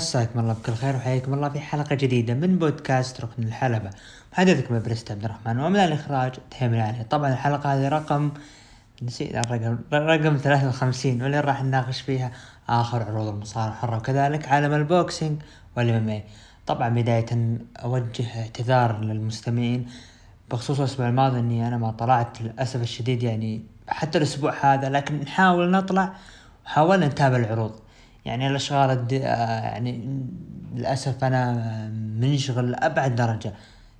مساكم 0.00 0.40
الله 0.40 0.52
بكل 0.52 0.74
خير 0.74 0.96
وحياكم 0.96 1.34
الله 1.34 1.48
في 1.48 1.60
حلقة 1.60 1.94
جديدة 1.94 2.34
من 2.34 2.58
بودكاست 2.58 3.20
ركن 3.20 3.42
الحلبة. 3.42 3.90
محدثكم 4.32 4.82
برست 4.82 5.10
عبد 5.10 5.24
الرحمن. 5.24 5.60
ومن 5.60 5.76
الإخراج 5.76 6.32
تهيم 6.50 6.74
العلي 6.74 7.04
طبعا 7.04 7.32
الحلقة 7.32 7.74
هذه 7.74 7.88
رقم 7.88 8.30
نسيت 9.02 9.34
الرقم. 9.34 9.78
رقم 9.92 10.36
53 10.36 11.22
واللي 11.22 11.40
راح 11.40 11.62
نناقش 11.62 12.00
فيها 12.00 12.30
آخر 12.68 13.02
عروض 13.02 13.28
المصارعة 13.28 13.68
الحرة 13.68 13.96
وكذلك 13.96 14.48
عالم 14.48 14.72
البوكسينج 14.74 15.42
والإم 15.76 16.22
طبعا 16.66 16.88
بداية 16.88 17.58
أوجه 17.84 18.40
اعتذار 18.40 19.00
للمستمعين. 19.00 19.86
بخصوص 20.50 20.78
الأسبوع 20.78 21.08
الماضي 21.08 21.38
إني 21.38 21.68
أنا 21.68 21.78
ما 21.78 21.90
طلعت 21.90 22.42
للأسف 22.42 22.82
الشديد 22.82 23.22
يعني 23.22 23.62
حتى 23.88 24.18
الأسبوع 24.18 24.54
هذا 24.60 24.88
لكن 24.88 25.20
نحاول 25.20 25.70
نطلع 25.70 26.12
وحاولنا 26.66 27.06
نتابع 27.08 27.36
العروض. 27.36 27.89
يعني 28.24 28.46
الأشغال 28.46 28.90
الد... 28.90 29.12
آه، 29.12 29.60
يعني 29.60 30.20
للأسف 30.74 31.24
أنا 31.24 31.52
منشغل 32.20 32.70
لأبعد 32.70 33.14
درجة. 33.14 33.52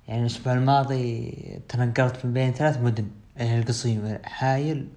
يعني 0.07 0.21
الأسبوع 0.21 0.53
الماضي 0.53 1.31
تنقلت 1.69 2.25
من 2.25 2.33
بين 2.33 2.51
ثلاث 2.51 2.81
مدن 2.81 3.07
القصيم 3.41 4.17
حايل 4.23 4.87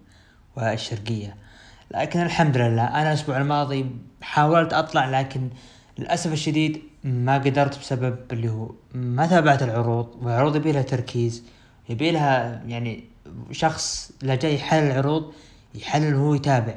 والشرقية. 0.56 1.36
لكن 1.90 2.20
الحمد 2.20 2.56
لله 2.56 2.84
أنا 2.84 3.08
الأسبوع 3.08 3.36
الماضي 3.36 3.90
حاولت 4.22 4.72
أطلع 4.72 5.20
لكن 5.20 5.50
للأسف 5.98 6.32
الشديد 6.32 6.82
ما 7.04 7.34
قدرت 7.34 7.78
بسبب 7.78 8.16
اللي 8.32 8.48
هو 8.48 8.70
ما 8.94 9.26
تابعت 9.26 9.62
العروض 9.62 10.08
والعروض 10.22 10.56
يبي 10.56 10.72
لها 10.72 10.82
تركيز 10.82 11.44
يبي 11.88 12.10
لها 12.10 12.62
يعني 12.66 13.04
شخص 13.50 14.12
لا 14.22 14.34
جاي 14.34 14.54
يحلل 14.54 14.90
العروض 14.90 15.32
يحلل 15.74 16.14
وهو 16.14 16.34
يتابع 16.34 16.74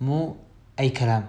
مو 0.00 0.36
أي 0.80 0.90
كلام. 0.90 1.26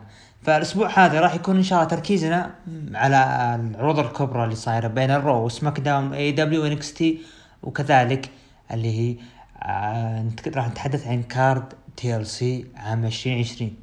فالأسبوع 0.50 1.00
هذا 1.06 1.20
راح 1.20 1.36
يكون 1.36 1.56
إن 1.58 1.64
شاء 1.64 1.80
الله 1.80 1.90
تركيزنا 1.90 2.52
على 2.94 3.18
العروض 3.56 4.00
الكبرى 4.00 4.44
اللي 4.44 4.56
صايرة 4.56 4.88
بين 4.88 5.12
الرو 5.12 5.46
وسماك 5.46 5.80
داون 5.80 6.14
اي 6.14 6.32
دبليو 6.32 6.66
انكس 6.66 6.94
تي 6.94 7.22
وكذلك 7.64 8.30
اللي 8.72 9.00
هي 9.00 9.18
آه 9.64 10.26
راح 10.56 10.68
نتحدث 10.70 11.08
عن 11.08 11.24
card 11.24 11.74
TLC 11.98 12.66
عام 12.76 13.06
2020 13.06 13.74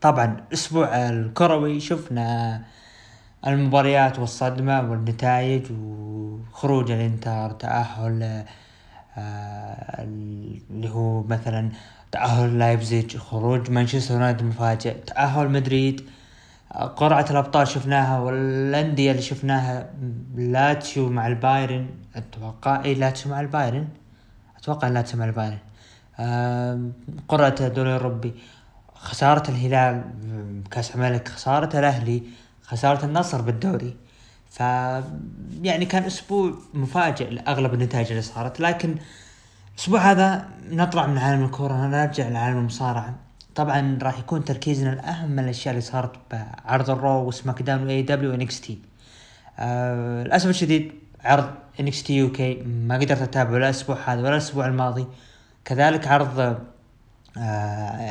طبعا 0.00 0.36
الأسبوع 0.48 1.08
الكروي 1.08 1.80
شفنا 1.80 2.62
المباريات 3.46 4.18
والصدمة 4.18 4.90
والنتائج 4.90 5.66
وخروج 5.72 6.90
الإنتر 6.90 7.50
تأهل 7.50 8.44
آه 9.18 10.02
اللي 10.70 10.88
هو 10.88 11.22
مثلا 11.22 11.70
تأهل 12.12 12.58
لايبزيج 12.58 13.16
خروج 13.16 13.70
مانشستر 13.70 14.14
يونايتد 14.14 14.42
مفاجئ 14.42 14.94
تأهل 14.94 15.50
مدريد. 15.50 16.10
قرعة 16.96 17.26
الأبطال 17.30 17.68
شفناها 17.68 18.18
والأندية 18.18 19.10
اللي 19.10 19.22
شفناها 19.22 19.90
لاتشيو 20.36 21.08
مع 21.08 21.26
البايرن. 21.26 21.86
أتوقع 22.16 22.84
إي 22.84 22.94
لاتشيو 22.94 23.32
مع 23.32 23.40
البايرن؟ 23.40 23.88
أتوقع 24.56 24.88
لاتشيو 24.88 25.18
مع 25.20 25.24
البايرن. 25.24 25.58
قرعة 27.28 27.54
الدوري 27.60 27.96
الأوروبي. 27.96 28.34
خسارة 28.94 29.50
الهلال 29.50 30.04
بكأس 30.64 30.94
الملك 30.94 31.28
خسارة 31.28 31.78
الأهلي 31.78 32.22
خسارة 32.62 33.04
النصر 33.04 33.40
بالدوري. 33.40 33.96
ف 34.50 34.60
يعني 35.62 35.84
كان 35.84 36.02
أسبوع 36.02 36.54
مفاجئ 36.74 37.30
لأغلب 37.30 37.74
النتائج 37.74 38.08
اللي 38.08 38.22
صارت 38.22 38.60
لكن 38.60 38.94
الأسبوع 39.80 40.00
هذا 40.10 40.48
نطلع 40.70 41.06
من 41.06 41.18
عالم 41.18 41.44
الكورة 41.44 41.72
نرجع 41.72 42.28
لعالم 42.28 42.58
المصارعة. 42.58 43.14
طبعا 43.54 43.98
راح 44.02 44.18
يكون 44.18 44.44
تركيزنا 44.44 44.92
الأهم 44.92 45.30
من 45.30 45.38
الأشياء 45.38 45.72
اللي 45.72 45.80
صارت 45.80 46.10
بعرض 46.30 46.90
الرو 46.90 47.28
وسماك 47.28 47.62
داون 47.62 47.86
واي 47.86 48.02
دبليو 48.02 48.34
انكس 48.34 48.60
تي 48.60 48.78
للأسف 49.58 50.48
الشديد 50.48 50.92
عرض 51.24 51.50
NXT 51.80 52.28
UK 52.28 52.62
ما 52.62 52.94
قدرت 52.94 53.22
أتابعه 53.22 53.52
لا 53.52 53.56
الأسبوع 53.58 53.96
هذا 54.06 54.20
ولا 54.20 54.30
الأسبوع 54.30 54.66
الماضي. 54.66 55.06
كذلك 55.64 56.08
عرض 56.08 56.40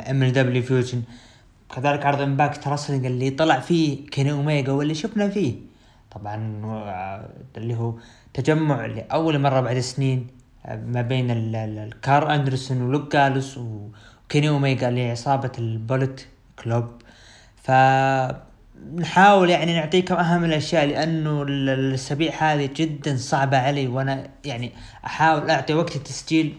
MLW 0.09 0.34
Fusion 0.34 1.02
كذلك 1.75 2.06
عرض 2.06 2.22
Impact 2.22 2.68
Wrestling 2.68 3.06
اللي 3.06 3.30
طلع 3.30 3.59
فيه 3.59 4.06
كيني 4.06 4.31
اوميجا 4.31 4.72
واللي 4.72 4.96
شفنا 4.96 5.30
فيه. 5.30 5.56
طبعا 6.12 6.62
آه، 6.66 7.30
اللي 7.57 7.75
هو 7.75 7.94
تجمع 8.34 8.86
لأول 8.86 9.40
مرة 9.40 9.62
بعد 9.62 9.80
سنين 9.80 10.38
ما 10.68 11.02
بين 11.02 11.31
كارل 11.56 12.35
أندرسون 12.36 12.81
ولوك 12.81 13.14
جالوس 13.14 13.58
وكيني 13.58 14.50
اوميجا 14.50 14.90
لعصابة 14.90 15.52
ال 15.57 15.68
Bullet 15.68 16.28
Club. 16.63 16.88
ف 17.64 17.72
نحاول 18.96 19.50
يعني 19.50 19.74
نعطيكم 19.74 20.16
أهم 20.16 20.44
الأشياء 20.44 20.86
لأنه 20.86 21.42
الأسابيع 21.44 22.34
هذه 22.40 22.69
جدا 22.75 23.18
صعبة 23.18 23.58
علي 23.58 23.88
وأنا 23.88 24.28
يعني 24.46 24.72
أحاول 25.06 25.50
أعطي 25.50 25.74
وقت 25.74 25.96
التسجيل 25.96 26.58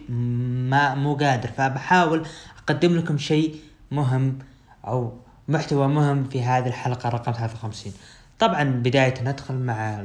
ما 0.69 0.95
مو 0.95 1.15
قادر. 1.15 1.49
فبحاول 1.49 2.25
أقدم 2.63 2.95
لكم 2.95 3.17
شيء 3.17 3.55
مهم 3.91 4.39
أو 4.87 5.13
محتوى 5.47 5.87
مهم 5.87 6.23
في 6.23 6.43
هذه 6.43 6.67
الحلقة 6.67 7.09
رقم 7.09 7.31
53 7.31 7.93
طبعا 8.39 8.63
بداية 8.63 9.13
ندخل 9.23 9.55
مع 9.55 10.03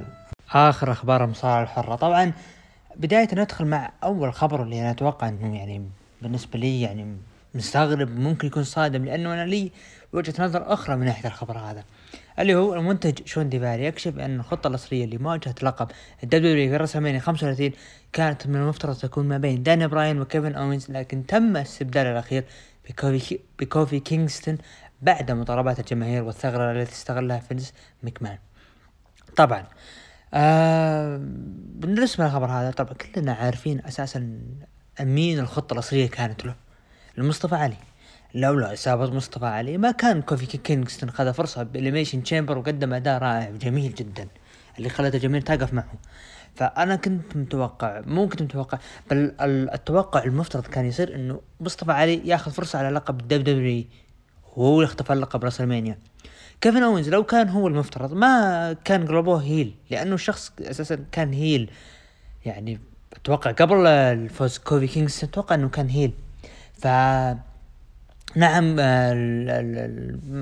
آخر 0.53 0.93
أخبار 0.93 1.25
المصارعة 1.25 1.62
الحرة. 1.62 1.97
طبعا 1.97 2.33
بداية 2.99 3.29
ندخل 3.33 3.65
مع 3.65 3.93
أول 4.03 4.34
خبر 4.34 4.62
اللي 4.62 4.81
أنا 4.81 4.91
أتوقع 4.91 5.29
إنه 5.29 5.57
يعني 5.57 5.89
بالنسبة 6.23 6.59
لي 6.59 6.81
يعني 6.81 7.17
مستغرب 7.55 8.19
ممكن 8.19 8.47
يكون 8.47 8.65
صادم 8.65 9.05
لأنه 9.05 9.34
أنا 9.34 9.47
لي 9.47 9.73
وجهة 10.12 10.34
نظر 10.39 10.73
أخرى 10.73 10.97
من 10.97 11.05
ناحية 11.05 11.29
الخبر 11.29 11.59
هذا 11.59 11.85
اللي 12.39 12.55
هو 12.55 12.75
المنتج 12.75 13.27
شون 13.27 13.49
ديفاري 13.49 13.85
يكشف 13.85 14.19
أن 14.19 14.41
الخطة 14.41 14.69
الأصلية 14.69 15.06
لمواجهة 15.06 15.55
لقب 15.62 15.91
الدبليو 16.25 16.71
في 16.71 16.77
رسمين 16.77 17.21
35 17.21 17.71
كانت 18.12 18.47
من 18.47 18.56
المفترض 18.56 18.97
تكون 18.97 19.29
ما 19.29 19.39
بين 19.39 19.62
دانيال 19.62 19.87
براين 19.87 20.21
وكيفن 20.21 20.55
أوينز 20.55 20.91
لكن 20.91 21.27
تم 21.27 21.56
استبدال 21.56 22.06
الأخير 22.06 22.45
بكوفي, 22.89 23.39
بكوفي 23.59 24.01
كينغستون 24.01 24.59
بعد 25.03 25.31
مطالبات 25.31 25.81
الجماهير 25.81 26.23
والثغرة 26.23 26.73
التي 26.73 26.93
استغلها 26.93 27.39
فينس 27.39 27.73
مكمان 28.03 28.39
طبعا 29.37 29.61
آه 29.61 29.67
بالنسبة 31.81 32.25
للخبر 32.25 32.47
هذا 32.47 32.71
طبعا 32.71 32.93
كلنا 32.93 33.33
عارفين 33.33 33.85
أساسا 33.87 34.41
مين 35.01 35.39
الخطة 35.39 35.75
الأصلية 35.75 36.09
كانت 36.09 36.45
له 36.45 36.55
لمصطفى 37.19 37.55
علي. 37.55 37.77
لولا 38.35 38.73
إصابة 38.73 39.11
مصطفى 39.11 39.47
علي 39.47 39.79
ما 39.79 39.91
كان 39.91 40.23
كوفي 40.23 40.47
كينغستون 40.47 41.11
خذ 41.11 41.33
فرصة 41.33 41.63
ب 41.62 41.68
Elimination 41.68 42.22
Chamber 42.22 42.59
وقدم 42.59 42.95
أداء 42.95 43.19
رائع 43.19 43.51
وجميل 43.51 43.95
جدا 43.95 44.29
اللي 44.79 44.89
خلت 44.89 45.15
الجماهير 45.15 45.43
تقف 45.43 45.73
معه. 45.73 45.93
فأنا 46.55 46.97
كنت 46.97 47.37
متوقع 47.37 48.03
مو 48.07 48.29
كنت 48.29 48.43
متوقع 48.43 48.79
بل 49.11 49.35
التوقع 49.41 50.25
المفترض 50.25 50.67
كان 50.67 50.85
يصير 50.85 51.15
إنه 51.15 51.41
مصطفى 51.61 51.93
علي 51.93 52.29
ياخذ 52.29 52.51
فرصة 52.51 52.79
على 52.79 52.91
لقب 52.91 53.21
ال 53.21 53.44
WWE 53.44 53.84
وهو 54.57 54.83
يختفى 54.83 55.13
لقب 55.15 55.45
WrestleMania. 55.44 55.99
كيفن 56.61 56.82
اونز 56.82 57.08
لو 57.08 57.25
كان 57.25 57.49
هو 57.49 57.69
المفترض 57.69 58.12
ما 58.12 58.73
كان 58.85 59.06
قلبوه 59.06 59.43
heel 59.43 59.75
لأنه 59.91 60.14
الشخص 60.14 60.53
أساسا 60.61 61.05
كان 61.12 61.32
heel. 61.32 61.70
يعني 62.44 62.81
أتوقع 63.12 63.50
قبل 63.53 63.87
الفوز 63.87 64.58
كوفي 64.58 64.87
كينجز 64.87 65.25
أتوقع 65.25 65.55
إنه 65.55 65.69
كان 65.69 65.88
heel. 65.88 66.12
ف 66.79 66.87
نعم 68.37 68.81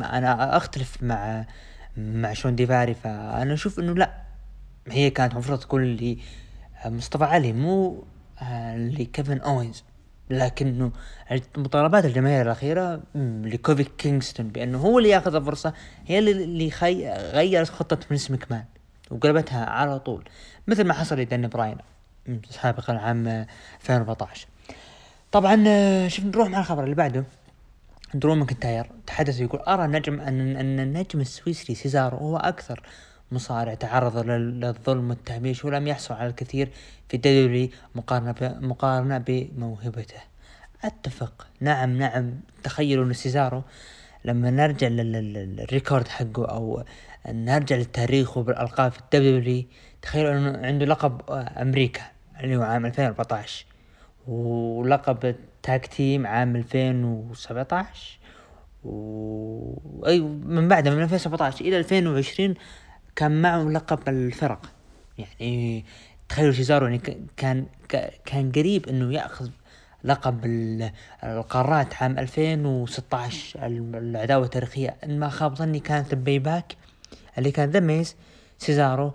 أنا 0.02 0.56
أختلف 0.56 1.02
مع 1.02 1.44
مع 1.96 2.32
شون 2.32 2.56
ديفاري 2.56 2.94
فأنا 2.94 3.54
أشوف 3.54 3.78
إنه 3.78 3.94
لا 3.94 4.10
هي 4.88 5.10
كانت 5.10 5.32
المفروض 5.32 5.58
تكون 5.58 6.16
لمصطفى 6.86 7.24
علي 7.24 7.52
مو 7.52 8.04
آه، 8.42 8.76
لكيفن 8.76 9.38
أوينز. 9.38 9.84
لكنه 10.30 10.92
مطالبات 11.56 12.04
الجماهير 12.04 12.42
الأخيرة 12.42 13.00
لكوفي 13.44 13.84
كينغستون 13.84 14.48
بأنه 14.48 14.78
هو 14.78 14.98
اللي 14.98 15.08
ياخذ 15.08 15.34
الفرصة 15.34 15.72
هي 16.06 16.18
اللي 16.18 16.70
خي... 16.70 17.08
غيرت 17.10 17.68
خطة 17.68 17.96
فينس 17.96 18.30
مكمان 18.30 18.64
وقلبتها 19.10 19.64
على 19.64 19.98
طول 19.98 20.24
مثل 20.66 20.84
ما 20.84 20.94
حصل 20.94 21.18
لدانيال 21.18 21.48
براين 21.48 21.76
سابقا 22.50 22.92
عام 22.92 23.28
2014 23.28 24.46
طبعا 25.32 26.08
شوف 26.08 26.24
نروح 26.24 26.48
مع 26.48 26.58
الخبر 26.58 26.84
اللي 26.84 26.94
بعده. 26.94 27.24
درو 28.14 28.34
ماكنتاير 28.34 28.90
تحدث 29.06 29.40
يقول 29.40 29.60
أرى 29.60 29.86
نجم 29.86 30.20
أن 30.20 30.56
أن 30.56 30.80
النجم 30.80 31.20
السويسري 31.20 31.74
سيزارو 31.74 32.16
هو 32.16 32.36
أكثر 32.36 32.82
مصارع 33.34 33.74
تعرض 33.74 34.18
للظلم 34.18 35.10
والتهميش 35.10 35.64
ولم 35.64 35.86
يحصل 35.86 36.14
على 36.14 36.28
الكثير 36.28 36.68
في 37.08 37.16
الدوري 37.16 37.70
مقارنة 37.94 38.34
مقارنة 38.60 39.18
بموهبته. 39.18 40.20
أتفق. 40.84 41.46
نعم 41.60 41.98
نعم. 41.98 42.40
تخيلوا 42.62 43.04
أن 43.04 43.12
سيزارو 43.12 43.62
لما 44.24 44.50
نرجع 44.50 44.88
لل 44.88 45.18
record 45.18 46.08
حقه 46.08 46.44
أو 46.44 46.84
نرجع 47.28 47.76
للتاريخ 47.76 48.36
وبالألقاب 48.36 48.92
في 48.92 48.98
ال 49.00 49.16
WWE 49.16 49.64
تخيلوا 50.02 50.32
أنه 50.32 50.66
عنده 50.66 50.86
لقب 50.86 51.20
أمريكا 51.30 52.02
اللي 52.40 52.56
هو 52.56 52.62
عام 52.62 52.86
2014 52.86 53.66
ولقب 54.26 55.34
tag 55.62 55.86
team 55.86 56.26
عام 56.26 56.56
2017 56.56 58.18
و 58.84 60.06
أي 60.06 60.20
من 60.20 60.68
بعدها 60.68 60.94
من 60.94 61.02
2017 61.02 61.64
إلى 61.64 61.78
2020 61.78 62.54
كان 63.16 63.42
معه 63.42 63.62
لقب 63.62 64.08
الفرق. 64.08 64.70
يعني 65.18 65.84
تخيلوا 66.28 66.52
سيزارو 66.52 66.86
يعني 66.86 67.00
كان 67.36 67.66
كان 68.24 68.52
قريب 68.52 68.88
إنه 68.88 69.14
يأخذ 69.14 69.48
لقب 70.04 70.40
القارات 71.24 71.94
عام 72.02 72.18
2016 72.18 73.66
العداوة 73.66 74.44
التاريخية. 74.44 74.96
إن 75.04 75.18
ما 75.18 75.28
خاب 75.28 75.56
ظني 75.56 75.80
كانت 75.80 76.12
ال 76.12 76.20
Payback 76.20 76.76
اللي 77.38 77.50
كان 77.50 77.70
The 77.70 77.80
Miz 77.80 78.16
سيزارو 78.58 79.12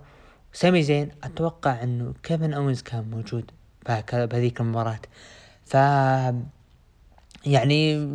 سامي 0.52 0.82
زين. 0.82 1.10
أتوقع 1.22 1.82
إنه 1.82 2.14
كيفن 2.22 2.52
اونز 2.52 2.82
كان 2.82 3.10
موجود 3.10 3.50
بهذيك 3.88 4.60
المباراة. 4.60 5.00
ف 5.64 5.74
يعني 7.46 8.08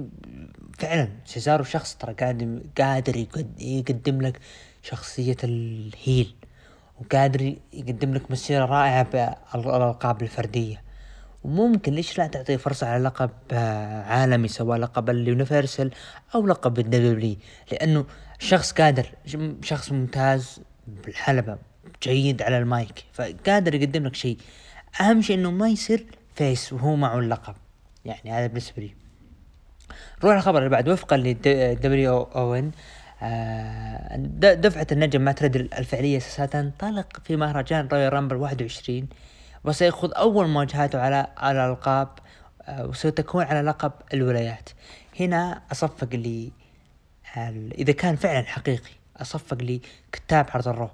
فعلا 0.79 1.09
سيزارو 1.25 1.63
شخص 1.63 1.95
ترى 1.95 2.13
قادر 2.13 2.59
قادر 2.77 3.27
يقدم 3.59 4.21
لك 4.21 4.39
شخصية 4.85 5.37
ال 5.43 5.62
heel 5.62 6.35
وقادر 7.01 7.55
يقدم 7.73 8.13
لك 8.13 8.31
مسيرة 8.31 8.65
رائعة 8.65 9.03
بالألقاب 9.53 10.21
الفردية. 10.21 10.81
وممكن 11.43 11.93
ليش 11.93 12.17
لا 12.17 12.27
تعطيه 12.27 12.57
فرصة 12.57 12.87
على 12.87 13.03
لقب 13.03 13.29
آه، 13.51 14.03
عالمي 14.03 14.47
سواء 14.47 14.77
لقب 14.77 15.09
ال 15.09 15.18
Universal 15.18 15.91
أو 16.35 16.47
لقب 16.47 16.79
ال 16.79 16.93
WWE 16.93 17.35
لأنه 17.71 18.05
شخص 18.39 18.71
قادر 18.71 19.05
شخص 19.61 19.91
ممتاز 19.91 20.59
بالحلبة 20.87 21.57
جيد 22.03 22.41
على 22.41 22.57
المايك 22.57 23.03
فقادر 23.13 23.75
يقدم 23.75 24.05
لك 24.05 24.15
شيء. 24.15 24.37
أهم 25.01 25.21
شيء 25.21 25.35
إنه 25.35 25.51
ما 25.51 25.69
يصير 25.69 26.05
face 26.35 26.73
وهو 26.73 26.95
معه 26.95 27.19
اللقب. 27.19 27.55
يعني 28.05 28.31
هذا 28.31 28.47
بالنسبة 28.47 28.81
لي. 28.83 28.95
نروح 30.23 30.35
الخبر 30.35 30.57
اللي 30.57 30.69
بعد 30.69 30.89
وفقا 30.89 31.17
ل 31.17 32.21
WON 32.21 32.71
دفعة 34.55 34.87
النجم 34.91 35.21
مات 35.21 35.31
ريدل 35.31 35.55
الفعلية 35.55 36.19
ستنطلق 36.19 37.21
في 37.23 37.35
مهرجان 37.35 37.87
Royal 37.87 38.13
Rumble 38.13 38.35
21 38.35 39.07
وسيخوض 39.63 40.13
أول 40.13 40.47
مواجهاته 40.47 41.01
على 41.01 41.27
على 41.37 41.65
الألقاب 41.65 42.07
آه، 42.61 42.85
وستكون 42.85 43.43
على 43.43 43.61
لقب 43.61 43.91
الولايات. 44.13 44.69
هنا 45.19 45.61
أصفق 45.71 46.15
لي 46.15 46.51
إذا 47.77 47.93
كان 47.93 48.15
فعلا 48.15 48.43
حقيقي 48.43 48.91
أصفق 49.17 49.57
لكتاب 49.61 50.47
عرض 50.49 50.67
ال 50.67 50.73
Raw 50.73 50.89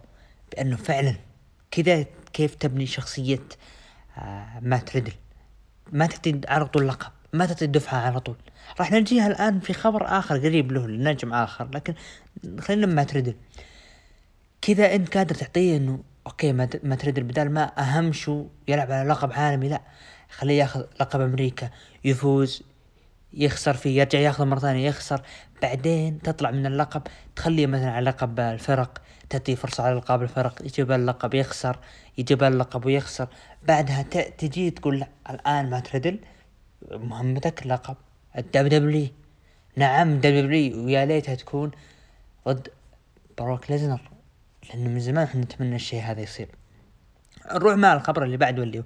بأنه 0.51 0.75
فعلا 0.77 1.15
كذا 1.71 2.05
كيف 2.33 2.55
تبني 2.55 2.85
شخصية 2.85 3.43
آه، 4.17 4.59
مات 4.61 4.95
ريدل. 4.95 5.13
ما 5.91 6.05
تعطي 6.05 6.41
على 6.47 6.65
طول 6.65 6.87
لقب. 6.87 7.11
ما 7.33 7.45
تعطي 7.45 7.65
الدفعة 7.65 7.97
على 7.97 8.19
طول. 8.19 8.35
راح 8.79 8.91
نجيها 8.91 9.27
الآن 9.27 9.59
في 9.59 9.73
خبر 9.73 10.05
آخر 10.19 10.37
قريب 10.37 10.71
له 10.71 10.87
لنجم 10.87 11.33
آخر 11.33 11.69
لكن 11.73 11.93
خلينا 12.59 12.87
مات 12.87 13.03
ريدل. 13.03 13.35
كذا 14.61 14.95
أنت 14.95 15.17
قادر 15.17 15.35
تعطيه 15.35 15.77
إنه 15.77 15.99
okay 16.27 16.53
مات 16.83 16.95
ريدل 16.95 17.23
بدال 17.23 17.51
ما 17.51 17.79
أهم 17.79 18.13
شو 18.13 18.45
يلعب 18.67 18.91
على 18.91 19.09
لقب 19.09 19.31
عالمي 19.33 19.69
لا. 19.69 19.81
خليه 20.29 20.59
ياخذ 20.59 20.83
لقب 20.99 21.21
أمريكا 21.21 21.69
يفوز 22.03 22.63
يخسر 23.33 23.73
فيه 23.73 23.99
يرجع 23.99 24.19
ياخذه 24.19 24.45
مرة 24.45 24.59
ثانية 24.59 24.87
يخسر. 24.87 25.21
بعدين 25.61 26.21
تطلع 26.21 26.51
من 26.51 26.65
اللقب 26.65 27.01
تخليه 27.35 27.67
مثلا 27.67 27.91
على 27.91 28.09
لقب 28.09 28.39
الفرق 28.39 29.01
تعطيه 29.29 29.55
فرصة 29.55 29.83
على 29.83 29.93
ألقاب 29.93 30.23
الفرق 30.23 30.61
يجيب 30.61 30.91
اللقب 30.91 31.33
يخسر 31.33 31.79
يجيب 32.17 32.43
اللقب 32.43 32.85
ويخسر. 32.85 33.27
بعدها 33.67 34.01
تجي 34.37 34.71
تقول 34.71 34.99
لا 34.99 35.07
الآن 35.29 35.69
مات 35.69 35.79
ريدل. 35.79 36.19
مهمتك 36.91 37.67
لقب 37.67 37.95
ال 38.37 38.79
WW 38.79 39.07
نعم 39.75 40.19
W 40.19 40.85
ويا 40.85 41.05
ليتها 41.05 41.35
تكون 41.35 41.71
ضد 42.47 42.67
بروك 43.37 43.71
ليزنر. 43.71 44.01
لأنه 44.69 44.89
من 44.89 44.99
زمان 44.99 45.23
إحنا 45.23 45.41
نتمنى 45.41 45.75
الشيء 45.75 46.01
هذا 46.01 46.21
يصير. 46.21 46.49
نروح 47.53 47.75
مع 47.75 47.93
الخبر 47.93 48.23
اللي 48.23 48.37
بعده 48.37 48.63
اللي 48.63 48.83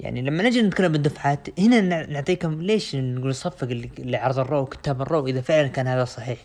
يعني 0.00 0.22
لما 0.22 0.42
نجي 0.42 0.62
نتكلم 0.62 0.92
بالدفعات 0.92 1.60
هنا 1.60 2.06
نعطيكم 2.06 2.62
ليش 2.62 2.96
نقول 2.96 3.34
صفق 3.34 3.68
اللي 3.68 4.16
عرض 4.16 4.38
ال 4.38 4.44
Raw 4.44 4.60
وكتاب 4.60 5.02
ال 5.02 5.08
Raw 5.08 5.26
إذا 5.26 5.40
فعلا 5.40 5.68
كان 5.68 5.86
هذا 5.86 6.04
صحيح. 6.04 6.38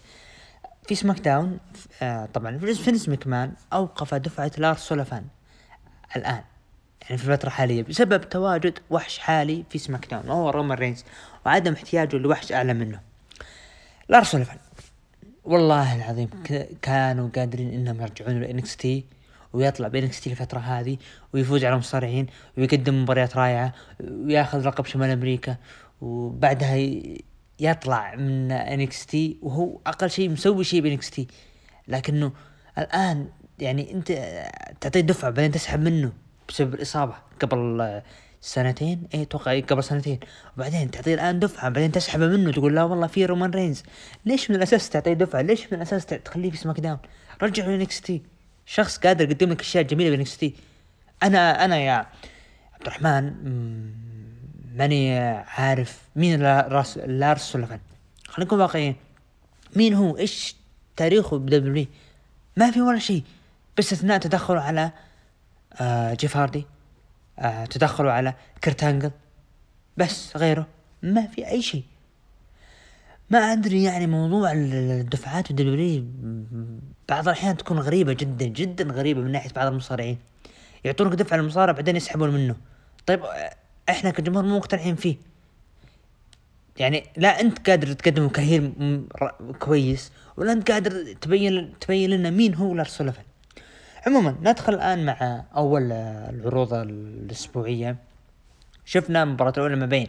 في 0.87 0.95
SmackDown 0.95 1.59
آه 2.01 2.25
طبعا 2.25 2.57
فينس 2.57 3.09
مكمان 3.09 3.51
أوقف 3.73 4.15
دفعة 4.15 4.51
لارس 4.57 4.79
سوليفان 4.79 5.25
الآن. 6.15 6.43
يعني 7.03 7.17
في 7.17 7.29
الفترة 7.29 7.47
الحالية 7.47 7.83
بسبب 7.83 8.29
تواجد 8.29 8.79
وحش 8.89 9.17
حالي 9.17 9.63
في 9.69 9.77
SmackDown 9.77 10.29
وهو 10.29 10.49
رومان 10.49 10.77
رينز 10.77 11.03
وعدم 11.45 11.73
احتياجه 11.73 12.17
لوحش 12.17 12.51
أعلى 12.51 12.73
منه. 12.73 12.99
لارس 14.09 14.31
سوليفان 14.31 14.57
والله 15.43 15.95
العظيم 15.95 16.29
كانوا 16.81 17.29
قادرين 17.35 17.73
إنهم 17.73 18.01
يرجعون 18.01 18.41
ل 18.41 18.77
NXT 18.77 19.05
ويطلع 19.53 19.87
ب 19.87 20.21
NXT 20.21 20.31
الفترة 20.31 20.59
هذه 20.59 20.97
ويفوز 21.33 21.65
على 21.65 21.73
المصارعين 21.73 22.27
ويقدم 22.57 23.03
مباريات 23.03 23.37
رائعة 23.37 23.73
ويأخذ 24.01 24.67
لقب 24.67 24.85
شمال 24.85 25.09
أمريكا 25.09 25.55
وبعدها 26.01 26.89
يطلع 27.59 28.15
من 28.15 28.51
NXT 28.51 29.37
وهو 29.41 29.79
أقل 29.87 30.09
شيء 30.09 30.29
مسوي 30.29 30.63
شيء 30.63 30.81
ب 30.81 31.09
NXT. 31.09 31.27
لكنه 31.87 32.31
الآن 32.77 33.27
يعني 33.59 33.93
أنت 33.93 34.11
تعطيه 34.81 35.01
دفعة 35.01 35.31
بعدين 35.31 35.51
تسحب 35.51 35.79
منه. 35.79 36.11
بسبب 36.49 36.73
الإصابة 36.73 37.13
قبل 37.41 38.01
سنتين. 38.41 39.03
إيه 39.13 39.21
أتوقع 39.21 39.59
قبل 39.59 39.83
سنتين. 39.83 40.19
وبعدين 40.57 40.91
تعطيه 40.91 41.13
الآن 41.13 41.39
دفعة 41.39 41.69
بعدين 41.69 41.91
تسحبه 41.91 42.27
منه 42.27 42.51
تقول 42.51 42.75
لا 42.75 42.83
والله 42.83 43.07
في 43.07 43.25
رومان 43.25 43.51
رينز. 43.51 43.83
ليش 44.25 44.49
من 44.49 44.55
الأساس 44.55 44.89
تعطيه 44.89 45.13
دفعة؟ 45.13 45.41
ليش 45.41 45.65
من 45.65 45.73
الأساس 45.73 46.05
تخليه 46.05 46.51
في 46.51 46.57
SmackDown؟ 46.57 46.97
رجعه 47.41 47.67
ل 47.67 48.01
NXT. 48.01 48.21
شخص 48.65 48.97
قادر 48.97 49.31
يقدم 49.31 49.49
لك 49.49 49.61
أشياء 49.61 49.83
جميلة 49.83 50.15
ب 50.15 50.37
NXT. 50.37 50.55
أنا 51.23 51.65
أنا 51.65 51.77
يا 51.77 51.93
عبد 52.73 52.81
الرحمن 52.81 53.33
ماني 54.75 55.19
عارف 55.47 56.01
مين 56.15 56.41
راس 56.43 56.97
لارس 56.97 57.41
سوليفان 57.41 57.79
خلينا 58.27 58.47
نكون 58.47 58.61
واقعيين. 58.61 58.95
مين 59.75 59.93
هو؟ 59.93 60.17
إيش 60.17 60.55
تاريخه 60.97 61.37
ب 61.37 61.61
W 61.61 61.85
ما 62.57 62.71
في 62.71 62.81
ولا 62.81 62.99
شيء. 62.99 63.23
بس 63.77 63.93
أثناء 63.93 64.17
تدخله 64.17 64.61
على 64.61 64.81
آه 64.81 64.91
جيف 66.13 66.37
هاردي 66.37 66.65
آه 67.39 67.65
تدخله 67.65 68.11
على 68.11 68.33
كيرت 68.63 68.87
أنجل 68.87 69.11
بس 69.97 70.37
غيره 70.37 70.67
ما 71.03 71.27
في 71.27 71.47
أي 71.47 71.61
شيء. 71.61 71.83
ما 73.29 73.39
أدري 73.39 73.83
يعني 73.83 74.07
موضوع 74.07 74.51
الدفعات 74.51 75.51
ال 75.51 75.78
W 75.78 76.05
بعض 77.09 77.27
الأحيان 77.27 77.57
تكون 77.57 77.79
غريبة 77.79 78.13
جدا 78.13 78.45
جدا 78.45 78.83
غريبة 78.83 79.21
من 79.21 79.31
ناحية 79.31 79.49
بعض 79.55 79.67
المصارعين. 79.67 80.17
يعطونك 80.83 81.13
دفعه 81.13 81.37
للمصارع 81.37 81.73
بعدين 81.73 81.95
يسحبون 81.95 82.29
منه. 82.29 82.55
طيب 83.05 83.23
إحنا 83.89 84.09
كجمهور 84.09 84.45
مو 84.45 84.57
مقتنعين 84.57 84.95
فيه. 84.95 85.15
يعني 86.77 87.03
لا 87.17 87.41
أنت 87.41 87.69
قادر 87.69 87.93
تقدم 87.93 88.27
ك 88.27 88.36
heel 88.36 88.71
كويس 89.59 90.11
ولا 90.37 90.51
أنت 90.51 90.71
قادر 90.71 91.13
تبين 91.13 91.73
تبين 91.79 92.09
لنا 92.09 92.29
مين 92.29 92.55
هو 92.55 92.75
لارس 92.75 92.97
سوليفان 92.97 93.25
عموما 94.07 94.35
ندخل 94.41 94.73
الآن 94.73 95.05
مع 95.05 95.43
أول 95.55 95.91
العروض 95.91 96.73
الأسبوعية. 96.73 97.95
شفنا 98.85 99.23
المباراة 99.23 99.53
الأولى 99.57 99.75
ما 99.75 99.85
بين 99.85 100.07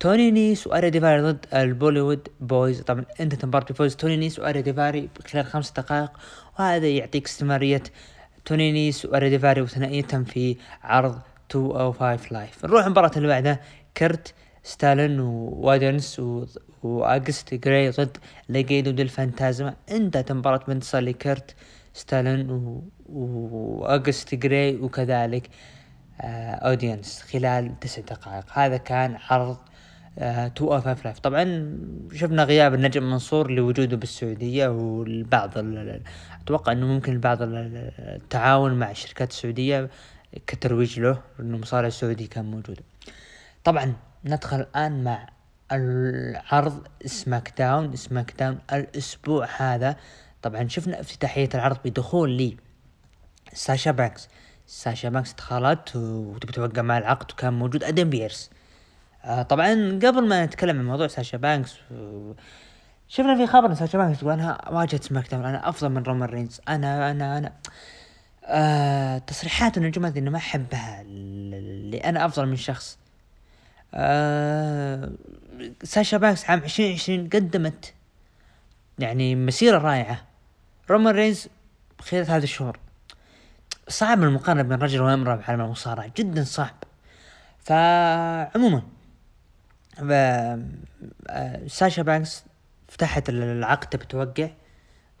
توني 0.00 0.30
نيس 0.30 0.66
واري 0.66 0.90
ديفاري 0.90 1.22
ضد 1.22 1.46
البوليوود 1.54 2.28
بويز. 2.40 2.80
طبعا 2.80 3.04
انتهت 3.20 3.44
مباراة 3.44 3.66
بفوز 3.70 3.96
توني 3.96 4.16
نيس 4.16 4.38
واري 4.38 4.62
ديفاري 4.62 5.08
خلال 5.26 5.44
خمس 5.44 5.70
دقائق 5.70 6.10
وهذا 6.58 6.88
يعطيك 6.88 7.26
استمرارية 7.26 7.82
توني 8.44 8.72
نيس 8.72 9.06
واري 9.06 9.30
ديفاري 9.30 9.60
وثنائيتهم 9.60 10.24
في 10.24 10.56
عرض 10.82 11.18
205 11.54 12.32
Live 12.32 12.64
نروح 12.64 12.84
المباراة 12.84 13.10
اللي 13.16 13.28
بعدها. 13.28 13.60
كرت 13.96 14.34
ستاليون 14.62 15.20
وأدونيس 15.20 16.22
وأوغست 16.82 17.54
جراي 17.54 17.90
ضد 17.90 18.16
ليجادو 18.48 18.90
ديل 18.90 19.08
فانتازما. 19.08 19.74
انتهت 19.90 20.30
المباراة 20.30 20.60
بانتصار 20.68 21.02
لكرت 21.02 21.54
ستاليون 21.94 22.50
وأوغست 23.12 24.34
جراي 24.34 24.76
وكذلك 24.76 25.50
أدونيس 26.20 27.22
آه، 27.22 27.26
خلال 27.26 27.80
تسع 27.80 28.02
دقائق. 28.02 28.44
هذا 28.52 28.76
كان 28.76 29.16
عرض 29.30 29.56
Two 30.54 30.74
O 30.74 30.88
Five 30.88 31.04
Live 31.04 31.18
طبعا 31.18 31.78
شفنا 32.14 32.44
غياب 32.44 32.74
النجم 32.74 33.10
منصور 33.10 33.50
لوجوده 33.50 33.96
بالسعودية 33.96 34.68
والبعض 34.68 35.50
أتوقع 36.42 36.72
إنه 36.72 36.86
ممكن 36.86 37.20
بعض 37.20 37.38
التعاون 37.42 38.74
مع 38.74 38.90
الشركات 38.90 39.30
السعودية 39.30 39.90
كترويج 40.46 41.00
له 41.00 41.22
إنه 41.40 41.58
مصارع 41.58 41.88
سعودي 41.88 42.26
كان 42.26 42.44
موجود. 42.44 42.80
طبعا 43.64 43.92
ندخل 44.24 44.60
الآن 44.60 45.04
مع 45.04 45.26
العرض 45.72 46.86
SmackDown 47.06 47.96
SmackDown 47.96 48.58
الأسبوع 48.72 49.48
هذا. 49.56 49.96
طبعا 50.42 50.68
شفنا 50.68 51.00
افتتاحية 51.00 51.48
العرض 51.54 51.76
بدخول 51.84 52.30
لي 52.30 52.56
ساشا 53.56 53.90
بانكس 53.90 54.28
ساشا 54.66 55.08
بانكس 55.08 55.32
دخلت 55.32 55.96
وتبي 55.96 56.52
توقع 56.52 56.82
مع 56.82 56.98
العقد 56.98 57.32
وكان 57.32 57.52
موجود. 57.52 57.84
آدم 57.84 58.10
بيرس. 58.10 58.50
آه 59.24 59.42
طبعا 59.42 59.98
قبل 60.02 60.28
ما 60.28 60.46
نتكلم 60.46 60.78
عن 60.78 60.84
موضوع 60.86 61.06
ساشا 61.06 61.38
بانكس 61.38 61.74
شفنا 63.08 63.36
في 63.36 63.46
خبر 63.46 63.74
ساشا 63.74 63.98
بانكس 63.98 64.20
تقول 64.20 64.32
أنا 64.32 64.68
واجهت 64.70 65.04
سماك 65.04 65.30
داون 65.30 65.44
أنا 65.44 65.68
أفضل 65.68 65.88
من 65.88 66.02
رومان 66.02 66.28
رينز. 66.28 66.60
أنا 66.68 67.10
أنا 67.10 67.38
أنا. 67.38 67.52
آه 68.44 69.18
تصريحات 69.18 69.76
النجوم 69.78 70.06
هذه 70.06 70.18
انه 70.18 70.30
ما 70.30 70.38
أحبها 70.38 71.02
اللي 71.02 71.98
أنا 71.98 72.26
أفضل 72.26 72.46
من 72.46 72.56
شخص. 72.56 72.98
آه 73.94 75.10
ساشا 75.82 76.16
بانكس 76.16 76.50
عام 76.50 76.58
2020 76.58 77.28
قدمت 77.28 77.94
يعني 78.98 79.34
مسيرة 79.34 79.78
رائعة. 79.78 80.24
رومان 80.90 81.14
رينز 81.14 81.48
خلال 82.00 82.30
هذا 82.30 82.44
الشهور 82.44 82.78
صعب 83.88 84.22
المقارنة 84.22 84.62
بين 84.62 84.78
رجل 84.78 85.00
وامرأة 85.00 85.36
بعالم 85.36 85.60
المصارعة 85.60 86.12
جدا 86.16 86.44
صعب. 86.44 86.84
فعموما 87.58 88.82
آه، 89.98 91.66
ساشا 91.66 92.02
بانكس 92.02 92.44
فتحت 92.88 93.28
العقد 93.28 93.88
تبي 93.88 94.04
توقع 94.04 94.48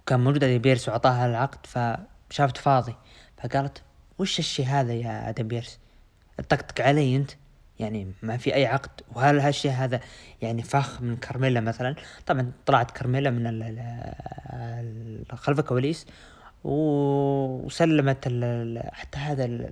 وكان 0.02 0.20
موجود 0.20 0.44
آدم 0.44 0.58
بيرس 0.58 0.88
وعطاها 0.88 1.26
العقد 1.26 1.66
فشافت 1.66 2.56
فاضي. 2.56 2.94
فقالت 3.42 3.82
وش 4.18 4.38
الشي 4.38 4.64
هذا 4.64 4.92
يا 4.92 5.28
آدم 5.28 5.48
بيرس؟ 5.48 5.78
طقطق 6.48 6.84
علي 6.84 7.16
أنت؟ 7.16 7.30
يعني 7.78 8.12
ما 8.22 8.36
في 8.36 8.54
أي 8.54 8.66
عقد؟ 8.66 8.90
وهل 9.14 9.40
هالشيء 9.40 9.70
هذا 9.70 10.00
يعني 10.42 10.62
فخ 10.62 11.00
من 11.02 11.16
كارميلا 11.16 11.60
مثلا؟ 11.60 11.94
طبعا 12.26 12.52
طلعت 12.66 12.90
كارميلا 12.90 13.30
من 13.30 13.46
خلف 15.34 15.58
الكواليس 15.58 16.06
وسلمت 16.66 18.24
حتى 18.92 19.18
هذا 19.18 19.70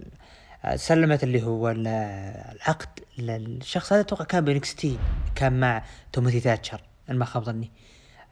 سلمت 0.77 1.23
اللي 1.23 1.43
هو 1.43 1.71
العقد 1.71 2.89
للشخص 3.19 3.93
هذا 3.93 4.01
أتوقع 4.01 4.25
كان 4.25 4.45
ب 4.45 4.75
NXT 4.75 4.99
كان 5.35 5.61
مع 5.61 5.83
تيموثي 6.13 6.41
تاتشر 6.41 6.81
إن 7.11 7.17
ما 7.17 7.25
خاب 7.25 7.45
ظني. 7.45 7.71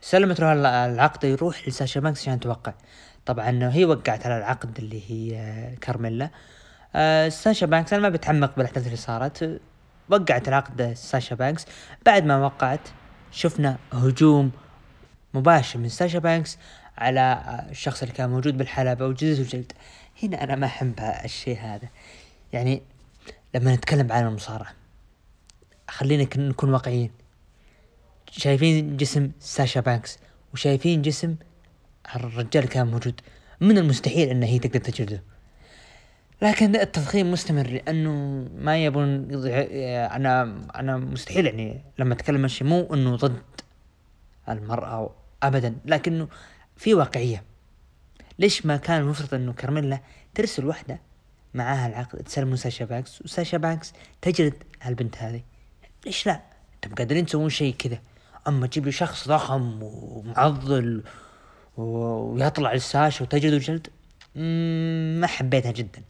سلمت 0.01 0.41
له 0.41 0.53
العقد 0.87 1.25
يروح 1.25 1.69
لساشا 1.69 2.01
بانكس 2.01 2.21
عشان 2.21 2.41
توقع. 2.41 2.73
طبعا 3.27 3.71
هي 3.73 3.85
وقعت 3.85 4.27
على 4.27 4.39
العقد 4.39 4.79
اللي 4.79 5.03
هي 5.11 5.77
كارميلا. 5.81 6.31
آه 6.95 7.29
ساشا 7.29 7.67
بانكس 7.67 7.93
أنا 7.93 8.03
ما 8.03 8.09
بتعمق 8.09 8.57
بالأحداث 8.57 8.87
اللي 8.87 8.97
صارت. 8.97 9.61
وقعت 10.11 10.49
العقد 10.49 10.93
ساشا 10.93 11.35
بانكس. 11.35 11.67
بعد 12.07 12.25
ما 12.25 12.45
وقعت 12.45 12.89
شفنا 13.33 13.77
هجوم 13.93 14.51
مباشر 15.35 15.79
من 15.79 15.89
ساشا 15.89 16.19
بانكس. 16.19 16.59
على 16.99 17.43
الشخص 17.71 18.03
اللي 18.03 18.15
كان 18.15 18.31
موجود 18.31 18.59
بالحلبة 18.59 19.07
وجلد 19.07 19.41
وجلد. 19.41 19.73
هنا 20.23 20.45
أنا 20.45 20.57
ما 20.57 20.67
أحب 20.67 20.95
الشيء 21.25 21.59
هذا. 21.59 21.89
يعني 22.53 22.83
لما 23.55 23.75
نتكلم 23.75 24.07
بعالم 24.07 24.29
المصارعة 24.29 24.73
خلينا 25.89 26.29
نكون 26.37 26.73
واقعيين. 26.73 27.11
شايفين 28.31 28.97
جسم 28.97 29.31
ساشا 29.41 29.81
بانكس 29.81 30.19
وشايفين 30.55 31.03
جسم 31.03 31.37
الرجال 32.17 32.69
كان 32.69 32.87
موجود. 32.87 33.21
من 33.61 33.79
المستحيل 33.79 34.29
إن 34.29 34.43
هي 34.43 34.59
تقدر 34.59 34.81
تجلده. 34.81 35.23
لكن 36.43 36.77
التضخيم 36.77 37.33
مستمر 37.33 37.67
لأنه 37.67 38.11
ما 38.59 38.85
يبون 38.85 39.29
أنا 40.13 40.43
أنا 40.75 40.97
مستحيل 40.97 41.47
يعني 41.47 41.81
لما 41.99 42.15
أتكلم 42.15 42.45
الشيء 42.45 42.67
مو 42.67 42.95
إنه 42.95 43.17
ضد 43.17 43.43
المرأة 44.49 45.15
ابدا 45.43 45.75
لكنه 45.85 46.29
في 46.83 46.95
واقعية. 46.95 47.43
ليش 48.39 48.67
ما 48.67 48.77
كان 48.77 49.01
المفروض 49.01 49.35
إنه 49.35 49.53
كارميلا 49.53 50.01
ترسل 50.35 50.67
وحدة 50.67 51.01
معاها 51.55 51.89
العقد 51.89 52.19
تسلم 52.19 52.57
ساشا 52.57 52.85
بانكس 52.85 53.23
وساشا 53.23 53.59
بانكس 53.59 53.93
تجلد 54.23 54.55
هالبنت 54.83 55.17
هذه؟ 55.17 55.43
ليش 56.07 56.27
لا؟ 56.27 56.41
أنتم 56.75 56.95
قادرين 56.95 57.27
تسوون 57.27 57.49
شيء 57.49 57.75
كذا. 57.75 57.99
أما 58.49 58.67
تجيب 58.67 58.87
لي 58.87 58.93
شخص 58.93 59.29
ضخم 59.29 59.83
ومعضل 59.83 61.03
ويطلع 61.77 62.73
لساشا 62.73 63.23
وتجلد 63.23 63.61
جلد 63.61 63.87
ما 65.21 65.27
حبيتها 65.27 65.73
جدا. 65.73 66.03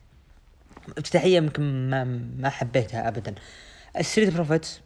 افتتاحية 0.99 1.37
يمكن 1.37 1.91
ما 1.91 2.05
ما 2.39 2.49
حبيتها 2.49 3.09
ابدا. 3.09 3.35
الستريت 3.99 4.35
بروفيتس 4.35 4.81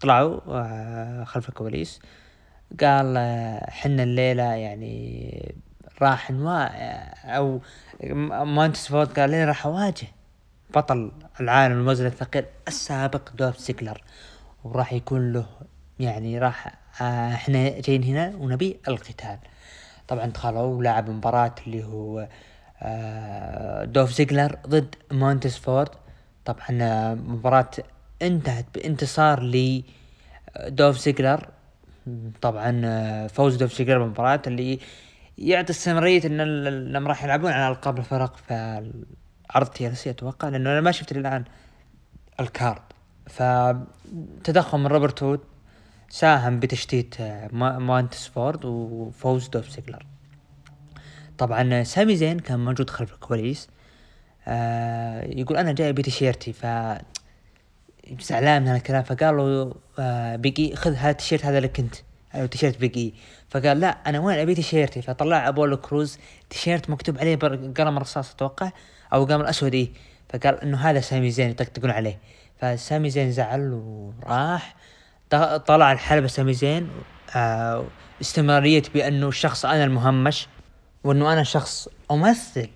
طلعوا 0.00 0.40
آه، 0.48 1.24
خلف 1.24 1.48
الكواليس. 1.48 2.00
قال 2.80 3.14
آه، 3.16 3.70
حنا 3.70 4.02
الليلة 4.02 4.42
يعني 4.42 5.54
راح 6.02 6.30
نوا 6.30 6.66
أو 7.36 7.60
مانتس 8.44 8.88
فورد 8.88 9.18
قال 9.18 9.30
لي 9.30 9.44
راح 9.44 9.66
أواجه 9.66 10.06
بطل 10.74 11.12
العالم 11.40 11.80
الوزن 11.80 12.06
الثقيل 12.06 12.44
السابق 12.68 13.30
دولف 13.32 13.58
زيجلر. 13.58 14.02
وراح 14.64 14.92
يكون 14.92 15.32
له 15.32 15.46
يعني 15.98 16.38
راح 16.38 16.74
آه 17.02 17.34
إحنا 17.34 17.80
جايين 17.80 18.02
هنا 18.02 18.32
ونبي 18.36 18.76
القتال. 18.88 19.38
طبعا 20.08 20.26
دخلوا 20.26 20.62
ولعب 20.62 21.10
مباراة 21.10 21.54
اللي 21.66 21.84
هو 21.84 22.28
آه 22.82 23.84
دولف 23.84 24.12
زيجلر 24.12 24.58
ضد 24.66 24.94
مونتس 25.12 25.56
فورد. 25.58 25.88
طبعا 26.44 27.14
مباراة 27.14 27.70
انتهت 28.22 28.66
بانتصار 28.74 29.42
ل 29.42 29.82
دولف 30.68 30.98
زيجلر 30.98 31.48
طبعا 32.42 32.80
آه 32.84 33.26
فوز 33.26 33.56
دولف 33.56 33.78
زيجلر 33.78 33.98
بالمباراة 33.98 34.42
اللي 34.46 34.78
يعطي 35.38 35.70
استمرارية 35.70 36.26
إن 36.26 36.40
انهم 36.40 37.08
راح 37.08 37.24
يلعبون 37.24 37.50
على 37.52 37.68
ألقاب 37.74 37.98
الفرق 37.98 38.36
في 38.36 38.84
عرض 39.50 39.66
TLC 39.66 40.10
أتوقع 40.10 40.48
لأنه 40.48 40.70
أنا 40.70 40.80
ما 40.80 40.90
شفت 40.90 41.12
الآن 41.12 41.44
ال 42.40 42.47
card. 42.47 42.82
فتدخل 43.26 44.78
من 44.78 44.86
روبرت 44.86 45.22
رود 45.22 45.40
ساهم 46.08 46.60
بتشتيت 46.60 47.20
آه، 47.20 47.48
مانتس 47.78 48.26
فورد 48.26 48.64
وفوز 48.64 49.48
دولف 49.48 49.70
زيجلر 49.70 50.06
طبعا 51.38 51.82
سامي 51.82 52.16
زين 52.16 52.38
كان 52.38 52.64
موجود 52.64 52.90
خلف 52.90 53.12
الكواليس 53.12 53.68
آه 54.48 55.24
يقول 55.24 55.56
أنا 55.56 55.72
جاي 55.72 55.92
بتيشيرتي 55.92 56.52
ف 56.52 56.66
زعلان 58.20 58.62
من 58.62 58.68
هالكلام 58.68 59.02
فقال 59.02 59.36
له 59.36 59.74
آه 59.98 60.36
بيجي 60.36 60.76
خذ 60.76 60.94
هذا 60.94 61.10
التيشيرت 61.10 61.44
هذا 61.44 61.60
لك 61.60 61.80
أنت 61.80 61.94
أيوة 62.34 62.46
تيشيرت 62.46 62.78
بيجي 62.78 63.14
فقال 63.50 63.80
لا 63.80 63.88
أنا 63.88 64.20
وين 64.20 64.38
أبي 64.38 64.54
تيشيرتي؟ 64.54 65.02
فطلع 65.02 65.48
ابولو 65.48 65.76
كروز 65.76 66.18
تيشيرت 66.50 66.90
مكتوب 66.90 67.18
عليه 67.18 67.36
بقلم 67.36 67.98
رصاص 67.98 68.34
أتوقع 68.34 68.70
أو 69.12 69.24
قلم 69.24 69.40
الأسود 69.40 69.74
إيه. 69.74 69.88
فقال 70.28 70.60
إنه 70.60 70.76
هذا 70.76 71.00
سامي 71.00 71.30
زين 71.30 71.50
يطقطقون 71.50 71.90
عليه. 71.90 72.18
فسامي 72.60 73.10
زين 73.10 73.32
زعل 73.32 73.72
وراح 73.72 74.76
طلع 75.66 75.92
الحلبة 75.92 76.26
سامي 76.26 76.52
زين 76.52 76.88
آه 77.36 77.84
استمرارية 78.20 78.82
بأنه 78.94 79.28
الشخص 79.28 79.66
أنا 79.66 79.84
المهمش 79.84 80.48
وأنه 81.04 81.32
أنا 81.32 81.42
شخص 81.42 81.88
أمثل 82.10 82.68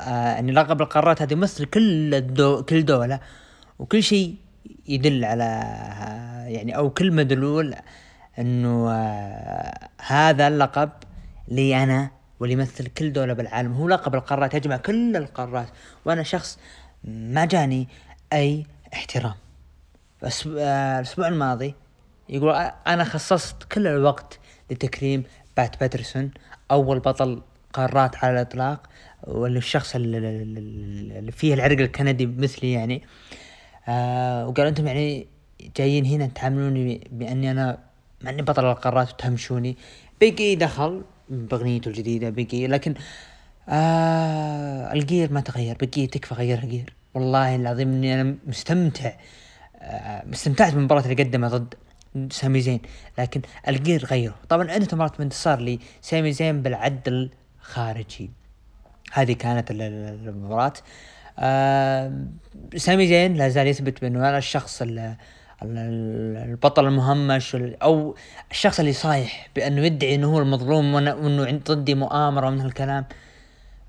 آه 0.00 0.28
يعني 0.28 0.52
لقب 0.52 0.82
القارات 0.82 1.22
هذه 1.22 1.32
يمثل 1.32 1.64
كل 1.64 2.14
الدو 2.14 2.62
كل 2.62 2.84
دولة 2.84 3.20
وكل 3.78 4.02
شيء 4.02 4.34
يدل 4.88 5.24
على 5.24 5.44
آه 5.44 6.46
يعني 6.46 6.76
أو 6.76 6.90
كل 6.90 7.12
مدلول 7.12 7.74
أنه 8.38 8.90
آه 8.90 9.88
هذا 10.06 10.48
اللقب 10.48 10.90
لي 11.48 11.82
أنا 11.82 12.10
واللي 12.40 12.52
يمثل 12.52 12.86
كل 12.86 13.12
دولة 13.12 13.32
بالعالم. 13.32 13.72
هو 13.72 13.88
لقب 13.88 14.14
القارات 14.14 14.54
يجمع 14.54 14.76
كل 14.76 15.16
القارات. 15.16 15.68
وأنا 16.04 16.22
شخص 16.22 16.58
ما 17.04 17.44
جاني 17.44 17.88
أي 18.32 18.66
احترام. 18.94 19.34
آه، 20.22 20.98
الأسبوع 20.98 21.28
الماضي 21.28 21.74
يقول 22.28 22.70
أنا 22.86 23.04
خصصت 23.04 23.64
كل 23.72 23.86
الوقت 23.86 24.38
لتكريم 24.70 25.24
بات 25.56 25.80
باترسون 25.80 26.30
أول 26.70 26.98
بطل 26.98 27.42
قارات 27.72 28.16
على 28.16 28.32
الإطلاق 28.32 28.86
واللي 29.22 29.58
الشخص 29.58 29.92
اللي 29.94 31.32
فيه 31.32 31.54
العرق 31.54 31.78
الكندي 31.78 32.26
مثلي 32.26 32.72
يعني. 32.72 33.02
آه 33.02 33.29
وقال 34.48 34.66
أنتم 34.66 34.86
يعني 34.86 35.26
جايين 35.76 36.06
هنا 36.06 36.26
تعاملوني 36.26 37.08
بأني 37.12 37.50
أنا 37.50 37.78
مع 38.22 38.30
اني 38.30 38.42
بطل 38.42 38.70
القارات 38.70 39.12
وتهمشوني. 39.12 39.76
بيجي 40.20 40.54
دخل 40.54 41.02
باغنيته 41.28 41.88
الجديدة 41.88 42.30
بيجي 42.30 42.66
لكن 42.66 42.94
آه 43.68 44.92
الجير 44.92 45.32
ما 45.32 45.40
تغير 45.40 45.76
بيجي 45.76 46.06
تكفى 46.06 46.34
غير 46.34 46.58
الجير. 46.58 46.92
والله 47.14 47.56
العظيم 47.56 47.88
إني 47.88 48.20
أنا 48.20 48.36
مستمتع 48.46 49.12
آه 49.76 50.24
استمتعت 50.32 50.74
بالمباراة 50.74 51.02
اللي 51.02 51.22
قدمها 51.22 51.48
ضد 51.48 51.74
سامي 52.30 52.60
زين 52.60 52.80
لكن 53.18 53.40
الجير 53.68 54.04
غيره. 54.04 54.34
طبعا 54.48 54.70
عدة 54.70 54.96
مرات 54.96 55.18
بانتصار 55.18 55.78
لسامي 56.02 56.32
زين 56.32 56.62
بالعد 56.62 57.30
الخارجي. 57.60 58.30
هذه 59.12 59.32
كانت 59.32 59.70
المباراة. 59.70 60.72
آه 60.72 60.80
سامي 62.76 63.06
زين 63.06 63.34
لا 63.34 63.48
زال 63.48 63.66
يثبت 63.66 64.00
بأنه 64.00 64.28
أنا 64.28 64.38
الشخص 64.38 64.82
البطل 65.62 66.86
المهمش 66.86 67.54
أو 67.54 68.16
الشخص 68.50 68.80
اللي 68.80 68.92
صايح 68.92 69.48
بأنه 69.56 69.86
يدعي 69.86 70.14
أنه 70.14 70.26
هو 70.34 70.38
المظلوم 70.38 70.94
وأنه 70.94 71.60
ضدي 71.66 71.94
مؤامرة 71.94 72.46
ومن 72.46 72.60
هالكلام. 72.60 73.06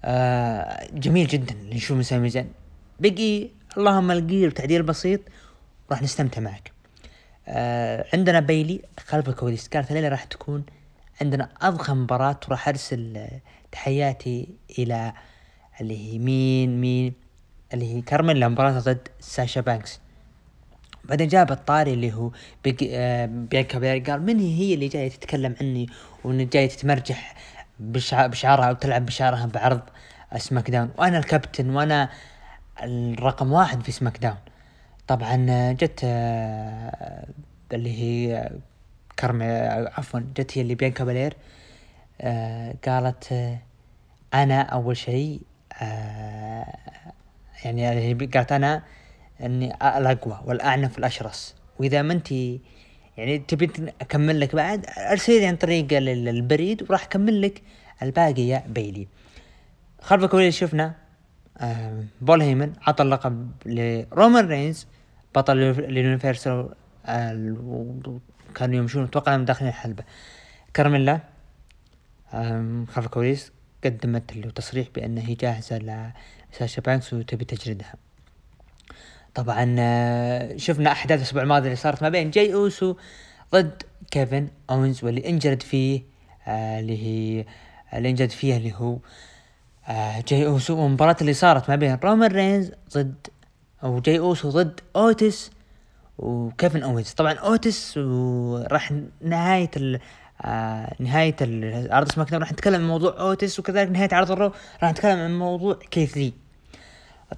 آه 0.03 0.87
جميل 0.93 1.27
جدا 1.27 1.53
اللي 1.53 1.75
نشوف 1.75 1.97
من 1.97 2.03
سامي 2.03 2.29
زين. 2.29 2.51
بقي 2.99 3.49
اللهم 3.77 4.11
القير 4.11 4.51
تعديل 4.51 4.83
بسيط 4.83 5.21
راح 5.91 6.01
نستمتع 6.01 6.41
معك. 6.41 6.71
آه 7.47 8.05
عندنا 8.13 8.39
بيلي 8.39 8.81
خلف 8.99 9.29
الكواليس. 9.29 9.67
قالت 9.67 9.91
الليلة 9.91 10.09
راح 10.09 10.23
تكون 10.23 10.63
عندنا 11.21 11.49
أضخم 11.61 12.03
مباراة 12.03 12.39
وراح 12.47 12.67
أرسل 12.67 13.27
تحياتي 13.71 14.47
إلى 14.79 15.13
اللي 15.81 16.13
هي 16.13 16.19
مين 16.19 16.81
مين؟ 16.81 17.20
اللي 17.73 17.95
هي 17.95 18.01
كارميلا 18.01 18.47
مباراة 18.47 18.79
ضد 18.79 19.07
ساشا 19.19 19.61
بانكس. 19.61 19.99
بعدين 21.05 21.27
جاب 21.27 21.51
الطاري 21.51 21.93
اللي 21.93 22.13
هو 22.13 22.31
آه، 22.83 23.25
بيانكا 23.25 23.79
بلير. 23.79 23.99
قال 23.99 24.21
من 24.25 24.39
هي 24.39 24.73
اللي 24.73 24.87
جاية 24.87 25.09
تتكلم 25.09 25.55
عني 25.61 25.87
وإن 26.23 26.49
جاية 26.49 26.69
تتمرجح 26.69 27.35
بشعرها 27.79 28.65
أو 28.65 28.73
تلعب 28.73 29.05
بشعرها 29.05 29.45
بعرض 29.45 29.81
سماك 30.37 30.69
داون؟ 30.69 30.89
وأنا 30.97 31.17
الكابتن 31.17 31.69
وأنا 31.69 32.09
الرقم 32.83 33.51
واحد 33.51 33.83
في 33.83 33.91
سماك 33.91 34.17
داون. 34.17 34.37
طبعا 35.07 35.71
جت 35.71 35.99
آه، 36.03 37.27
اللي 37.73 38.01
هي 38.01 38.51
كرمي 39.19 39.45
عفوا 39.97 40.19
جت 40.37 40.57
هي 40.57 40.61
اللي 40.61 40.75
بيانكا 40.75 41.03
بلير 41.03 41.33
آه، 42.21 42.75
قالت 42.87 43.57
أنا 44.33 44.61
أول 44.61 44.97
شيء 44.97 45.41
يعني 47.65 48.13
قالت 48.13 48.51
أنا 48.51 48.83
إني 49.43 49.73
الاقوى 49.97 50.41
والأعنف 50.45 50.95
والاشرس 50.95 51.55
وإذا 51.79 52.01
ما 52.01 52.13
انت 52.13 52.31
يعني 53.17 53.39
تبي 53.39 53.71
اكمل 54.01 54.39
لك 54.39 54.55
بعد 54.55 54.85
أرسلي 54.97 55.45
عن 55.45 55.55
طريق 55.55 55.87
البريد 55.93 56.83
وراح 56.89 57.03
أكمل 57.03 57.41
لك 57.41 57.61
الباقي 58.01 58.41
يا 58.41 58.63
بيلي 58.67 59.07
خلف 60.01 60.23
الكواليس 60.23 60.55
شفنا 60.55 60.95
بول 62.21 62.41
هيمن 62.41 62.73
عطى 62.81 63.03
اللقب 63.03 63.51
لرومان 63.65 64.47
رينز 64.47 64.87
بطل 65.35 65.57
ال 65.57 65.68
Universal 65.68 66.69
كانوا 68.55 68.75
يمشون 68.75 69.03
أتوقع 69.03 69.35
إنهم 69.35 69.45
داخلين 69.45 69.69
الحلبة. 69.69 70.03
كارميلا 70.73 71.19
خلف 72.87 73.05
الكواليس 73.05 73.51
قدمت 73.83 74.35
له 74.35 74.49
تصريح 74.51 74.87
بانها 74.95 75.27
هي 75.27 75.33
جاهزة 75.33 75.77
لساشا 76.53 76.81
بانكس 76.81 77.13
وتبي 77.13 77.45
تجلدها 77.45 77.93
طبعا 79.35 79.75
آه، 79.79 80.57
شفنا 80.57 80.91
أحداث 80.91 81.19
الأسبوع 81.19 81.41
الماضي 81.43 81.65
اللي 81.65 81.75
صارت 81.75 82.01
ما 82.01 82.09
بين 82.09 82.31
جاي 82.31 82.53
أوسو 82.53 82.95
ضد 83.51 83.83
كيفن 84.11 84.47
اونز 84.69 85.03
واللي 85.03 85.29
إنجرد 85.29 85.63
فيه 85.63 86.01
آه، 86.47 86.79
اللي 86.79 86.97
هي 87.03 87.45
اللي 87.93 88.09
إنجرد 88.09 88.29
فيه 88.29 88.57
اللي 88.57 88.73
هو 88.75 88.97
آه، 89.87 90.23
جاي 90.27 90.45
أوسو. 90.45 90.77
والمباراة 90.77 91.15
اللي 91.21 91.33
صارت 91.33 91.69
ما 91.69 91.75
بين 91.75 91.97
رومان 92.03 92.31
رينز 92.31 92.71
ضد 92.93 93.27
أو 93.83 93.99
جاي 93.99 94.19
أوسو 94.19 94.49
ضد 94.49 94.79
اوتس 94.95 95.51
وكيفن 96.17 96.83
اونز 96.83 97.11
طبعا 97.11 97.33
اوتس 97.33 97.97
وراح 97.97 98.93
نهاية 99.21 99.71
آه 100.41 100.95
نهاية 100.99 101.35
عرض 101.91 102.11
سماك 102.11 102.33
راح 102.33 102.51
نتكلم 102.51 102.81
عن 102.81 102.87
موضوع 102.87 103.19
اوتس 103.19 103.59
وكذلك 103.59 103.89
نهاية 103.91 104.09
عرض 104.11 104.31
الرو 104.31 104.51
راح 104.83 104.91
نتكلم 104.91 105.19
عن 105.19 105.39
موضوع 105.39 105.79
كيث 105.91 106.17
لي 106.17 106.33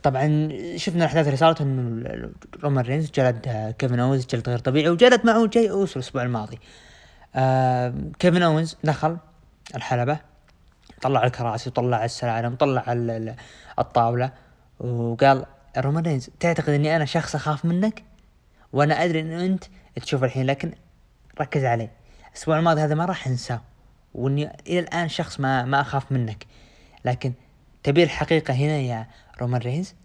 طبعا 0.03 0.49
شفنا 0.75 1.03
الأحداث 1.03 1.25
اللي 1.25 1.37
صارت 1.37 1.61
إنه 1.61 2.29
رومان 2.63 2.85
رينز 2.85 3.11
جلد 3.11 3.73
كيفن 3.79 3.99
اونز 3.99 4.25
جلد 4.25 4.49
غير 4.49 4.59
طبيعي 4.59 4.89
وجلد 4.89 5.25
معه 5.25 5.47
جاي 5.47 5.69
اوسو 5.71 5.99
الأسبوع 5.99 6.23
الماضي. 6.23 6.59
آه 7.35 7.93
كيفن 8.19 8.41
اونز 8.43 8.77
دخل 8.83 9.17
الحلبة 9.75 10.19
طلع 11.01 11.23
الكراسي 11.23 11.69
وطلع 11.69 12.05
السلالم 12.05 12.53
وطلع 12.53 12.83
الطاولة 13.79 14.31
وقال 14.79 15.45
رومان 15.77 16.03
رينز 16.03 16.29
تعتقد 16.39 16.69
إني 16.69 16.95
أنا 16.95 17.05
شخص 17.05 17.35
أخاف 17.35 17.65
منك؟ 17.65 18.03
وأنا 18.73 19.03
أدري 19.03 19.21
ان 19.21 19.31
أنت 19.31 19.63
تشوف 19.95 20.23
الحين 20.23 20.45
لكن 20.45 20.71
ركز 21.41 21.65
علي. 21.65 21.89
الأسبوع 22.33 22.59
الماضي 22.59 22.81
هذا 22.81 22.95
ما 22.95 23.05
راح 23.05 23.27
أنساه 23.27 23.61
وإني 24.13 24.51
إلى 24.67 24.79
الآن 24.79 25.09
شخص 25.09 25.39
ما 25.39 25.65
ما 25.65 25.81
أخاف 25.81 26.11
منك. 26.11 26.45
لكن 27.05 27.33
تبي 27.83 28.03
الحقيقة 28.03 28.53
هنا 28.53 28.77
يا 28.77 29.07
رومان 29.41 29.61
رينز؟ 29.61 29.95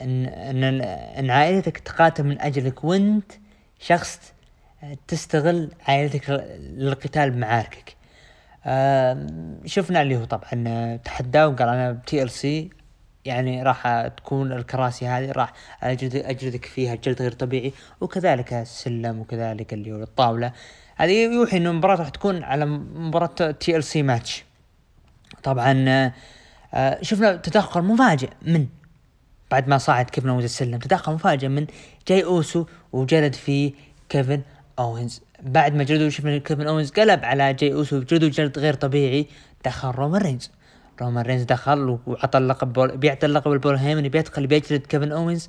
ان 0.00 0.26
ان 0.26 0.64
إن 1.18 1.30
عائلتك 1.30 1.78
تقاتل 1.78 2.24
من 2.24 2.40
أجلك 2.40 2.84
وأنت 2.84 3.32
شخص 3.78 4.32
تستغل 5.08 5.70
عائلتك 5.88 6.30
للقتال 6.58 7.30
بمعاركك. 7.30 7.96
شفنا 9.64 10.02
اللي 10.02 10.16
هو 10.16 10.24
طبعا 10.24 10.96
تحداه 10.96 11.48
وقال 11.48 11.68
أنا 11.68 11.92
ب 11.92 12.22
TLC 12.22 12.70
يعني 13.24 13.62
راح 13.62 14.06
تكون 14.16 14.52
الكراسي 14.52 15.06
هذه 15.06 15.32
راح 15.32 15.52
اجلد 15.82 16.16
اجلدك 16.16 16.64
فيها 16.64 16.94
جلد 16.94 17.22
غير 17.22 17.32
طبيعي 17.32 17.72
وكذلك 18.00 18.52
السلم 18.52 19.20
وكذلك 19.20 19.72
اللي 19.72 19.92
هو 19.92 20.02
الطاولة. 20.02 20.52
هذه 20.96 21.24
يوحي 21.24 21.56
إنه 21.56 21.70
المباراة 21.70 21.94
راح 21.94 22.08
تكون 22.08 22.42
على 22.42 22.66
مباراة 22.66 23.50
TLC 23.50 24.02
match 24.02 24.44
طبعا 25.42 25.84
آه، 26.74 27.02
شفنا 27.02 27.36
تدخل 27.36 27.82
مفاجئ 27.82 28.30
من 28.42 28.66
بعد 29.50 29.68
ما 29.68 29.78
صعد 29.78 30.10
كيفن 30.10 30.28
اونز 30.28 30.44
السلم. 30.44 30.78
تدخل 30.78 31.12
مفاجئ 31.12 31.48
من 31.48 31.66
جاي 32.08 32.24
أوسو 32.24 32.66
وجلد 32.92 33.34
في 33.34 33.74
كيفن 34.08 34.42
اونز 34.78 35.20
بعد 35.42 35.74
ما 35.74 35.84
جلدوا 35.84 36.08
شفنا 36.08 36.38
كيفن 36.38 36.66
اونز 36.66 36.90
قلب 36.90 37.24
على 37.24 37.54
جاي 37.54 37.72
أوسو 37.72 38.00
جلدوا 38.02 38.28
جلد 38.28 38.58
غير 38.58 38.74
طبيعي 38.74 39.26
دخل 39.64 39.88
رومان 39.90 40.22
رينز. 40.22 40.50
رومان 41.00 41.24
رينز 41.24 41.42
دخل 41.42 41.98
وعطى 42.06 42.38
اللقب 42.38 42.72
بول 42.72 42.96
بيعطي 42.96 43.26
اللقب 43.26 43.52
لبول 43.52 43.76
هيمن 43.76 44.08
بيدخل 44.08 44.46
بيجلد 44.46 44.86
كيفن 44.86 45.12
اونز 45.12 45.48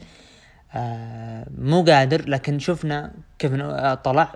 آه 0.74 1.48
مو 1.58 1.84
قادر 1.84 2.30
لكن 2.30 2.60
شفنا 2.60 3.12
كيفن 3.40 3.62
آه 3.62 3.94
طلع 3.94 4.36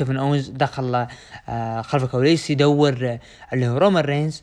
كيفن 0.00 0.16
أونز 0.16 0.48
دخل 0.48 1.06
آه 1.48 1.82
خلف 1.82 2.04
الكواليس 2.04 2.50
يدور 2.50 3.18
اللي 3.52 3.68
هو 3.68 3.78
رومان 3.78 4.04
رينز 4.04 4.42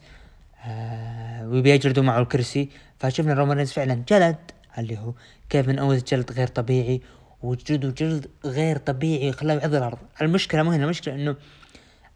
آه 0.65 1.47
وبيجلدوا 1.47 2.03
معه 2.03 2.19
الكرسي. 2.19 2.69
فشفنا 2.99 3.33
رومان 3.33 3.57
رينز 3.57 3.71
فعلا 3.71 4.03
جلد 4.09 4.35
اللي 4.77 4.97
هو 4.97 5.13
كيفن 5.49 5.79
اونز 5.79 6.03
جلد 6.03 6.31
غير 6.31 6.47
طبيعي 6.47 7.01
وجلده 7.43 7.89
جلد 7.89 8.27
غير 8.45 8.77
طبيعي 8.77 9.31
خلاه 9.31 9.53
يعض 9.53 9.75
الأرض. 9.75 9.97
المشكلة 10.21 10.63
مو 10.63 10.71
هنا 10.71 10.83
المشكلة 10.83 11.15
إنه 11.15 11.35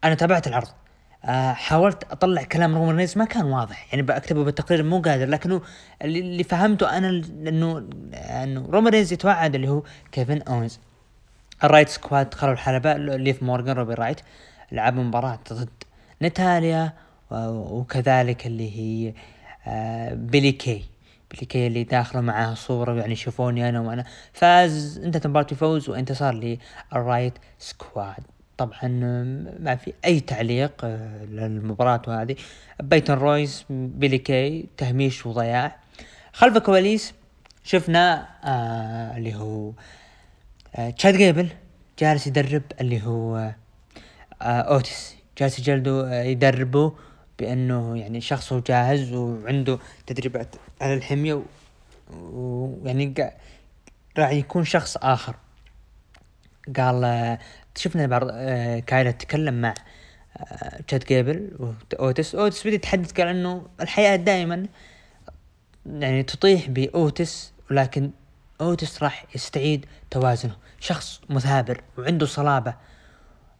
أنا 0.03 0.13
تابعت 0.13 0.47
العرض. 0.47 0.67
آه 1.25 1.53
حاولت 1.53 2.03
أطلع 2.11 2.43
كلام 2.43 2.75
رومان 2.75 2.97
رينز 2.97 3.17
ما 3.17 3.25
كان 3.25 3.45
واضح. 3.45 3.87
يعني 3.93 4.01
بكتبه 4.05 4.43
بالتقرير 4.43 4.83
مو 4.83 5.01
قادر 5.01 5.25
لكنه 5.25 5.61
اللي 6.01 6.43
فهمته 6.43 6.97
أنا 6.97 7.09
إنه 7.47 7.89
إنه 8.13 8.65
رومان 8.69 8.93
رينز 8.93 9.13
يتوعد 9.13 9.55
اللي 9.55 9.69
هو 9.69 9.83
كيفن 10.11 10.41
أونز. 10.41 10.79
الرايت 11.63 11.89
سكواد 11.89 12.29
دخلوا 12.29 12.53
الحلبة 12.53 12.93
ليف 12.93 13.43
مورجان 13.43 13.75
روبي 13.75 13.93
رايت 13.93 14.19
لعبوا 14.71 15.03
مباراة 15.03 15.39
ضد 15.53 15.69
نتاليا 16.21 16.93
وكذلك 17.31 18.47
اللي 18.47 18.77
هي 18.79 19.13
آه، 19.67 20.13
بيلي 20.13 20.51
كي. 20.51 20.85
بيلي 21.31 21.45
كي 21.45 21.67
اللي 21.67 21.83
داخله 21.83 22.21
معاه 22.21 22.53
صورة 22.53 22.99
يعني 22.99 23.15
شوفوني 23.15 23.69
أنا 23.69 23.79
وأنا. 23.79 24.05
فاز 24.33 25.01
انتهت 25.03 25.25
المباراة 25.25 25.45
بفوز 25.51 25.89
وانتصار 25.89 26.57
للرايت 26.93 27.33
سكواد. 27.59 28.23
طبعا 28.57 28.87
ما 29.59 29.75
في 29.75 29.93
أي 30.05 30.19
تعليق 30.19 30.71
آه، 30.83 31.25
للمباراة 31.25 32.01
هذه. 32.21 32.35
بيتون 32.83 33.17
رويز 33.17 33.65
بيلي 33.69 34.17
كي 34.17 34.69
تهميش 34.77 35.25
وضياع. 35.25 35.75
خلف 36.33 36.57
الكواليس 36.57 37.13
شفنا 37.63 38.27
آه 38.43 39.17
اللي 39.17 39.35
هو 39.35 39.69
آه 39.69 39.73
تشاد 40.97 41.17
جيبل 41.17 41.49
جالس 41.99 42.27
يدرب 42.27 42.63
اللي 42.81 43.03
هو 43.03 43.37
آه 44.41 44.61
اوتس 44.61 45.15
جالس 45.37 45.59
يجلدوا 45.59 46.19
آه 46.19 46.23
يدربوا 46.23 46.91
بأنه 47.39 47.97
يعني 47.97 48.21
شخص 48.21 48.53
هو 48.53 48.59
جاهز 48.59 49.13
وعنده 49.13 49.79
تدريبات 50.07 50.55
على 50.81 50.93
الحمية 50.93 51.43
ويعني 52.13 53.31
راح 54.17 54.31
يكون 54.31 54.63
شخص 54.63 54.97
آخر. 54.97 55.35
قال 56.77 57.37
شفنا 57.75 58.07
بعض 58.07 58.27
آه، 58.31 58.79
كايلا 58.79 59.11
تكلم 59.11 59.61
مع 59.61 59.73
تشاد 60.87 61.03
جيبل 61.03 61.51
واوتس 61.99 62.35
اوتس 62.35 62.67
بدأ 62.67 62.75
يتحدث 62.75 63.11
قال 63.11 63.27
إنه 63.27 63.67
الحياة 63.81 64.15
دائما 64.15 64.67
يعني 65.85 66.23
تطيح 66.23 66.69
باوتس 66.69 67.53
ولكن 67.71 68.11
اوتس 68.61 69.03
راح 69.03 69.25
يستعيد 69.35 69.85
توازنه. 70.11 70.55
شخص 70.79 71.21
مثابر 71.29 71.81
وعنده 71.97 72.25
صلابة. 72.25 72.73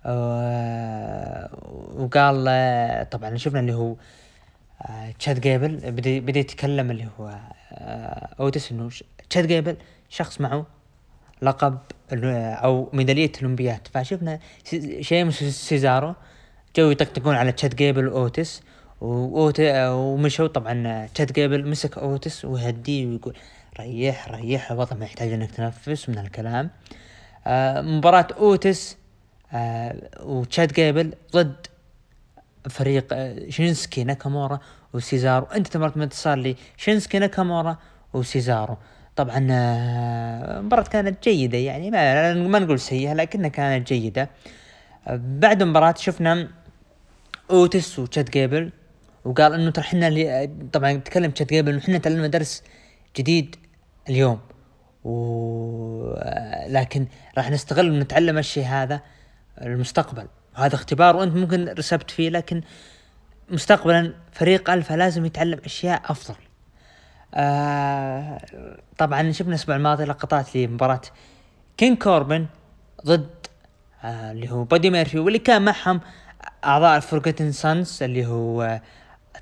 آه، 0.06 1.50
وقال 1.98 2.46
آه، 2.50 3.04
طبعا 3.04 3.38
شفنا 3.38 3.60
اللي 3.60 3.74
هو 3.74 3.96
تشاد 5.20 5.36
آه، 5.36 5.42
جيبل 5.42 5.92
بدا 6.22 6.40
يتكلم 6.40 6.92
اللي 6.92 7.08
هو 7.20 7.40
اوتس 8.39 8.71
إنه 8.72 8.90
تشاد 9.30 9.48
جيبل 9.48 9.78
شخص 10.10 10.42
معه 10.42 10.66
لقب 11.42 11.78
أو 12.14 12.90
ميدالية 12.94 13.32
الأولمبيات. 13.38 13.88
فشفنا 13.94 14.40
شيء 15.02 15.30
سيزارو 15.30 16.16
جو 16.76 16.92
يطقطقون 16.92 17.36
على 17.36 17.52
تشاد 17.52 17.76
جيبل 17.76 18.08
واوتس 18.08 18.62
ومشوا 19.02 20.48
طبعا 20.48 21.08
تشاد 21.14 21.32
جيبل 21.32 21.70
مسك 21.70 21.98
اوتس 21.98 22.46
ويهديه 22.46 23.08
ويقول 23.08 23.38
ريح 23.79 24.29
ريح 24.29 24.71
الوضع 24.71 24.95
ما 24.95 25.05
يحتاج 25.05 25.34
إنك 25.34 25.51
تنفس 25.51 26.10
من 26.10 26.17
الكلام. 26.17 26.69
مباراة 27.97 28.27
أوتس 28.38 28.97
آه 29.53 30.10
وتشاد 30.23 30.73
جيبل 30.73 31.13
ضد 31.34 31.67
فريق 32.69 33.05
آه، 33.12 33.49
شينسكي 33.49 34.03
ناكامورا 34.03 34.60
وسيزارو. 34.93 35.45
انتهت 35.45 35.67
المباراة 35.67 35.97
بانتصار 35.97 36.38
لي 36.38 36.55
شينسكي 36.77 37.19
ناكامورا 37.19 37.77
وسيزارو. 38.13 38.77
طبعا 39.15 39.47
آه، 39.51 40.62
مباراة 40.62 40.84
كانت 40.84 41.23
جيدة 41.23 41.57
يعني 41.57 41.91
ما, 41.91 42.34
ما 42.34 42.60
نقول 42.60 42.79
سيئة 42.79 43.13
لكنها 43.13 43.49
كانت 43.49 43.88
جيدة. 43.88 44.29
بعد 45.17 45.62
المباراة 45.62 45.95
شفنا 45.97 46.47
أوتس 47.51 47.99
وتشاد 48.00 48.30
جيبل 48.29 48.71
وقال 49.25 49.53
إنه 49.53 49.71
ترى 49.71 49.86
إحنا 49.86 50.07
اللي 50.07 50.49
طبعا 50.73 50.93
تكلم 50.93 51.31
تشاد 51.32 51.50
جيبل 51.49 51.71
إنه 51.71 51.79
إحنا 51.79 51.97
تعلمنا 51.97 52.27
درس 52.27 52.63
جديد 53.17 53.56
اليوم. 54.10 54.39
و 55.04 56.13
لكن 56.67 57.08
راح 57.38 57.52
نستغل 57.52 57.89
ونتعلم 57.91 58.38
الشيء 58.38 58.65
هذا 58.65 59.02
المستقبل. 59.62 60.28
وهذا 60.58 60.76
اختبار 60.76 61.15
وأنت 61.15 61.36
ممكن 61.36 61.67
رسبت 61.69 62.12
فيه 62.12 62.30
لكن 62.30 62.62
مستقبلا 63.50 64.13
فريق 64.32 64.69
ألفا 64.69 64.93
لازم 64.93 65.26
يتعلم 65.26 65.60
أشياء 65.65 66.02
أفضل. 66.06 66.36
آه 67.34 68.41
طبعا 68.97 69.32
شفنا 69.32 69.50
الأسبوع 69.50 69.76
الماضي 69.76 70.04
لقطات 70.04 70.56
لمباراة 70.56 71.02
كين 71.78 71.95
كوربن 71.95 72.45
ضد 73.06 73.30
آه 74.04 74.32
اللي 74.32 74.52
هو 74.52 74.63
بودي 74.63 74.89
ميرفي 74.89 75.19
واللي 75.19 75.39
كان 75.39 75.62
معهم 75.62 76.02
أعضاء 76.65 76.97
الفورجتن 76.97 77.52
سانس 77.52 78.04
اللي 78.04 78.26
هو 78.26 78.62
آه 78.62 78.82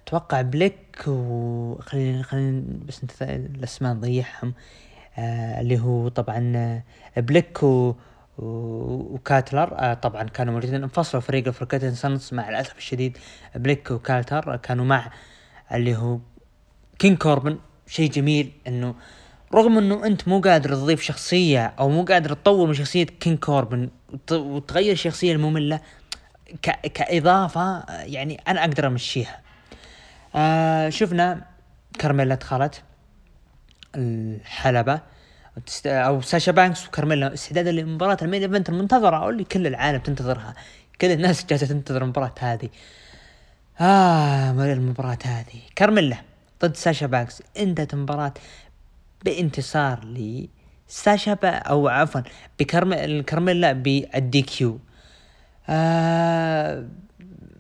أتوقع 0.10 0.42
بليك 0.42 1.04
و 1.08 1.76
خلينا 1.82 2.64
بس 2.88 3.22
الأسماء 3.22 3.94
نضيعهم. 3.94 4.54
آه 5.18 5.62
اللي 5.62 5.80
هو 5.80 6.08
طبعا 6.08 6.54
آه 6.56 6.84
بليك 7.18 7.64
و 7.64 7.96
وكاتلر. 8.38 9.74
آه 9.78 9.94
طبعا 9.94 10.24
كانوا 10.24 10.54
موجودين 10.54 10.84
انفصلوا 10.84 11.22
فريق 11.22 11.48
الفورجتن 11.48 11.96
سانس 11.96 12.34
مع 12.34 12.50
الأسف 12.50 12.78
الشديد 12.78 13.18
بليك 13.56 13.92
وكاتلر 13.92 14.56
كانوا 14.56 14.86
مع 14.86 15.12
اللي 15.74 15.96
هو 15.96 16.20
كين 17.00 17.16
كوربن. 17.16 17.58
شيء 17.88 18.12
جميل 18.12 18.52
إنه 18.68 18.96
رغم 19.54 19.78
إنه 19.78 20.06
أنت 20.06 20.28
مو 20.28 20.42
قادر 20.42 20.76
تضيف 20.76 21.02
شخصية 21.02 21.66
أو 21.80 21.90
مو 21.90 22.04
قادر 22.04 22.34
تطور 22.34 22.68
من 22.68 22.74
شخصية 22.74 23.06
كين 23.06 23.38
كوربن 23.38 23.90
وتغير 24.32 24.92
الشخصية 24.92 25.34
المملة 25.34 25.80
كإضافة 26.94 27.84
يعني 27.90 28.42
أنا 28.48 28.62
أقدر 28.62 28.88
أمشيها. 28.88 29.49
آه 30.36 30.90
شفنا 30.90 31.46
كارميلا 32.00 32.36
دخلت 32.36 32.84
الحلبة. 33.96 35.02
أو 35.86 36.22
ساشا 36.22 36.52
بانكس 36.52 36.88
وكارميلا 36.88 37.34
استعدادا 37.34 37.72
لمباراة 37.72 38.18
ال 38.22 38.26
main 38.26 38.42
event 38.42 38.70
المنتظرة 38.70 39.30
اللي 39.30 39.44
كل 39.44 39.68
العالم 39.68 40.00
تنتظرها. 40.00 40.54
كل 41.02 41.12
الناس 41.12 41.46
جالسة 41.46 41.68
تنتظر 41.68 42.04
المباراة 42.04 42.34
هذه. 42.40 42.70
آه 43.82 44.52
المباراة 44.52 45.18
هذه. 45.26 45.62
كارميلا 45.76 46.18
ضد 46.62 46.76
ساشا 46.76 47.06
بانكس. 47.06 47.44
إنتهت 47.58 47.94
المباراة 47.94 48.34
بانتصار 49.26 50.06
لساشا 50.06 51.34
با 51.34 51.50
أو 51.50 51.88
عفوا 51.88 52.22
بكارميلا 52.60 53.72
بال 53.74 54.42
DQ. 54.42 54.80
آه 55.70 56.88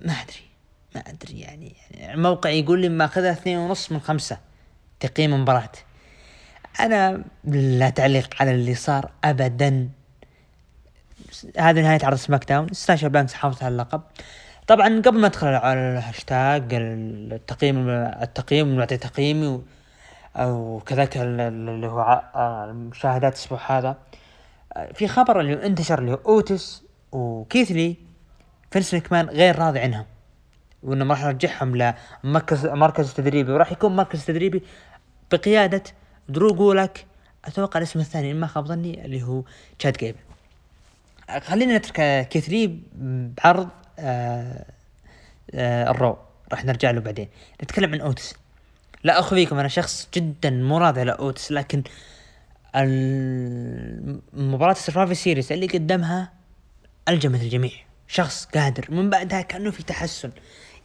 ما 0.01 0.13
أدري. 0.13 0.48
ما 0.95 1.01
أدري 1.07 1.39
يعني, 1.39 1.75
يعني 1.91 2.13
الموقع 2.13 2.49
يقول 2.49 2.81
لي 2.81 2.89
ماخذها 2.89 3.31
اثنين 3.31 3.57
ونص 3.57 3.91
من 3.91 3.99
خمسة 3.99 4.37
تقييم 4.99 5.33
المباراة 5.33 5.71
أنا 6.79 7.23
لا 7.43 7.89
تعليق 7.89 8.35
على 8.39 8.51
اللي 8.51 8.75
صار 8.75 9.11
ابدا. 9.23 9.89
هذه 11.57 11.81
نهاية 11.81 11.99
عرض 12.03 12.17
سماك 12.17 12.49
داون. 12.49 12.73
ساشا 12.73 13.07
بانكس 13.07 13.33
حافظ 13.33 13.63
على 13.63 13.71
اللقب. 13.71 14.01
طبعا 14.67 15.01
قبل 15.01 15.19
ما 15.19 15.27
ادخل 15.27 15.47
على 15.47 15.79
الهاشتاج 15.79 16.73
التقييم 16.73 17.89
التقييم 17.89 18.75
نعطي 18.75 18.97
تقييمي 18.97 19.61
أو 20.35 20.81
كذلك 20.85 21.17
اللي 21.17 21.87
هو 21.87 22.23
المشاهدات 22.69 23.33
الأسبوع 23.33 23.59
هذا. 23.67 23.97
في 24.93 25.07
خبر 25.07 25.39
اللي 25.39 25.65
انتشر 25.65 25.99
اللي 25.99 26.11
هو 26.11 26.19
اوتس 26.25 26.83
وكيثلي 27.11 27.95
فينس 28.71 28.93
ماكمان 28.93 29.25
غير 29.25 29.59
راضي 29.59 29.79
عنهم. 29.79 30.05
وإنه 30.83 31.05
راح 31.05 31.23
يرجعهم 31.23 31.93
لمركز 32.23 32.65
مركز 32.65 33.13
تدريبي. 33.13 33.51
وراح 33.51 33.71
يكون 33.71 33.95
مركز 33.95 34.25
تدريبي 34.25 34.63
بقيادة 35.31 35.83
درو 36.29 36.53
جولك 36.53 37.05
أتوقع 37.45 37.77
الاسم 37.77 37.99
الثاني 37.99 38.33
ما 38.33 38.47
خاب 38.47 38.65
ظني 38.65 39.05
اللي 39.05 39.23
هو 39.23 39.43
تشاد 39.79 39.97
جيبل 39.97 40.19
خلينا 41.41 41.77
نترك 41.77 42.27
كيثلي 42.27 42.79
بعرض 42.93 43.69
آه 43.99 44.65
آه 45.53 45.91
الرو. 45.91 46.17
راح 46.51 46.65
نرجع 46.65 46.91
له 46.91 47.01
بعدين. 47.01 47.29
نتكلم 47.63 47.93
عن 47.93 48.01
اوتس 48.01 48.35
لا 49.03 49.19
اخفيكم 49.19 49.59
أنا 49.59 49.67
شخص 49.67 50.09
جدا 50.13 50.49
مو 50.49 50.77
راضي 50.77 50.99
على 51.01 51.11
اوتس 51.11 51.51
لكن 51.51 51.83
المباراة 52.75 54.71
السرفايفر 54.71 55.13
سيريس 55.13 55.51
اللي 55.51 55.67
قدمها 55.67 56.31
ألجمت 57.09 57.41
الجميع. 57.41 57.71
شخص 58.07 58.45
قادر. 58.45 58.85
من 58.89 59.09
بعدها 59.09 59.41
كأنه 59.41 59.71
في 59.71 59.83
تحسن. 59.83 60.31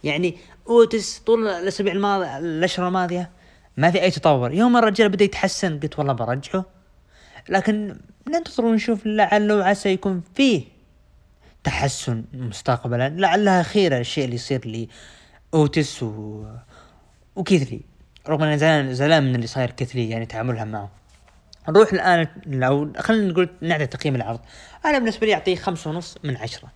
يعني 0.04 0.36
أوتس 0.68 1.18
طول 1.18 1.48
الأسابيع 1.48 1.92
الماضية 1.92 2.38
الاشهر 2.38 2.88
الماضية 2.88 3.30
ما 3.76 3.90
في 3.90 4.02
أي 4.02 4.10
تطور. 4.10 4.52
يوم 4.52 4.76
الرجال 4.76 5.08
بدأ 5.08 5.24
يتحسن 5.24 5.80
قلت 5.80 5.98
والله 5.98 6.12
برجعه. 6.12 6.64
لكن 7.48 8.00
ننتظر 8.28 8.64
ونشوف 8.64 9.06
لعل 9.06 9.52
وعسى 9.52 9.88
يكون 9.88 10.22
فيه 10.34 10.64
تحسن 11.64 12.24
مستقبلا. 12.32 13.08
لعلها 13.08 13.62
خير 13.62 13.98
الشيء 13.98 14.24
اللي 14.24 14.36
يصير 14.36 14.66
لي 14.66 14.88
أوتس 15.54 16.02
و 16.02 16.44
وكيثلي. 17.36 17.80
رغم 18.28 18.42
اني 18.42 18.58
زعلان 18.58 18.94
زعلان 18.94 19.24
من 19.24 19.34
اللي 19.34 19.46
صاير 19.46 19.70
كيثلي 19.70 20.10
يعني 20.10 20.26
تعاملها 20.26 20.64
معه. 20.64 20.90
نروح 21.68 21.92
الآن 21.92 22.26
لو 22.46 22.92
خلينا 22.98 23.32
نقول 23.32 23.48
نعطي 23.60 23.86
تقييم 23.86 24.16
العرض. 24.16 24.40
أنا 24.84 24.98
بالنسبة 24.98 25.26
لي 25.26 25.34
أعطيه 25.34 25.56
خمسة 25.56 25.90
ونص 25.90 26.18
من 26.24 26.36
عشرة. 26.36 26.68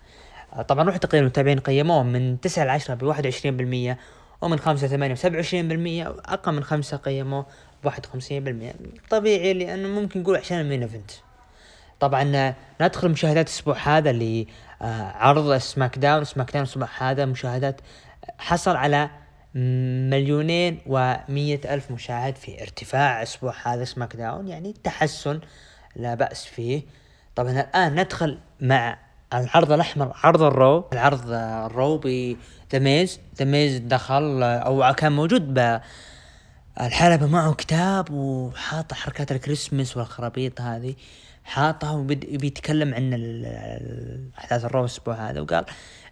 طبعا 0.67 0.83
روح 0.83 0.97
تقييم 0.97 1.23
المتابعين 1.23 1.59
قيموه 1.59 2.03
من 2.03 2.41
تسعة 2.41 2.65
ل 2.65 2.69
10 2.69 2.93
ب 2.93 3.03
21 3.03 3.57
بالمية 3.57 3.97
ومن 4.41 4.59
خمسة 4.59 4.87
ثمانية 4.87 5.13
وسبعة 5.13 5.35
وعشرين 5.35 5.67
بالمية 5.67 6.07
وأقل 6.07 6.51
من 6.51 6.63
خمسة 6.63 6.97
قيموه 6.97 7.45
بواحد 7.83 8.05
وخمسين 8.05 8.43
بالمية. 8.43 8.73
طبيعي 9.09 9.53
لأنه 9.53 9.87
ممكن 9.87 10.21
نقول 10.21 10.37
عشان 10.37 10.59
ال 10.59 10.63
main 10.63 10.81
event. 10.81 11.11
طبعا 11.99 12.53
ندخل 12.81 13.09
مشاهدات 13.09 13.47
الأسبوع 13.47 13.77
هذا 13.77 14.09
اللي 14.09 14.47
آه، 14.81 15.11
عرض 15.15 15.57
سماك 15.57 15.97
داون 15.97 16.23
سماك 16.23 16.51
داون 16.51 16.63
الأسبوع 16.63 16.87
هذا 16.97 17.25
مشاهدات 17.25 17.81
حصل 18.37 18.75
على 18.75 19.09
مليونين 20.09 20.79
ومية 20.87 21.61
ألف 21.65 21.91
مشاهد 21.91 22.35
في 22.35 22.61
ارتفاع 22.61 23.23
أسبوع 23.23 23.53
هذا 23.63 23.83
سماك 23.83 24.15
داون 24.15 24.47
يعني 24.47 24.73
تحسن 24.83 25.39
لا 25.95 26.15
بأس 26.15 26.45
فيه. 26.45 26.81
طبعا 27.35 27.51
الآن 27.51 27.99
ندخل 27.99 28.39
مع 28.61 28.97
العرض 29.33 29.71
الأحمر. 29.71 30.11
عرض 30.23 30.41
الرو. 30.41 30.89
العرض 30.93 31.31
الرو 31.31 31.97
ب 31.97 32.35
ذا 32.71 32.79
ميز 32.79 33.19
ذا 33.37 33.45
ميز 33.45 33.77
دخل 33.77 34.43
أو 34.43 34.93
كان 34.93 35.11
موجود 35.11 35.53
ب 35.53 35.79
الحلبة 36.81 37.27
معه 37.27 37.53
كتاب 37.53 38.11
وحاط 38.11 38.93
حركات 38.93 39.31
الكريسماس 39.31 39.97
والخرابيط 39.97 40.61
هذه. 40.61 40.95
حاطها 41.43 41.91
وبيتكلم 41.91 42.93
عن 42.93 43.13
احداث 44.37 44.65
الرو 44.65 44.79
الأسبوع 44.79 45.29
هذا. 45.29 45.41
وقال 45.41 45.65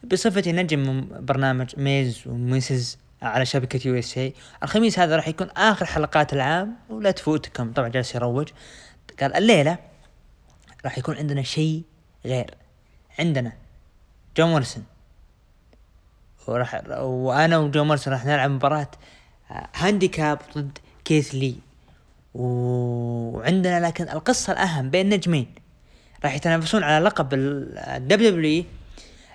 بصفتي 0.04 0.52
نجم 0.52 1.08
برنامج 1.12 1.80
ميز 1.80 2.24
وميسز 2.28 2.98
على 3.22 3.46
شبكة 3.46 3.88
USA 3.88 4.34
الخميس 4.64 5.00
هذا 5.00 5.16
راح 5.16 5.28
يكون 5.28 5.50
آخر 5.50 5.86
حلقات 5.86 6.34
العام 6.34 6.76
ولا 6.90 7.12
تفوتكم. 7.12 7.72
طبعا 7.74 7.88
جالس 7.88 8.16
يروج. 8.16 8.50
قال 9.20 9.36
الليلة 9.36 9.78
راح 10.86 10.98
يكون 10.98 11.18
عندنا 11.18 11.44
شيء 11.44 11.84
غير. 12.26 12.56
عندنا. 13.20 13.52
جون 14.38 14.50
مورسون 14.50 14.84
وراح 16.48 16.82
وأنا 17.00 17.58
وجون 17.58 17.84
مورسون 17.84 18.14
راح 18.14 18.26
نلعب 18.26 18.50
مباراة 18.50 18.92
handicap 19.76 20.40
ضد 20.58 20.78
كيث 21.06 21.36
لي. 21.36 21.56
وعندنا 22.34 23.88
لكن 23.88 24.10
القصة 24.10 24.54
الأهم 24.54 24.90
بين 24.90 25.10
نجمين 25.10 25.56
راح 26.24 26.36
يتنافسون 26.36 26.84
على 26.84 27.06
لقب 27.06 27.34
ال 27.34 28.32
WW 28.32 28.66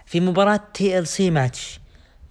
في 0.06 0.20
مباراة 0.20 0.60
TLC 0.74 1.30
match 1.30 1.80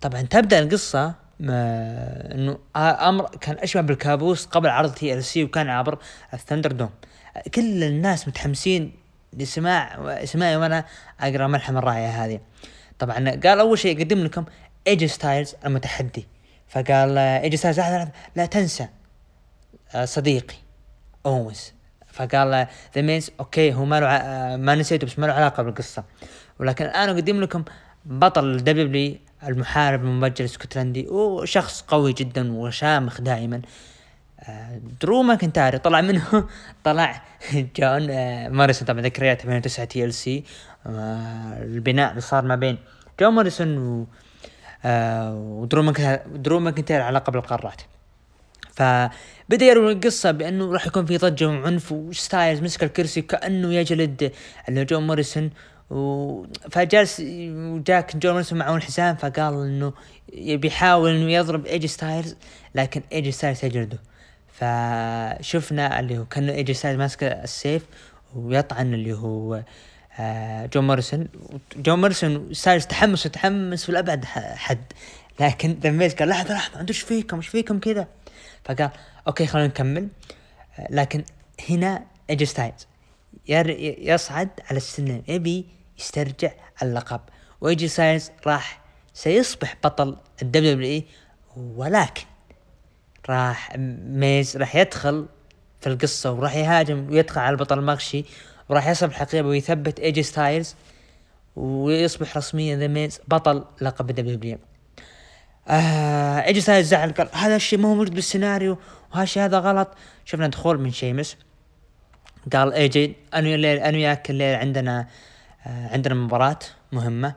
طبعا 0.02 0.22
تبدأ 0.22 0.60
القصة 0.60 1.16
إنه 1.42 2.58
أمر 2.76 3.30
كان 3.42 3.58
أشبه 3.58 3.82
بالكابوس 3.82 4.46
قبل 4.46 4.70
عرض 4.70 4.94
TLC 4.94 5.44
وكان 5.44 5.70
عبر 5.70 5.98
ال 6.34 6.72
ThunderDome. 6.72 6.90
كل 7.54 7.84
الناس 7.84 8.28
متحمسين 8.28 8.92
لسماع 9.34 9.96
اسمعي 10.24 10.56
وأنا 10.56 10.86
اقرأ 11.20 11.48
ملحمة 11.48 11.80
الراعية 11.80 12.26
هذه. 12.26 12.40
طبعا 13.00 13.16
قال 13.16 13.60
أول 13.60 13.80
شيء 13.80 14.00
يقدم 14.00 14.24
لكم 14.24 14.46
ايجي 14.88 15.08
ستايلز 15.08 15.56
المتحدي. 15.66 16.28
فقال 16.68 17.18
ايجي 17.18 17.58
ستايلز 17.58 17.80
لا 18.36 18.46
تنسى 18.46 18.88
آه، 19.96 20.06
صديقي 20.06 20.56
أوموس 21.26 21.74
فقال 22.08 22.68
ذا 22.96 23.02
ميز 23.02 23.32
okay 23.40 23.74
هو 23.74 23.86
ما 23.86 24.00
له 24.00 24.08
آه، 24.08 24.58
ما 24.58 24.76
نسيته 24.76 25.08
بس 25.08 25.20
ما 25.20 25.26
له 25.26 25.34
علاقة 25.34 25.64
بالقصة. 25.64 26.04
ولكن 26.60 26.86
الآن 26.86 27.10
أقدم 27.10 27.42
لكم 27.42 27.64
بطل 28.06 28.46
الدبليو 28.46 29.16
المحارب 29.44 30.02
الممجر 30.02 30.40
الإسكتلندي 30.40 31.08
وشخص 31.08 31.82
قوي 31.82 32.14
جدا 32.14 32.54
وشامخ 32.54 33.22
دائما. 33.22 33.62
آه، 34.44 34.82
درو 35.02 35.24
ماكنتاري 35.24 35.78
طلع 35.78 36.02
منه. 36.02 36.48
طلع 36.84 37.24
جون 37.54 38.10
آه، 38.10 38.50
موريسون 38.50 38.88
طبعا 38.88 39.02
ذكريات 39.02 39.42
2009 39.42 39.86
تي 39.86 40.06
إل 40.06 40.14
سي. 40.14 40.44
البناء 40.86 42.10
اللي 42.10 42.22
صار 42.22 42.46
ما 42.46 42.56
بين 42.56 42.78
جون 43.20 43.34
موريسون 43.34 43.78
و 43.78 44.08
ودرو 44.86 45.84
ماكنتاري 45.84 46.22
درو 46.26 46.60
ماكنتاري 46.60 47.04
على 47.04 47.18
القارات. 47.18 47.82
فبدأ 48.72 49.66
يروي 49.66 49.94
القصة 49.94 50.32
بأنه 50.32 50.72
راح 50.74 50.88
يكون 50.88 51.06
في 51.06 51.18
ضجة 51.18 51.48
وعنف 51.48 51.92
وستايلز 51.92 52.62
مسك 52.62 52.84
الكرسي 52.84 53.22
كأنه 53.22 53.74
يجلد 53.74 54.32
جون 54.70 55.08
موريسون. 55.08 55.50
فجالس 56.72 57.22
وجاك 57.26 58.18
جون 58.18 58.32
موريسون 58.32 58.60
معه 58.60 58.76
الحزام 58.76 59.16
فقال 59.16 59.54
إنه 59.54 59.94
بيحاول 60.58 61.12
إنه 61.12 61.32
يضرب 61.32 61.66
ايجي 61.66 61.88
ستايلز 61.88 62.36
لكن 62.76 63.02
ايجي 63.12 63.32
ستايلز 63.32 63.66
يجلده. 63.66 64.11
فشفنا 64.54 66.00
اللي 66.00 66.18
هو 66.18 66.26
كان 66.26 66.50
إيجي 66.50 66.74
ستايلز 66.74 67.00
ماسك 67.00 67.24
السيف 67.24 67.84
ويطعن 68.36 68.94
اللي 68.94 69.14
هو 69.14 69.62
آه، 70.20 70.66
جون 70.66 70.88
موريسون. 70.88 71.28
جون 71.76 72.02
موريسون 72.02 72.54
ستايلز 72.54 72.86
تحمس 72.86 73.26
وتحمس 73.26 73.84
في 73.84 73.90
الأبعد 73.90 74.26
حد. 74.26 74.84
لكن 75.40 75.80
ذا 75.80 75.93
ميز 75.93 76.14
قال 76.14 76.28
لحظة 76.30 76.54
لحظة 76.54 76.80
أنتم 76.80 76.94
إيش 76.94 77.02
فيكم؟ 77.02 77.38
إيش 77.38 77.48
فيكم 77.48 77.80
كذا؟ 77.80 78.08
فقال 78.66 78.90
okay 79.28 79.48
خلينا 79.48 79.68
نكمل. 79.68 80.08
لكن 80.90 81.24
هنا 81.70 82.04
إيجي 82.30 82.46
ستايلز 82.46 82.88
يصعد 83.48 84.50
على 84.70 84.78
السلم 84.78 85.24
يبي 85.28 85.66
يسترجع 86.00 86.52
اللقب. 86.84 87.22
وإيجي 87.62 87.88
ستايلز 87.88 88.32
راح 88.48 88.82
سيصبح 89.14 89.76
بطل 89.84 90.18
الدبليو 90.42 90.74
دبليو 90.74 91.04
ولكن 91.58 92.24
راح 93.30 93.76
ميز 94.06 94.58
راح 94.58 94.76
يدخل 94.76 95.26
في 95.82 95.88
القصة 95.88 96.32
وراح 96.32 96.56
يهاجم 96.56 97.08
ويدخل 97.10 97.42
على 97.42 97.54
البطل 97.54 97.80
المغشي 97.80 98.26
وراح 98.70 98.88
يصل 98.88 99.06
الحقيبة 99.06 99.48
ويثبت 99.48 100.00
ايجي 100.00 100.24
ستايلز 100.24 100.76
ويصبح 101.56 102.38
رسميا 102.38 102.76
ذا 102.76 102.88
ميز 102.88 103.20
بطل 103.28 103.66
لقب 103.82 104.08
دبليو 104.08 104.58
آه 105.68 106.40
اجى 106.40 106.62
ستايلز 106.62 106.88
زعل 106.88 107.12
قال 107.12 107.30
هذا 107.34 107.56
الشيء 107.56 107.80
ما 107.80 107.90
هو 107.90 107.96
موجود 107.96 108.16
بالسيناريو 108.16 108.78
وهذا 109.12 109.24
الشيء 109.24 109.44
هذا 109.44 109.60
غلط. 109.60 109.88
شفنا 110.26 110.48
دخول 110.48 110.80
من 110.80 110.92
شيمس. 110.92 111.38
قال 112.54 112.74
ايجي 112.74 113.16
أنا 113.34 113.56
الليل 113.56 113.78
أنا 113.78 113.98
وياك 113.98 114.30
الليل 114.30 114.56
عندنا 114.56 115.08
آه 115.68 115.94
عندنا 115.94 116.16
مباراة 116.16 116.60
مهمة. 116.92 117.34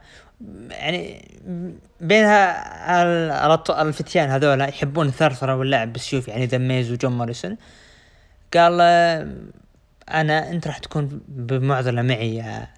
يعني 0.70 1.28
بينها 2.00 3.82
الفتيان 3.82 4.30
هذولا 4.30 4.66
يحبون 4.66 5.06
الثرثرة 5.06 5.56
واللعب 5.56 5.92
بالسيوف 5.92 6.28
يعني 6.28 6.46
ذا 6.46 6.58
ميز 6.58 6.92
وجون 6.92 7.18
موريسون. 7.18 7.56
قال 8.54 8.80
أنا 10.10 10.50
أنت 10.50 10.66
راح 10.66 10.78
تكون 10.78 11.20
بمعضلة 11.28 12.02
معي 12.02 12.42
آه، 12.42 12.68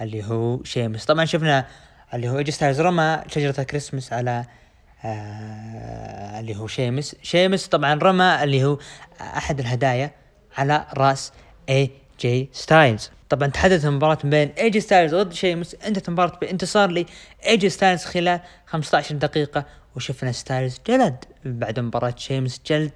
اللي 0.00 0.24
هو 0.24 0.64
شيمس. 0.64 1.04
طبعا 1.04 1.24
شفنا 1.24 1.66
اللي 2.14 2.28
هو 2.28 2.38
إيجي 2.38 2.50
ستايلز 2.50 2.80
رمى 2.80 3.22
شجرة 3.26 3.54
الكريسماس 3.60 4.12
على 4.12 4.44
آه 5.04 6.40
اللي 6.40 6.56
هو 6.56 6.66
شيمس. 6.66 7.16
شيمس 7.22 7.66
طبعا 7.66 7.94
رمى 7.94 8.44
اللي 8.44 8.64
هو 8.64 8.78
أحد 9.20 9.60
الهدايا 9.60 10.10
على 10.58 10.86
رأس 10.94 11.32
اي 11.68 11.90
جي 12.20 12.48
ستايلز. 12.52 13.10
طبعا 13.30 13.48
تحدث 13.48 13.84
المباراة 13.84 14.18
بين 14.24 14.48
اي 14.48 14.70
جي 14.70 14.80
ستايلز 14.80 15.14
ضد 15.14 15.32
شيمس 15.32 15.74
انتهت 15.74 16.08
المباراة 16.08 16.38
بانتصار 16.40 16.90
لي 16.90 17.06
اي 17.46 17.56
جي 17.56 17.68
ستايلز 17.68 18.04
خلال 18.04 18.40
15 18.66 19.14
دقيقة. 19.14 19.64
وشفنا 19.96 20.32
ستايلز 20.32 20.80
جلد 20.86 21.24
بعد 21.44 21.80
مباراة 21.80 22.14
شيمس 22.16 22.60
جلد 22.66 22.92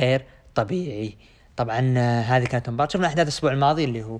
غير 0.00 0.24
طبيعي. 0.54 1.16
طبعا 1.56 1.94
آه 1.98 2.20
هذه 2.22 2.44
كانت 2.44 2.68
المباراة 2.68 2.88
شفنا 2.88 3.06
أحداث 3.06 3.26
الأسبوع 3.26 3.52
الماضي 3.52 3.84
اللي 3.84 4.02
هو 4.02 4.18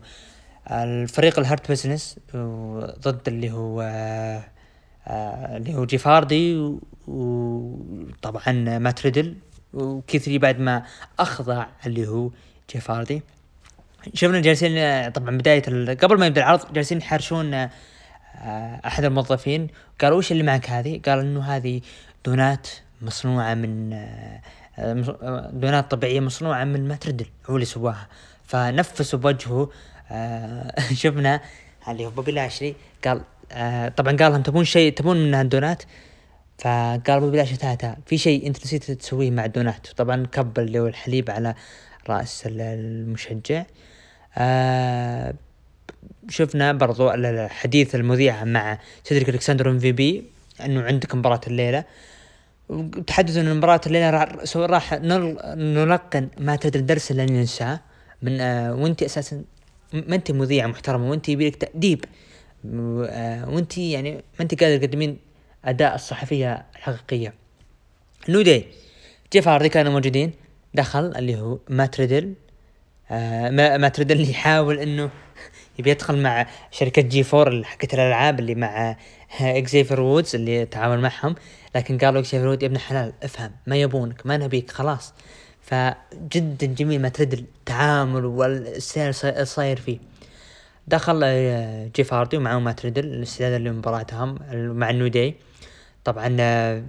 الفريق 0.71 1.39
الهارت 1.39 1.71
بزنس 1.71 2.19
ضد 3.01 3.29
اللي 3.29 3.53
هو 3.53 3.81
آه 3.81 4.45
آه 5.07 5.57
اللي 5.57 5.75
هو 5.75 5.85
جيف 5.85 6.24
هاردي 6.24 6.77
وطبعا 7.09 8.79
مات 8.79 9.03
ريدل 9.05 9.37
وكيث 9.75 10.20
لي 10.20 10.39
بعد 10.39 10.59
ما 10.59 10.83
أخضع 11.19 11.67
اللي 11.87 12.09
هو 12.09 12.31
جيف 12.73 12.94
هاردي 12.94 13.23
شفنا 14.15 14.41
جالسين 14.41 15.11
طبعا 15.11 15.37
بداية 15.39 15.63
قبل 15.95 16.19
ما 16.19 16.27
يبدأ 16.27 16.41
العرض 16.41 16.73
جالسين 16.73 16.99
يحرشون 16.99 17.55
آه 17.55 17.71
أحد 18.87 19.05
الموظفين. 19.05 19.69
قالوا 20.01 20.19
وش 20.19 20.33
اللي 20.33 20.43
معك 20.43 20.71
هذه؟ 20.71 21.01
قال 21.07 21.19
إنه 21.19 21.43
هذه 21.43 21.81
دونات 22.25 22.69
مصنوعة 23.03 23.55
من 23.55 23.93
آه 23.93 25.51
دونات 25.53 25.91
طبيعية 25.91 26.21
مصنوعة 26.21 26.65
من 26.65 26.89
ماتريدل 26.89 27.27
هو 27.51 27.55
اللي 27.55 27.67
سواها. 27.67 28.09
فنفسوا 28.47 29.19
بوجهه 29.19 29.71
آه 30.11 30.75
شفنا 31.03 31.41
اللي 31.89 32.07
هو 32.07 32.11
بوبي 32.11 32.33
لاشلي 32.33 32.75
قال 33.05 33.21
آه 33.53 33.89
طبعا 33.89 34.17
قال 34.17 34.33
لهم 34.33 34.43
تبون 34.43 34.65
شيء 34.65 34.93
تبون 34.93 35.17
من 35.17 35.35
الدونات 35.35 35.83
فقال 36.59 37.21
ببلاش 37.21 37.53
تاتا 37.53 37.97
في 38.07 38.19
شيء 38.19 38.47
أنت 38.47 38.65
نسيت 38.65 38.91
تسويه 38.91 39.31
مع 39.31 39.45
الدونات 39.45 39.87
طبعا 39.97 40.27
كب 40.33 40.59
اللي 40.59 40.79
هو 40.79 40.87
الحليب 40.87 41.31
على 41.31 41.55
رأس 42.09 42.43
المشجع. 42.47 43.59
آه 43.61 43.67
شفنا 46.29 46.73
برضو 46.73 47.11
الحديث 47.11 47.95
المذيع 47.95 48.45
مع 48.45 48.79
سيدريك 49.05 49.29
ألكسندر 49.29 49.71
إم 49.71 49.79
في 49.79 49.93
بي 49.93 50.25
إنه 50.65 50.83
عندك 50.83 51.15
مباراة 51.15 51.41
الليلة. 51.47 51.85
وتحدثوا 52.69 53.43
إن 53.43 53.57
مباراة 53.57 53.81
الليلة 53.87 54.11
راح 54.57 54.93
نلقن 55.57 56.29
ما 56.39 56.57
تدري 56.57 56.81
الدرس 56.81 57.11
اللي 57.11 57.27
ننساه 57.27 57.81
من 58.23 58.41
آه 58.41 58.75
وانت 58.75 59.03
أساسا 59.03 59.45
ما 59.93 60.17
أنت 60.17 60.31
مذيعة 60.31 60.67
محترمة 60.67 61.11
وانت 61.11 61.29
يبيلك 61.29 61.57
تأديب. 61.57 62.05
آه، 62.75 63.49
وانت 63.51 63.79
يعني 63.79 64.13
ما 64.13 64.23
أنت 64.41 64.63
قادر 64.63 64.79
تقدمين 64.79 65.19
أداء 65.65 65.95
الصحفية 65.95 66.67
الحقيقية. 66.77 67.35
نيو 68.29 68.43
داي 68.43 68.65
جيف 69.33 69.49
هاردي 69.49 69.69
كانوا 69.69 69.93
موجودين. 69.93 70.33
دخل 70.75 71.13
اللي 71.17 71.41
هو 71.41 71.59
مات 71.69 71.91
ريدل 71.91 72.35
آه 73.11 73.51
مات 73.77 73.95
ريدل 73.95 74.31
يحاول 74.31 74.79
إنه 74.79 75.11
يبي 75.79 75.91
يدخل 75.91 76.23
مع 76.23 76.47
شركة 76.71 77.03
جي 77.03 77.23
فور 77.23 77.65
حقت 77.65 77.95
الألعاب 77.95 78.41
اللي 78.41 78.55
مع 78.55 78.97
اكزيفر 79.41 80.01
وودز 80.01 80.35
اللي 80.35 80.67
تعاون 80.67 80.99
معهم. 80.99 81.35
لكن 81.75 81.99
قالوا 81.99 82.21
اكزيفر 82.21 82.47
وودز 82.47 82.63
يا 82.63 82.67
ابن 82.67 82.77
الحلال 82.77 83.13
افهم 83.23 83.53
ما 83.67 83.77
يبونك 83.77 84.27
ما 84.27 84.37
نبيك 84.37 84.71
خلاص. 84.71 85.15
فجدا 85.63 86.67
جميل 86.67 87.03
مات 87.03 87.15
ريدل 87.15 87.39
التعامل 87.39 88.25
والسير 88.25 89.13
صاير 89.45 89.77
فيه. 89.77 89.99
دخل 90.87 91.21
آه، 91.25 91.91
جيف 91.97 92.15
هاردي 92.15 92.37
ومعه 92.37 92.59
مات 92.59 92.85
ريدل 92.85 93.23
استعدادا 93.23 93.59
لمباراتهم 93.59 94.39
مع 94.53 94.91
النيو 94.91 95.07
داي 95.07 95.35
طبعا 96.05 96.37
آه، 96.41 96.83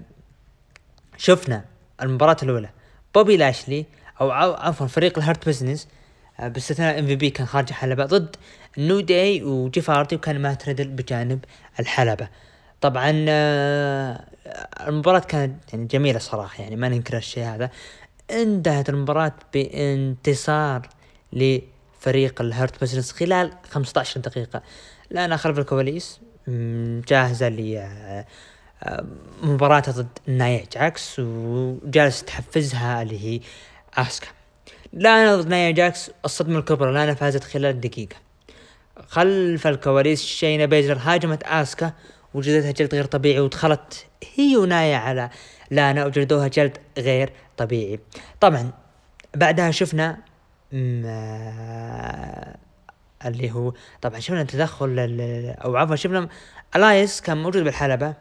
شفنا 1.18 1.66
المباراة 2.02 2.38
الأولى. 2.44 2.70
بوبي 3.16 3.38
لاشلي 3.38 3.86
أو 4.22 4.32
عفوا 4.32 4.88
فريق 4.88 5.18
الهارت 5.18 5.48
بزنس 5.48 5.88
آه، 5.88 5.95
باستثناء 6.40 7.00
ام 7.00 7.06
في 7.06 7.16
بي 7.16 7.30
كان 7.30 7.48
خارج 7.48 7.68
الحلبة 7.70 8.06
ضد 8.06 8.36
نيو 8.78 9.00
داي 9.00 9.44
وجيف 9.44 9.90
هاردي 9.90 10.16
وكان 10.16 10.42
مات 10.42 10.68
ريدل 10.68 10.88
بجانب 10.88 11.46
الحلبة. 11.80 12.28
طبعا 12.82 13.12
المباراة 14.88 15.20
كانت 15.20 15.74
يعني 15.74 15.86
جميلة 15.86 16.20
صراحة 16.20 16.64
يعني 16.64 16.76
ما 16.76 16.90
ننكر 16.90 17.18
الشيء 17.18 17.44
هذا. 17.44 17.70
انتهت 18.32 18.90
المباراة 18.90 19.34
بانتصار 19.54 20.90
ل 21.34 21.60
فريق 22.00 22.42
الهارت 22.42 22.82
بزنس 22.82 23.12
خلال 23.12 23.52
15 23.70 24.20
دقيقة. 24.20 24.62
الآن 25.12 25.38
خلف 25.38 25.60
الكواليس 25.60 26.20
جاهزة 27.08 27.50
ل 27.50 27.76
آه، 27.78 28.26
آه، 28.84 29.06
مباراة 29.44 29.84
ضد 29.90 30.08
نايا 30.28 30.64
جاكس 30.74 31.20
وجالس 31.20 32.24
تحفزها 32.24 33.02
اللي 33.02 33.26
هي 33.26 33.40
اسكا 33.94 34.28
لانا 34.96 35.36
ضد 35.36 35.48
نايا 35.48 35.72
جاكس 35.72 36.12
الصدمة 36.26 36.60
الكبرى 36.60 36.94
لانا 36.94 37.14
فازت 37.14 37.44
خلال 37.44 37.82
دقيقة. 37.82 38.16
خلف 39.08 39.68
الكواليس 39.68 40.24
شينا 40.26 40.66
بيزلر 40.66 40.98
هاجمت 40.98 41.44
آسكا 41.44 41.94
وجدتها 42.34 42.72
جلد 42.72 42.96
غير 42.96 43.06
طبيعي 43.06 43.40
ودخلت 43.40 44.06
هي 44.36 44.58
ونايا 44.58 44.98
على 44.98 45.30
لانا 45.72 46.06
وجلدوها 46.06 46.48
جلد 46.48 46.78
غير 46.98 47.32
طبيعي. 47.58 48.00
طبعا 48.40 48.72
بعدها 49.36 49.72
شفنا 49.72 50.18
اللي 53.26 53.52
هو 53.52 53.74
طبعا 54.02 54.20
شفنا 54.20 54.44
تدخل 54.44 54.96
أو 55.64 55.76
عفوا 55.76 55.96
شفنا 55.96 56.30
إلياس 56.76 57.22
كان 57.22 57.44
موجود 57.44 57.64
بالحلبة 57.64 58.14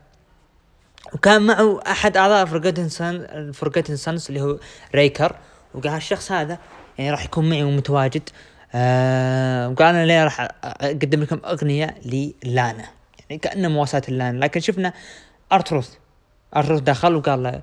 وكان 1.13 1.43
معه 1.43 1.81
أحد 1.87 2.17
أعضاء 2.17 2.47
فرقتن 2.47 2.89
سان 2.89 3.53
فرقتن 3.53 3.97
سانس 3.97 4.29
اللي 4.29 4.41
هو 4.41 4.59
ريكر. 4.95 5.37
وقال 5.75 5.93
الشخص 5.93 6.33
هذا 6.33 6.59
يعني 6.99 7.11
راح 7.11 7.25
يكون 7.25 7.51
معي 7.51 7.63
ومتواجد. 7.63 8.23
آه 8.75 9.69
وقال 9.69 9.95
أنا 9.95 10.07
ليه 10.07 10.25
راح 10.25 10.49
أقدم 10.65 11.23
لكم 11.23 11.41
أغنية 11.45 11.95
للانا. 12.05 12.85
يعني 13.19 13.39
كأنه 13.43 13.69
مواساة 13.69 14.03
اللانا. 14.09 14.45
لكن 14.45 14.61
شفنا 14.61 14.93
آر 15.53 15.65
تروث 15.65 15.95
آر 16.57 16.63
تروث 16.63 16.81
دخل 16.81 17.15
وقال 17.17 17.43
له 17.43 17.63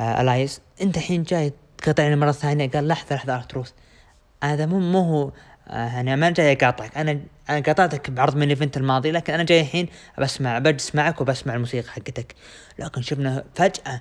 آه 0.00 0.20
إلياس 0.20 0.60
أنت 0.82 0.96
الحين 0.96 1.22
جاي 1.22 1.52
تقاطعني 1.78 2.16
مرة 2.16 2.32
ثانية؟ 2.32 2.70
قال 2.70 2.88
لحظة 2.88 3.16
لحظة 3.16 3.34
آر 3.34 3.44
تروث 3.44 3.70
هذا 4.44 4.66
مو 4.66 4.78
مو 4.78 5.00
هو 5.00 5.32
آه 5.68 6.00
أنا 6.00 6.16
ما 6.16 6.30
جاي 6.30 6.52
أقاطعك. 6.52 6.98
أنا 6.98 7.20
أنا 7.50 7.60
قاطعتك 7.60 8.10
بعرض 8.10 8.36
من 8.36 8.42
ال 8.42 8.48
event 8.48 8.76
الماضي 8.76 9.10
لكن 9.10 9.32
أنا 9.34 9.42
جاي 9.42 9.60
الحين 9.60 9.88
بسمع 10.18 10.58
بجلس 10.58 10.94
معك 10.94 11.20
وبسمع 11.20 11.54
الموسيقى 11.54 11.90
حقتك. 11.90 12.34
لكن 12.78 13.02
شفنا 13.02 13.44
فجأة 13.54 14.00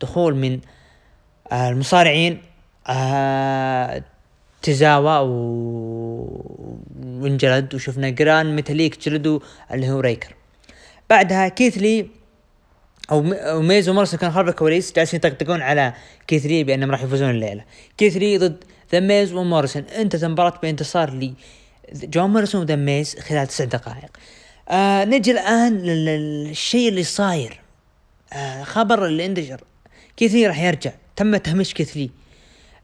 دخول 0.00 0.36
من 0.36 0.60
آه 1.52 1.68
المصارعين 1.68 2.42
آه 2.86 4.02
توزاوا. 4.62 5.18
وانجلد 7.20 7.74
وشفنا 7.74 8.10
جران 8.10 8.56
ميتاليك 8.56 9.08
جلدوا 9.08 9.40
اللي 9.72 9.90
هو 9.90 10.00
ريكر. 10.00 10.34
بعدها 11.10 11.48
كيث 11.48 11.88
لي 11.88 12.08
أو 13.10 13.22
ميز 13.62 13.88
وموريسون 13.88 14.18
كانوا 14.18 14.34
خلف 14.34 14.48
الكواليس 14.48 14.92
جالسين 14.92 15.20
يطقطقون 15.24 15.62
على 15.62 15.94
كيث 16.26 16.51
لي 16.51 16.64
بأنهم 16.64 16.90
راح 16.90 17.02
يفوزون 17.02 17.30
الليلة. 17.30 17.64
كيث 17.98 18.25
لي 18.25 18.38
ضد 18.38 18.64
ذا 18.92 19.00
ميز 19.00 19.32
وموريسون. 19.32 19.82
انتهت 19.82 20.24
المباراة 20.24 20.58
بانتصار 20.62 21.10
لي. 21.10 21.34
جون 21.92 22.30
موريسون 22.30 22.60
وذا 22.60 22.76
ميز 22.76 23.18
خلال 23.18 23.46
تسع 23.46 23.64
دقائق. 23.64 24.16
آه 24.68 25.04
نجي 25.04 25.30
الآن 25.30 25.78
للشيء 25.78 26.88
اللي 26.88 27.04
صاير. 27.04 27.60
آه 28.32 28.62
خبر 28.62 29.06
اللي 29.06 29.26
انتشر. 29.26 29.60
كيث 30.16 30.36
لي 30.36 30.46
راح 30.46 30.60
يرجع. 30.60 30.92
تم 31.16 31.36
تهميش 31.36 31.74
كيث 31.74 31.98
لي 31.98 32.10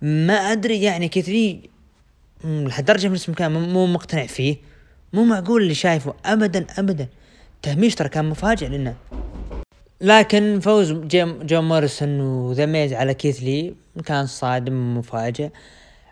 ما 0.02 0.34
أدري 0.34 0.82
يعني 0.82 1.08
كيث 1.08 1.50
لي 1.50 1.70
لهالدرجة 2.44 3.08
من 3.08 3.14
اسم 3.14 3.32
كان 3.32 3.52
مو 3.52 3.86
مقتنع 3.86 4.26
فيه. 4.26 4.56
مو 5.12 5.24
معقول 5.24 5.62
اللي 5.62 5.74
شايفه 5.74 6.14
ابدا 6.24 6.66
ابدا. 6.78 7.08
تهميش 7.62 7.94
ترى 7.94 8.08
كان 8.08 8.24
مفاجئ 8.24 8.68
لنا. 8.68 8.94
لكن 10.00 10.60
فوز 10.60 10.92
جيم 10.92 11.42
جون 11.42 11.68
موريسون 11.68 12.20
وذا 12.20 12.66
ميز 12.66 12.92
على 12.92 13.14
كيث 13.14 13.54
لي 13.54 13.74
كان 14.04 14.26
صادم 14.26 14.98
مفاجئ. 14.98 15.50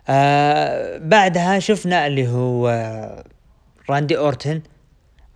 آه 0.09 0.97
بعدها 0.97 1.59
شفنا 1.59 2.07
اللي 2.07 2.27
هو 2.27 2.69
آه 2.69 3.23
راندي 3.89 4.17
أورتن. 4.17 4.61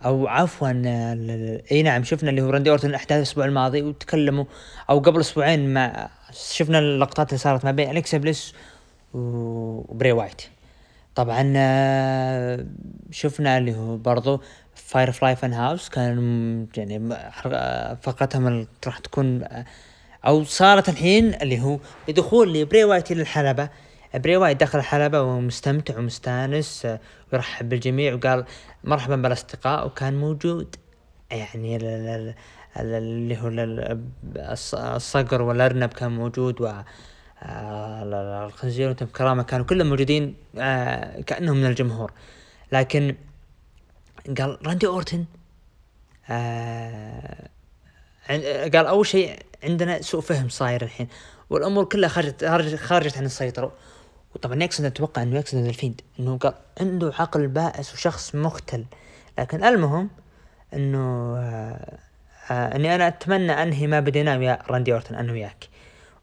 أو 0.04 0.28
عفوا 0.28 0.68
إي 1.72 1.82
نعم 1.82 2.04
شفنا 2.04 2.30
اللي 2.30 2.42
هو 2.42 2.50
راندي 2.50 2.70
أورتن 2.70 2.94
أحداث 2.94 3.16
الأسبوع 3.18 3.44
الماضي 3.44 3.82
وتكلموا 3.82 4.44
أو 4.90 4.98
قبل 4.98 5.20
أسبوعين 5.20 5.74
ما 5.74 6.08
شفنا 6.32 6.78
اللقطات 6.78 7.28
اللي 7.28 7.38
صارت 7.38 7.64
ما 7.64 7.70
بين 7.70 7.90
الكسا 7.90 8.18
بليس 8.18 8.54
وبري 9.14 10.12
وايت. 10.12 10.42
طبعا 11.14 11.52
آه، 11.56 12.66
شفنا 13.10 13.58
اللي 13.58 13.76
هو 13.76 13.96
برضو 13.96 14.40
Firefly 14.74 15.36
Fun 15.36 15.52
House 15.52 15.88
كان 15.88 16.66
يعني 16.76 17.16
فقرتهم 18.02 18.66
راح 18.86 18.98
تكون 18.98 19.42
آه، 19.42 19.64
أو 20.26 20.44
صارت 20.44 20.88
الحين 20.88 21.34
اللي 21.34 21.60
هو 21.60 21.78
بدخول 22.08 22.54
لبري 22.54 22.84
وايت 22.84 23.12
إلى 23.12 23.22
الحلبة. 23.22 23.68
بري 24.14 24.36
وايت 24.36 24.60
دخل 24.60 24.78
الحلبة 24.78 25.22
ومستمتع 25.22 25.98
ومستانس 25.98 26.86
ويرحب 27.32 27.68
بالجميع 27.68 28.14
وقال 28.14 28.44
مرحبا 28.84 29.16
بالأصدقاء 29.16 29.86
وكان 29.86 30.16
موجود. 30.16 30.76
يعني 31.30 31.76
اللي 32.76 33.36
هو 33.36 33.48
الصقر 34.96 35.42
والأرنب 35.42 35.88
كان 35.88 36.12
موجود 36.12 36.60
و 36.60 36.72
آه، 37.42 38.46
الخنزير 38.46 38.90
وتم 38.90 39.06
كرامه 39.06 39.42
كانوا 39.42 39.66
كلهم 39.66 39.88
موجودين 39.88 40.34
آه، 40.58 41.20
كأنهم 41.20 41.56
من 41.56 41.66
الجمهور. 41.66 42.12
لكن 42.72 43.16
قال 44.38 44.58
راندي 44.66 44.86
أورتن 44.86 45.24
آه، 46.30 47.48
قال 48.74 48.86
أول 48.86 49.06
شيء 49.06 49.38
عندنا 49.64 50.02
سوء 50.02 50.20
فهم 50.20 50.48
صاير 50.48 50.82
الحين 50.82 51.08
والأمور 51.50 51.84
كلها 51.84 52.08
خرجت 52.08 52.44
خرجت 52.76 53.18
عن 53.18 53.24
السيطرة. 53.24 53.72
وطبعا 54.34 54.62
يقصد 54.62 54.84
أتوقع 54.84 55.22
إنه 55.22 55.36
يقصد 55.36 55.58
ال 55.58 55.65
Fiend 55.65 56.00
إنه 56.20 56.38
قال 56.38 56.54
عنده 56.80 57.12
عقل 57.18 57.46
بائس 57.46 57.94
وشخص 57.94 58.34
مختل. 58.34 58.84
لكن 59.38 59.64
المهم 59.64 60.10
إنه 60.74 61.36
آه 61.38 61.98
آه 62.50 62.76
إني 62.76 62.94
أنا 62.94 63.08
أتمنى 63.08 63.52
أنهي 63.62 63.86
ما 63.86 64.00
بديناه 64.00 64.38
ويا 64.38 64.58
راندي 64.68 64.92
أورتن 64.92 65.14
أنا 65.14 65.32
وياك. 65.32 65.68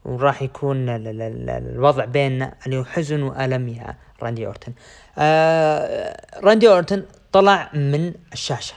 وراح 0.06 0.42
يكون 0.42 0.86
الوضع 0.90 2.06
بيننا 2.06 2.54
اللي 2.66 2.78
هو 2.78 2.84
حزن 2.84 3.24
وألم 3.24 3.70
يا 3.70 3.96
راندي 4.22 4.48
أورتن. 4.48 4.74
آه 5.18 6.40
راندي 6.44 6.70
أورتن 6.70 7.04
طلع 7.32 7.70
من 7.74 8.14
الشاشة. 8.34 8.74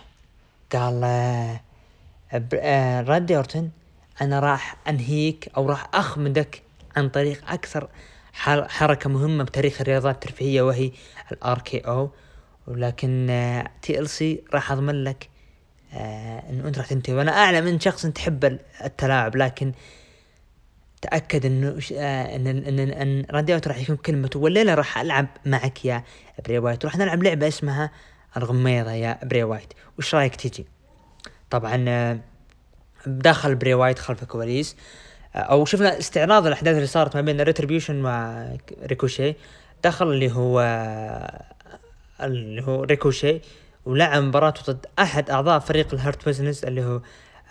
قال 0.72 1.00
آه 1.04 1.60
آه 2.54 3.00
راندي 3.00 3.36
أورتن 3.36 3.70
أنا 4.22 4.40
راح 4.40 4.76
أنهيك 4.88 5.50
أو 5.56 5.68
راح 5.68 5.88
أخمدك 5.94 6.62
عن 6.96 7.08
طريق 7.08 7.50
أكثر 7.52 7.88
حركة 8.34 9.10
مهمة 9.10 9.44
بتاريخ 9.44 9.80
الرياضات 9.80 10.14
الترفيهية 10.14 10.62
وهي 10.62 10.90
ال 11.32 11.58
RKO. 11.58 12.10
ولكن 12.66 13.26
TLC 13.82 14.44
راح 14.54 14.72
أضمن 14.72 15.04
لك 15.04 15.28
آه 15.94 16.50
انه 16.50 16.68
أنت 16.68 16.78
راح 16.78 16.86
تنتهي. 16.86 17.14
وأنا 17.14 17.32
أعلم 17.32 17.66
إن 17.66 17.80
شخص 17.80 18.06
تحب 18.06 18.58
التلاعب 18.84 19.36
لكن 19.36 19.72
تأكد 21.02 21.46
إنه 21.46 21.78
آه 21.92 22.36
إن 22.36 22.46
إن 22.46 22.78
إن, 22.78 23.26
راندي 23.30 23.54
راح 23.54 23.78
يكون 23.78 23.96
كلمته 23.96 24.38
والليله 24.38 24.74
راح 24.74 24.98
ألعب 24.98 25.26
معك 25.46 25.84
يا 25.84 26.04
بري 26.46 26.58
وايت. 26.58 26.84
وراح 26.84 26.96
نلعب 26.96 27.22
لعبة 27.22 27.48
اسمها 27.48 27.90
الغميضة 28.36 28.90
يا 28.92 29.18
بري 29.24 29.42
وايت. 29.42 29.72
وش 29.98 30.14
رأيك 30.14 30.36
تيجي 30.36 30.66
طبعا 31.50 31.84
آه 31.88 32.18
داخل 33.06 33.54
بري 33.54 33.74
وايت 33.74 33.98
خلف 33.98 34.22
الكواليس. 34.22 34.76
آه 34.76 35.13
أو 35.36 35.64
شفنا 35.64 35.98
استعراض 35.98 36.46
الأحداث 36.46 36.74
اللي 36.74 36.86
صارت 36.86 37.16
ما 37.16 37.20
بين 37.22 37.40
Retribution 37.40 38.02
مع 38.02 38.46
ريكوشي 38.82 39.34
دخل 39.84 40.06
اللي 40.10 40.32
هو 40.32 40.60
اللي 42.20 42.62
هو 42.62 42.82
ريكوشي 42.82 43.40
ولعب 43.86 44.22
مباراته 44.22 44.72
ضد 44.72 44.86
أحد 44.98 45.30
أعضاء 45.30 45.58
فريق 45.58 45.94
ال 45.94 46.01
Hurt 46.01 46.28
Business 46.28 46.64
اللي 46.64 46.84
هو 46.84 47.00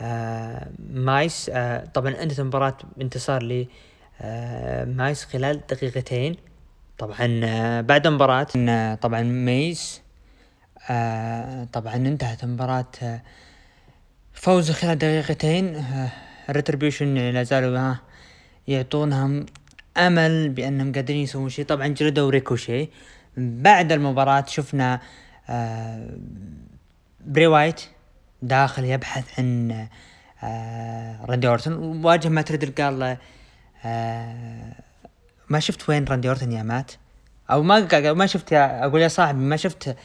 آه 0.02 0.68
مايس. 0.90 1.52
آه 1.54 1.86
طبعا 1.94 2.10
انتهت 2.22 2.40
المباراة 2.40 2.78
بانتصار 2.98 3.44
ل 3.44 3.68
آه 4.22 4.86
مايس 4.86 5.26
خلال 5.26 5.62
دقيقتين. 5.70 6.36
طبعا 6.98 7.82
بعد 7.82 8.08
المباراة 8.08 8.48
آه 8.58 8.96
طبعا 8.96 9.22
ميس 9.22 10.02
طبعا 11.74 11.96
انتهت 11.96 12.44
المباراة 12.44 12.86
آه 13.04 13.22
فوز 14.34 14.72
خلال 14.72 14.98
دقيقتين. 14.98 15.84
Retribution 16.50 17.18
يعني 17.18 17.32
لا 17.32 17.44
زالوا 17.44 17.96
يعطونهم 18.68 19.46
أمل 19.98 20.50
بأنهم 20.50 20.94
قادرين 20.94 21.24
يسوون 21.24 21.50
شيء. 21.50 21.66
طبعا 21.66 21.88
جلدوا 21.88 22.30
ريكوشي 22.30 22.90
بعد 23.38 23.92
المباراة 23.92 24.46
شفنا 24.48 25.00
آه 25.50 26.18
بري 27.26 27.48
وايت 27.48 27.82
داخل 28.42 28.84
يبحث 28.84 29.40
عن 29.40 29.88
آه 30.44 31.26
راندي 31.26 31.48
أورتن. 31.48 31.74
وواجه 31.74 32.30
مات 32.30 32.52
ريدل 32.52 32.84
قال 32.84 33.00
له 33.00 33.18
آه 33.86 34.74
ما 35.50 35.60
شفت 35.60 35.90
وين 35.90 36.06
راندي 36.06 36.28
أورتن 36.28 36.52
يا 36.52 36.64
مات؟ 36.64 36.92
أو 37.52 37.64
ما 37.64 38.14
ما 38.14 38.26
شفت 38.26 38.52
يا 38.52 38.86
أقول 38.86 39.02
يا 39.02 39.08
صاحبي 39.08 39.40
ما 39.40 39.56
شفت 39.56 39.96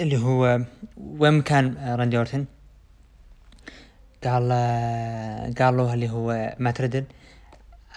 اللي 0.00 0.16
هو 0.16 0.60
وين 0.96 1.32
مكان 1.38 1.94
راندي 1.98 2.18
أورتن؟ 2.18 2.44
قال 4.24 4.48
قال 5.58 5.76
له 5.76 5.94
اللي 5.94 6.10
هو 6.10 6.56
مات 6.58 6.80
ريدل 6.80 7.04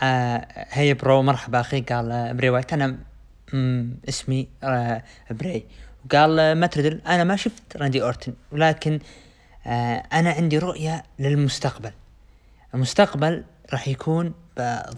آه 0.04 0.48
hey 0.70 0.94
bro 0.94 1.22
مرحبا 1.22 1.60
أخي 1.60 1.82
قال 1.82 2.34
بري 2.34 2.50
وايت 2.50 2.74
أنا 2.74 2.98
اسمي 4.10 4.48
آه 4.64 5.04
بري. 5.32 5.66
وقال 6.06 6.56
مات 6.56 6.78
ريدل 6.78 7.02
أنا 7.08 7.24
ما 7.24 7.36
شفت 7.36 7.78
راندي 7.78 8.04
أورتن 8.04 8.34
ولكن 8.52 9.00
آه 9.68 10.04
أنا 10.14 10.32
عندي 10.32 10.58
رؤية 10.58 11.04
للمستقبل. 11.20 11.92
المستقبل 12.74 13.44
راح 13.74 13.88
يكون 13.88 14.34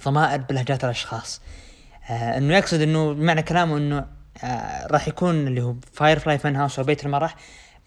ضمائر 0.06 0.42
بلهجات 0.42 0.84
الأشخاص. 0.84 1.42
آه 2.10 2.38
إنه 2.38 2.58
يقصد 2.58 2.82
إنه 2.82 3.14
معنى 3.14 3.42
كلامه 3.42 3.78
إنه 3.78 4.06
آه 4.44 4.88
راح 4.88 5.08
يكون 5.08 5.48
اللي 5.48 5.62
هو 5.62 5.76
Firefly 5.94 6.38
Fun 6.38 6.56
House 6.56 6.80
أو 6.80 6.86
بيت 6.86 7.06
المرح 7.06 7.36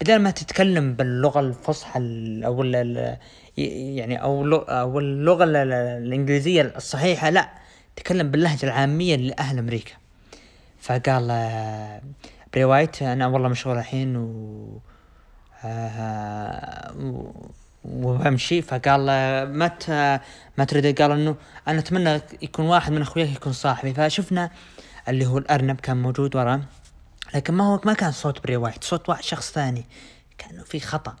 بدل 0.01 0.19
ما 0.19 0.31
تتكلم 0.31 0.93
باللغة 0.93 1.39
الفصحى 1.39 1.99
أو 2.45 2.63
يعني 3.57 4.21
أو 4.21 4.55
أو 4.55 4.99
اللغة 4.99 5.43
الإنجليزية 5.43 6.73
الصحيحة 6.75 7.29
لا 7.29 7.49
تكلم 7.95 8.31
باللهجة 8.31 8.65
العامية 8.65 9.15
لأهل 9.15 9.59
أمريكا. 9.59 9.93
فقال 10.81 11.27
آه 11.31 12.01
بري 12.53 12.63
وايت 12.63 13.01
أنا 13.01 13.27
والله 13.27 13.47
مشغول 13.49 13.77
الحين 13.77 14.15
و 14.17 14.79
آه، 15.65 16.93
وبمشي. 17.85 18.61
فقال 18.61 19.05
ما 19.45 19.71
مات 20.57 20.63
ريدل؟ 20.65 21.01
قال 21.01 21.11
إنه 21.11 21.35
أنا 21.67 21.79
أتمنى 21.79 22.21
يكون 22.41 22.65
واحد 22.65 22.91
من 22.91 23.01
أخوياك 23.01 23.29
يكون 23.29 23.53
صاحبي. 23.53 23.93
فشفنا 23.93 24.49
اللي 25.09 25.25
هو 25.25 25.37
الأرنب 25.37 25.79
كان 25.79 25.97
موجود 26.01 26.35
وراه. 26.35 26.61
لكن 27.35 27.53
ما 27.53 27.63
هو 27.73 27.81
ما 27.85 27.93
كان 27.93 28.11
صوت 28.11 28.43
بري 28.43 28.57
وايت 28.57 28.83
صوت 28.83 29.09
واحد 29.09 29.23
شخص 29.23 29.51
ثاني. 29.51 29.85
كأنه 30.37 30.63
في 30.63 30.79
خطأ. 30.79 31.15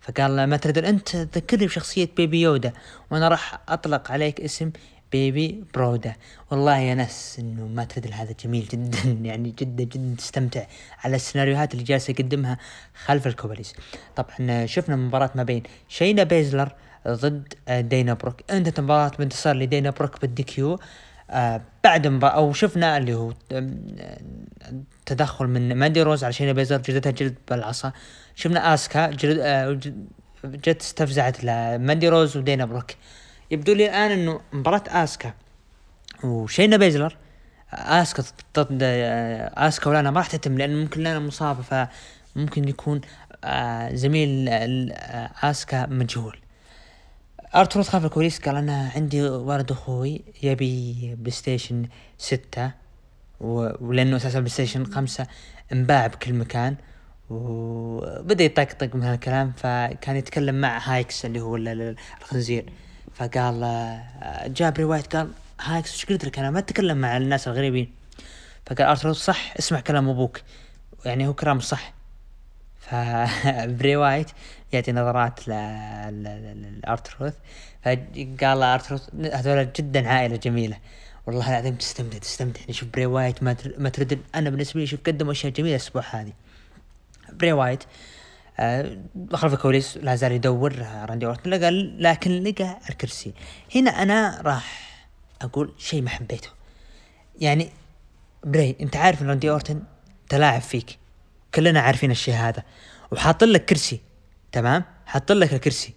فقال 0.00 0.44
مات 0.44 0.56
ريدل 0.56 0.78
أنت 0.78 1.16
تذكرني 1.16 1.66
بشخصية 1.66 2.08
Baby 2.16 2.40
Yoda 2.40 2.72
وأنا 3.10 3.28
راح 3.28 3.60
أطلق 3.68 4.10
عليك 4.12 4.40
اسم 4.40 4.70
Baby 5.12 5.64
Broda 5.74 6.14
والله 6.50 6.78
يا 6.78 6.94
ناس 6.94 7.36
إنه 7.38 7.66
مات 7.66 7.84
ريدل 7.84 8.12
هذا 8.12 8.34
جميل 8.44 8.68
جدا. 8.68 8.98
يعني 9.28 9.50
جدا 9.58 9.84
جدا 9.84 10.14
تستمتع 10.18 10.66
على 11.04 11.16
السيناريوهات 11.16 11.72
اللي 11.72 11.84
جالس 11.84 12.10
يقدمها 12.10 12.58
خلف 13.04 13.26
الكواليس 13.26 13.74
طبعا 14.16 14.66
شفنا 14.66 14.96
مباراة 14.96 15.30
ما 15.34 15.42
بين 15.42 15.62
شينا 15.88 16.22
بيزلر 16.22 16.72
ضد 17.08 17.54
دينا 17.68 18.14
بروك. 18.14 18.36
أنتهت 18.50 18.80
مباراة 18.80 19.12
بانتصار 19.18 19.56
لدينا 19.56 19.90
بروك 19.90 20.20
بال 20.20 20.42
DQ. 20.42 20.72
آه 20.72 20.78
بعد 21.84 22.06
مباراة 22.06 22.34
أو 22.34 22.52
شفنا 22.52 22.96
اللي 22.98 23.14
هو 23.14 23.32
تدخل 25.06 25.46
من 25.46 25.74
ماندي 25.74 26.02
روز 26.02 26.24
على 26.24 26.32
شينا 26.32 26.52
بيزلر 26.52 26.78
جلدتها 26.80 27.10
جلد 27.10 27.34
بالعصا. 27.50 27.92
شفنا 28.34 28.74
آسكا 28.74 29.06
جلد 29.10 29.38
آه 29.38 29.80
جت 30.44 30.80
استفزعت 30.80 31.44
لماندي 31.44 32.08
روز 32.08 32.36
ودينا 32.36 32.64
بروك 32.64 32.90
يبدو 33.50 33.72
لي 33.74 33.86
الآن 33.86 34.10
إنه 34.10 34.40
مباراة 34.52 34.82
آسكا. 34.88 35.32
وشينا 36.24 36.76
بيزلر 36.76 37.16
آسكا 37.72 38.24
ضد 38.58 38.78
آه، 38.82 39.52
آسكا 39.68 39.90
ولانا 39.90 40.10
ما 40.10 40.18
راح 40.18 40.26
تتم 40.26 40.58
لأن 40.58 40.76
ممكن 40.82 41.00
لانا 41.00 41.18
مصابة 41.18 41.62
فممكن 41.62 42.68
يكون 42.68 43.00
آه 43.44 43.94
زميل 43.94 44.48
آسكا 45.42 45.86
مجهول. 45.86 46.38
آر 47.54 47.64
تروث 47.64 47.88
خلف 47.88 48.04
الكواليس 48.04 48.38
قال 48.40 48.56
أنا 48.56 48.90
عندي 48.96 49.22
ولد 49.22 49.70
أخوي 49.70 50.20
يبي 50.42 51.14
PlayStation 51.18 51.88
ستة 52.18 52.70
ولأنه 53.40 54.16
أساسا 54.16 54.38
PlayStation 54.38 54.84
خمسة 54.84 55.26
انباع 55.72 56.06
بكل 56.06 56.32
مكان 56.32 56.76
وبدا 57.30 58.44
يطقطق 58.44 58.94
من 58.94 59.02
هالكلام 59.02 59.52
فكان 59.56 60.16
يتكلم 60.16 60.60
مع 60.60 60.78
هاسكس 60.78 61.24
اللي 61.24 61.40
هو 61.40 61.56
الخنزير. 61.56 62.72
فقال 63.14 63.60
بري 64.46 64.78
وايت 64.78 65.02
قال 65.02 65.30
هاسكس 65.60 65.92
إيش 65.92 66.06
قلت 66.06 66.24
لك 66.24 66.38
أنا؟ 66.38 66.50
ما 66.50 66.58
اتكلم 66.58 66.98
مع 66.98 67.16
الناس 67.16 67.48
الغريبين. 67.48 67.92
فقال 68.66 68.86
ارتروث 68.86 69.24
صح 69.24 69.54
اسمع 69.58 69.80
كلام 69.80 70.08
أبوك. 70.08 70.40
يعني 71.04 71.26
هو 71.26 71.34
كلام 71.34 71.60
صح. 71.60 71.92
فبري 72.90 73.92
يعطي 74.72 74.92
نظرات 74.92 75.48
لارتروث 75.48 77.34
فقال 77.84 78.62
ارتروث 78.62 79.08
هذول 79.32 79.72
جدا 79.72 80.08
عائلة 80.08 80.36
جميلة. 80.36 80.76
والله 81.26 81.50
العظيم 81.50 81.74
تستمتع 81.74 82.18
تستمتع. 82.18 82.60
يعني 82.60 82.72
شوف 82.72 82.88
بري 82.88 83.06
وايت 83.06 83.42
ما 83.78 83.88
ترد 83.88 84.18
أنا 84.34 84.50
بالنسبة 84.50 84.80
لي 84.80 84.86
شوف 84.86 85.00
قدم 85.06 85.30
أشياء 85.30 85.52
جميلة 85.52 85.74
الأسبوع 85.74 86.02
هذه. 86.10 86.32
بري 87.32 87.52
وايت 87.52 87.84
آه 88.60 88.98
خلف 89.32 89.52
الكواليس 89.52 89.96
لا 89.96 90.14
زال 90.16 90.32
يدور 90.32 90.78
راندي 91.08 91.26
اورتن 91.26 91.50
لقى 91.50 91.70
لكن 91.98 92.42
لقى 92.42 92.78
الكرسي. 92.90 93.34
هنا 93.74 93.90
أنا 93.90 94.40
راح 94.42 94.94
أقول 95.42 95.72
شيء 95.78 96.02
ما 96.02 96.10
حبيته. 96.10 96.48
يعني 97.40 97.70
بري 98.44 98.76
أنت 98.80 98.96
عارف 98.96 99.22
إن 99.22 99.28
راندي 99.28 99.50
اورتن 99.50 99.82
تلاعب 100.28 100.60
فيك. 100.60 100.98
كلنا 101.54 101.80
عارفين 101.80 102.10
الشيء 102.10 102.34
هذا. 102.34 102.62
وحاط 103.12 103.44
لك 103.44 103.64
كرسي 103.64 104.00
تمام؟ 104.52 104.84
حاط 105.06 105.32
لك 105.32 105.54
الكرسي. 105.54 105.94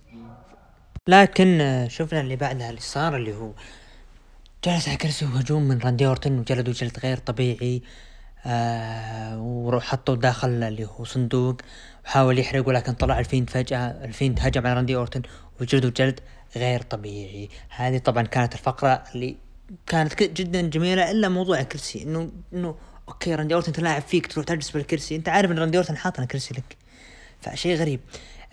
لكن 1.08 1.62
آه، 1.62 1.88
شفنا 1.88 2.22
اللي 2.22 2.36
بعدها 2.36 2.70
اللي 2.70 2.82
صار 2.82 3.16
اللي 3.16 3.36
هو 3.36 3.51
جلس 4.66 4.88
على 4.88 4.97
كرسي 4.97 5.26
وهجوم 5.26 5.64
من 5.64 5.78
راندي 5.78 6.08
اورتن 6.08 6.39
وجلده 6.39 6.72
جلد 6.72 6.99
غير 6.99 7.18
طبيعي 7.18 7.82
آه 8.45 9.39
وحطوا 9.39 10.16
داخل 10.16 10.64
اللي 10.64 10.86
هو 10.86 11.03
صندوق 11.05 11.58
وحاول 12.05 12.39
يحرق 12.39 12.68
ولكن 12.68 12.93
طلع 12.93 13.20
ال 13.20 13.24
Fiend 13.24 13.49
فجأة 13.49 14.05
ال 14.05 14.11
Fiend 14.11 14.39
هجم 14.41 14.68
على 14.68 14.76
راندي 14.76 14.95
اورتن 14.95 15.22
وجلده 15.62 15.89
جلد 15.89 16.20
غير 16.55 16.82
طبيعي. 16.82 17.49
هذه 17.70 17.97
طبعا 17.97 18.24
كانت 18.24 18.53
الفقرة 18.53 19.03
اللي 19.16 19.36
كانت 19.88 20.24
جدا 20.24 20.62
جميلة 20.62 21.12
إلا 21.12 21.30
موضوع 21.30 21.60
الكرسي 21.60 22.03
إنه 22.03 22.32
إنه 22.53 22.76
okay 23.07 23.36
راندي 23.36 23.53
أورتن 23.53 23.72
تلاعب 23.72 24.01
فيك 24.01 24.28
تروح 24.28 24.45
تجلس 24.45 24.72
بالكرسي. 24.72 25.16
أنت 25.16 25.30
عارف 25.30 25.51
إن 25.51 25.60
راندي 25.60 25.78
أورتن 25.78 25.97
حاطنا 25.97 26.26
كرسي 26.26 26.53
لك. 26.53 26.78
فشيء 27.41 27.76
غريب. 27.76 27.99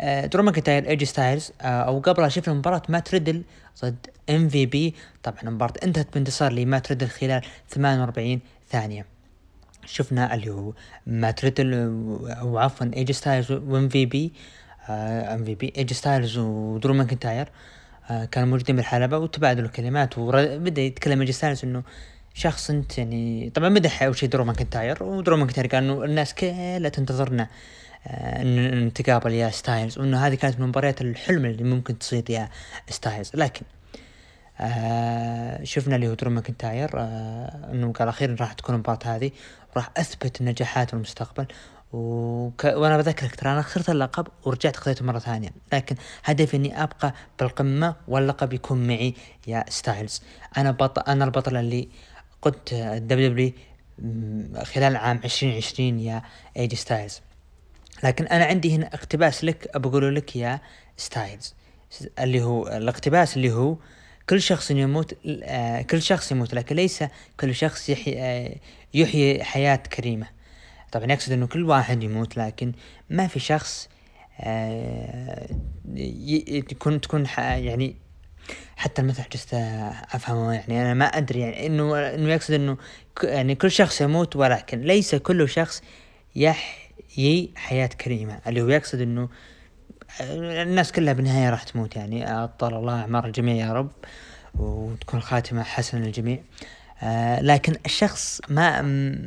آه 0.01 0.27
درو 0.27 0.43
ماكنتاير 0.43 0.89
إيجي 0.89 1.05
ستايلز. 1.05 1.53
آه 1.61 1.65
أو 1.65 2.01
قبلها 2.01 2.29
شفنا 2.29 2.55
مباراة 2.55 2.83
مات 2.89 3.15
ريدل 3.15 3.43
ضد 3.85 4.07
MVP. 4.31 4.95
طبعا 5.23 5.43
المباراة 5.43 5.75
انتهت 5.83 6.15
بانتصار 6.15 6.53
لمات 6.53 6.89
ريدل 6.89 7.09
خلال 7.09 7.43
48 7.71 8.41
ثانية. 8.71 9.07
شفنا 9.87 10.35
اللي 10.35 10.51
هو 10.51 10.73
مات 11.07 11.45
ريدل 11.45 11.75
أو 12.41 12.59
عفوا 12.59 12.91
إيجي 12.97 13.13
ستايلز 13.13 13.53
و 13.53 13.89
MVP. 13.89 14.33
MVP 14.89 15.73
إيجي 15.77 15.95
ستايلز 15.95 16.39
ودرو 16.39 16.95
ماكنتاير 16.95 17.49
آه 18.11 18.25
كانوا 18.25 18.49
موجودين 18.49 18.77
بالحلبة 18.77 19.19
وتبادلوا 19.19 19.69
كلمات. 19.69 20.19
وبدا 20.19 20.83
يتكلم 20.83 21.21
إيجي 21.21 21.33
ستايلز 21.33 21.65
إنه 21.65 21.83
شخص 22.35 22.71
انت 22.71 22.99
يعني 22.99 23.51
طبعا 23.55 23.69
مدح 23.69 24.03
أول 24.03 24.17
شيء 24.17 24.29
درو 24.29 24.45
ماكنتاير 24.45 25.03
ودرو 25.03 25.37
ماكنتاير 25.37 25.67
قال 25.67 25.85
إنه 25.85 26.05
الناس 26.05 26.35
كلها 26.35 26.89
تنتظرنا 26.89 27.49
آه 28.07 28.43
ان 28.43 28.87
نتقابل 28.87 29.33
يا 29.33 29.51
ستايلز 29.51 29.99
وإنه 29.99 30.27
هذه 30.27 30.35
كانت 30.35 30.61
من 30.61 30.69
مباريات 30.69 31.01
الحلم 31.01 31.45
اللي 31.45 31.65
ممكن 31.65 31.99
تصيد 31.99 32.31
يا 32.31 32.49
ستايلز. 32.91 33.31
لكن 33.35 33.63
آه 34.61 35.65
شفنا 35.65 35.97
اللي 35.97 36.09
هو 36.09 36.15
درو 36.15 36.31
ماكنتاير 36.31 36.91
آه 36.95 37.71
إنه 37.73 37.93
قال 37.93 38.09
أخيرا 38.09 38.37
راح 38.41 38.53
تكون 38.53 38.75
المباراة 38.75 38.99
هذه 39.05 39.31
وراح 39.77 39.91
أثبت 39.97 40.41
النجاحات 40.41 40.89
في 40.89 40.95
المستقبل. 40.95 41.47
وك... 41.93 42.65
وأنا 42.65 42.97
بذكرك 42.97 43.37
ترى 43.37 43.53
أنا 43.53 43.63
خسرت 43.63 43.91
اللقب 43.91 44.27
ورجعت 44.45 44.77
خذيته 44.77 45.05
مرة 45.05 45.19
ثانية. 45.19 45.49
لكن 45.73 45.97
هدفي 46.25 46.57
إني 46.57 46.83
أبقى 46.83 47.15
بالقمة 47.41 47.95
واللقب 48.09 48.53
يكون 48.53 48.87
معي 48.87 49.15
يا 49.47 49.65
ستايلز. 49.69 50.23
أنا 50.57 50.71
بطل 50.71 51.03
أنا 51.09 51.25
البطل 51.25 51.57
اللي 51.57 51.89
قدت 52.45 52.73
ال 52.73 53.29
WW 53.29 53.53
خلال 54.65 54.97
عام 54.97 55.21
عشرين 55.25 55.57
عشرين 55.57 56.01
يا 56.01 56.23
ايجي 56.57 56.77
ستايلز 56.77 57.21
لكن 58.03 58.27
أنا 58.27 58.45
عندي 58.45 58.77
هنا 58.77 58.87
اقتباس 58.95 59.45
لك 59.45 59.71
بقوله 59.77 60.11
لك 60.11 60.37
يا 60.37 60.61
ستايلز 60.97 61.55
اللي 62.19 62.43
هو 62.43 62.69
الاقتباس 62.69 63.37
اللي 63.37 63.53
هو 63.53 63.77
كل 64.29 64.43
شخص 64.43 64.71
يموت 64.71 65.17
آه 65.43 65.83
كل 65.83 66.03
شخص 66.03 66.33
يموت 66.33 66.55
لكن 66.55 66.77
ليس 66.77 67.05
كل 67.41 67.55
شخص 67.55 67.89
يحيي, 67.89 68.23
آه 68.23 68.57
يحيي 68.95 69.45
حياة 69.45 69.77
كريمة. 69.77 70.27
طبعا 70.93 71.13
يقصد 71.13 71.33
إنه 71.33 71.47
كل 71.47 71.65
واحد 71.65 72.03
يموت 72.03 72.37
لكن 72.37 72.73
ما 73.11 73.27
في 73.27 73.41
شخص 73.41 73.89
آه 74.41 75.49
تكون 76.69 77.01
تكون 77.01 77.27
يعني 77.39 77.97
حتى 78.77 79.03
المثل 79.03 79.23
just 79.33 79.55
أفهمه 80.13 80.53
يعني. 80.53 80.83
أنا 80.83 80.95
ما 80.95 81.05
أدري 81.05 81.41
يعني 81.41 81.67
انه 81.67 81.99
إنه 81.99 82.33
يقصد 82.33 82.55
إنه 82.55 82.77
يعني 83.23 83.55
كل 83.55 83.71
شخص 83.71 84.01
يموت 84.01 84.37
ولكن 84.37 84.81
ليس 84.81 85.15
كل 85.15 85.49
شخص 85.49 85.83
يحيي 86.37 87.51
حياة 87.57 87.87
كريمة. 87.87 88.41
اللي 88.47 88.63
هو 88.63 88.69
يقصد 88.69 89.01
إنه 89.01 89.29
الناس 90.21 90.93
كلها 90.93 91.13
بالنهاية 91.13 91.51
راح 91.51 91.63
تموت 91.63 91.97
يعني. 91.97 92.45
أطال 92.45 92.75
الله 92.75 93.01
أعمار 93.01 93.27
الجميع 93.27 93.67
يا 93.67 93.73
رب 93.73 93.91
وتكون 94.55 95.21
خاتمة 95.21 95.63
حسنة 95.63 96.01
للجميع. 96.01 96.39
آه 97.03 97.41
لكن 97.41 97.75
الشخص 97.87 98.41
ما 98.49 98.83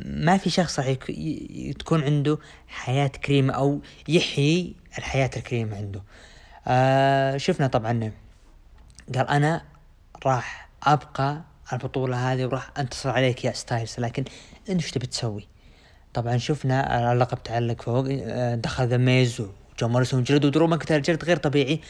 ما 0.06 0.36
في 0.36 0.50
شخص 0.50 0.80
راح 0.80 0.94
تكون 1.78 2.04
عنده 2.04 2.38
حياة 2.68 3.06
كريمة 3.06 3.54
أو 3.54 3.80
يحيي 4.08 4.74
الحياة 4.98 5.30
الكريمة 5.36 5.76
عنده. 5.76 6.02
آه 6.66 7.36
شفنا 7.36 7.66
طبعا 7.66 8.12
قال 9.14 9.28
أنا 9.28 9.62
راح 10.26 10.68
أبقى 10.82 11.42
البطولة 11.72 12.32
هذه 12.32 12.46
وراح 12.46 12.70
أنتصر 12.78 13.10
عليك 13.10 13.44
يا 13.44 13.52
ستايلز 13.52 13.94
لكن 13.98 14.24
انت 14.68 14.82
إيش 14.82 14.90
تبي 14.90 15.06
تسوي؟ 15.06 15.48
طبعا 16.14 16.36
شفنا 16.36 17.12
اللقب 17.12 17.42
تعلق 17.42 17.82
فوق 17.82 18.06
آه، 18.10 18.54
دخل 18.54 18.88
ذا 18.88 18.96
ميز 18.96 19.40
وجو 19.40 19.88
موريسون 19.88 20.22
جلد 20.22 20.44
ودرو 20.44 20.66
ماكنتاير 20.66 21.00
جلد 21.00 21.24
غير 21.24 21.36
طبيعي. 21.36 21.80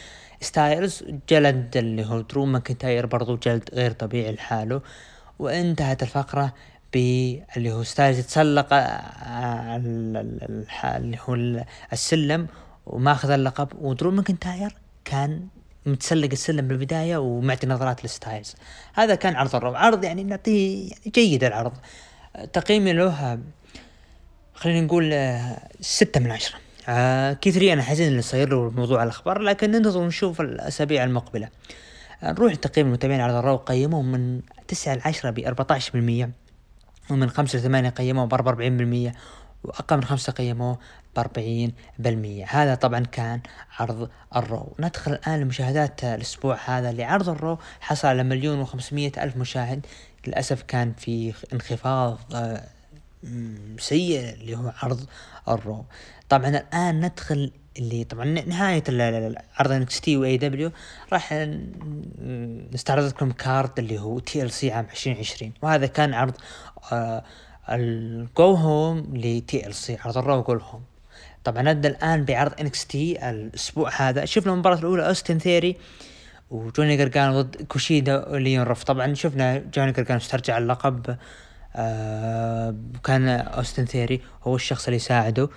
ستايلز 0.41 1.03
جلد 1.29 1.77
اللي 1.77 2.05
هو 2.05 2.21
درو 2.21 2.45
ماكنتاير 2.45 3.05
برضو 3.05 3.37
جلد 3.37 3.69
غير 3.73 3.91
طبيعي 3.91 4.31
لحاله. 4.31 4.81
وانتهت 5.39 6.03
الفقرة 6.03 6.53
باللي 6.93 7.71
هو 7.71 7.83
ستايلز 7.83 8.19
يتسلق 8.19 8.67
آه، 8.73 9.75
اللي 10.97 11.17
هو 11.29 11.63
السلم 11.93 12.47
وماخذ 12.85 13.29
اللقب. 13.29 13.67
ودرو 13.81 14.11
ماكنتاير 14.11 14.75
كان 15.05 15.47
متسلق 15.85 16.29
السلم 16.31 16.67
بالبداية 16.67 17.17
ومعطي 17.17 17.67
نظرات 17.67 18.03
للستايلز. 18.03 18.55
هذا 18.93 19.15
كان 19.15 19.35
عرض 19.35 19.55
ال 19.55 19.60
Raw 19.60 19.75
عرض 19.75 20.03
يعني 20.03 20.23
نعطيه 20.23 20.89
يعني 20.89 21.11
جيد 21.15 21.43
العرض. 21.43 21.73
تقييمي 22.53 22.93
له 22.93 23.39
خلينا 24.53 24.81
نقول 24.81 25.37
ستة 25.81 26.19
من 26.19 26.31
عشرة. 26.31 26.59
آه 26.89 27.33
كيث 27.33 27.60
لي 27.60 27.73
أنا 27.73 27.81
حزين 27.83 28.07
اللي 28.07 28.21
صاير 28.21 28.49
له 28.49 28.69
موضوع 28.69 29.03
الأخبار 29.03 29.39
لكن 29.39 29.71
ننتظر 29.71 29.99
ونشوف 29.99 30.41
الأسابيع 30.41 31.03
المقبلة. 31.03 31.49
نروح 32.23 32.55
تقييم 32.55 32.87
المتابعين 32.87 33.21
على 33.21 33.39
ال 33.39 33.43
Raw 33.43 33.57
قيموه 33.57 34.01
من 34.01 34.41
تسعة 34.67 34.95
لعشرة 34.95 35.29
ب 35.29 35.39
14% 35.39 37.11
ومن 37.11 37.29
خمسة 37.29 37.59
لثمانية 37.59 37.89
قيموه 37.89 38.25
ب 38.25 38.33
44% 39.11 39.15
وأقل 39.63 39.97
من 39.97 40.03
خمسة 40.03 40.33
قيموه 40.33 40.79
بأربعين 41.15 41.73
بالمية. 41.99 42.45
هذا 42.49 42.75
طبعا 42.75 42.99
كان 42.99 43.41
عرض 43.79 44.09
ال 44.35 44.43
Raw. 44.43 44.75
ندخل 44.79 45.11
الآن 45.11 45.39
لمشاهدات 45.39 46.03
الأسبوع 46.03 46.57
هذا 46.65 46.91
لعرض 46.91 47.29
ال 47.29 47.36
Raw 47.36 47.57
حصل 47.79 48.07
على 48.07 48.23
مليون 48.23 48.59
وخمسمية 48.59 49.11
ألف 49.17 49.37
مشاهد. 49.37 49.85
للأسف 50.27 50.61
كان 50.61 50.93
في 50.93 51.33
انخفاض 51.53 52.19
آه، 52.35 52.63
سيء 53.79 54.33
اللي 54.33 54.57
هو 54.57 54.73
عرض 54.83 55.05
ال 55.47 55.55
Raw. 55.55 55.85
طبعا 56.29 56.49
الآن 56.49 57.05
ندخل 57.05 57.51
اللي 57.79 58.03
طبعا 58.03 58.25
نهاية 58.25 58.83
عرض 59.57 59.71
NXT 59.71 60.17
و 60.17 60.37
AEW. 60.37 60.71
راح 61.13 61.33
نستعرض 62.73 63.03
لكم 63.03 63.31
card 63.31 63.79
اللي 63.79 63.99
هو 63.99 64.19
TLC 64.19 64.71
عام 64.71 64.85
2020 64.91 65.53
وهذا 65.61 65.85
كان 65.85 66.13
عرض 66.13 66.33
آه 66.91 67.23
ال 67.71 69.75
go 69.75 69.79
home 69.79 69.88
ل 69.88 69.90
TLC 69.90 69.97
عرض 70.05 70.17
ال 70.17 70.24
Raw 70.24 70.43
home 70.49 70.83
طبعا 71.43 71.61
نبدا 71.61 71.89
الآن 71.89 72.25
بعرض 72.25 72.51
NXT 72.61 73.29
الأسبوع 73.29 73.89
هذا. 74.01 74.25
شفنا 74.25 74.53
المباراة 74.53 74.79
الأولى 74.79 75.07
أوستن 75.07 75.39
ثيري 75.39 75.75
وجوني 76.51 76.97
جرجانو 76.97 77.41
ضد 77.41 77.55
كوشيدا 77.63 78.29
وليون 78.29 78.63
راف 78.63 78.83
طبعا 78.83 79.13
شفنا 79.13 79.57
جوني 79.57 79.91
جرجانو 79.91 80.19
استرجع 80.19 80.57
اللقب 80.57 81.17
آه 81.75 82.75
كان 83.03 83.27
أوستن 83.27 83.85
ثيري 83.85 84.21
هو 84.43 84.55
الشخص 84.55 84.87
اللي 84.87 84.99
ساعده 84.99 85.49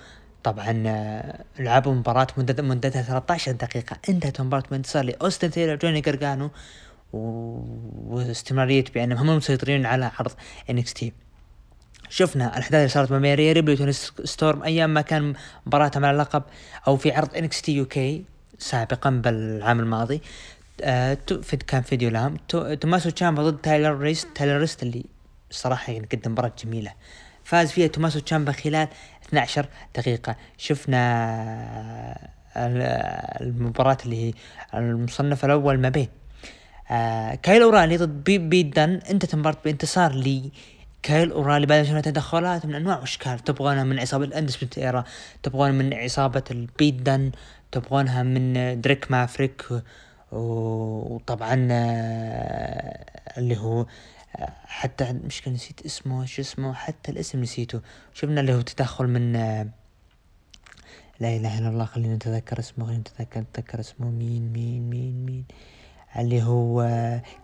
طبعا 0.43 0.83
آه، 0.87 1.43
لعبوا 1.59 1.93
مباراة 1.93 2.27
مدة 2.37 2.63
مدتها 2.63 3.01
13 3.01 3.51
دقيقة. 3.51 3.97
انتهت 4.09 4.39
المباراة 4.39 4.63
بانتصار 4.71 5.03
لأوستن 5.05 5.49
ثيري 5.49 5.73
وجوني 5.73 6.01
جرجانو 6.01 6.49
واستمرارية 7.13 8.83
بأنهم 8.95 9.17
هم 9.17 9.29
المسيطرين 9.29 9.85
على 9.85 10.11
عرض 10.19 10.31
NXT. 10.69 11.13
شفنا 12.15 12.57
الاحداث 12.57 12.73
اللي 12.73 12.87
صارت 12.87 13.11
ما 13.11 13.19
بين 13.19 13.35
ريبلي 13.35 13.73
وتوني 13.73 13.91
ستورم 14.23 14.63
أيام 14.63 14.93
ما 14.93 15.01
كان 15.01 15.33
مباراتهم 15.65 16.05
على 16.05 16.15
اللقب 16.15 16.43
أو 16.87 16.97
في 16.97 17.11
عرض 17.11 17.35
NXT 17.35 17.71
UK 17.71 18.23
سابقا 18.59 19.09
بالعام 19.09 19.79
الماضي. 19.79 20.21
آه 20.81 21.17
كان 21.67 21.81
فيديو 21.81 22.09
لهم. 22.09 22.37
توماسو 22.81 23.09
تشامبا 23.09 23.43
ضد 23.43 23.57
تايلر 23.57 23.97
راست 23.97 24.27
تايلر 24.35 24.59
راست 24.59 24.83
اللي 24.83 25.05
صراحة 25.51 25.93
يعني 25.93 26.07
قدم 26.11 26.31
مباراة 26.31 26.51
جميلة. 26.63 26.91
فاز 27.43 27.71
فيها 27.71 27.87
توماسو 27.87 28.19
تشامبا 28.19 28.51
خلال 28.51 28.87
12 29.27 29.65
دقيقة. 29.95 30.35
شفنا 30.57 32.29
المباراة 33.41 33.97
اللي 34.05 34.27
هي 34.27 34.33
المصنف 34.73 35.45
الأول 35.45 35.79
ما 35.79 35.89
بين 35.89 36.07
آه 36.91 37.35
كايل 37.35 37.61
اورالي 37.61 37.97
ضد 37.97 38.23
بي 38.23 38.37
بيدن. 38.37 38.99
انتهت 39.09 39.33
المباراة 39.33 39.57
بانتصار 39.65 40.11
لي. 40.11 40.51
كايل 41.03 41.31
اورالي 41.31 41.65
بعد 41.65 41.89
ما 41.89 42.01
تدخلات 42.01 42.65
من 42.65 42.75
أنواع 42.75 42.99
واشكال 42.99 43.39
تبغونها 43.39 43.83
من 43.83 43.99
عصابة 43.99 44.25
الاندس 44.25 44.77
إيرا 44.77 45.03
تبغون 45.43 45.71
من 45.71 45.93
عصابة 45.93 46.43
البيت 46.51 46.93
دن 46.93 47.31
تبغونها 47.71 48.23
من 48.23 48.81
دريك 48.81 49.11
مافريك 49.11 49.65
وطبعا 50.31 51.67
آه، 51.71 53.05
اللي 53.37 53.57
هو 53.57 53.85
آه، 54.35 54.53
حتى 54.65 55.13
مشكلة 55.13 55.53
نسيت 55.53 55.85
اسمه 55.85 56.25
شو 56.25 56.41
اسمه؟ 56.41 56.73
حتى 56.73 57.11
الاسم 57.11 57.41
نسيته. 57.41 57.81
شفنا 58.13 58.41
اللي 58.41 58.53
هو 58.53 58.61
تدخل 58.61 59.07
من 59.07 59.35
آه، 59.35 59.67
لا 61.19 61.35
إله 61.35 61.59
إلا 61.59 61.69
الله 61.69 61.85
خلينا 61.85 62.15
نتذكر 62.15 62.59
اسمه 62.59 62.85
خلينا 62.85 62.99
نتذكر 62.99 63.39
نتذكر 63.39 63.79
اسمه. 63.79 64.11
مين 64.11 64.53
مين 64.53 64.89
مين 64.89 65.25
مين؟ 65.25 65.45
اللي 66.17 66.43
هو 66.43 66.87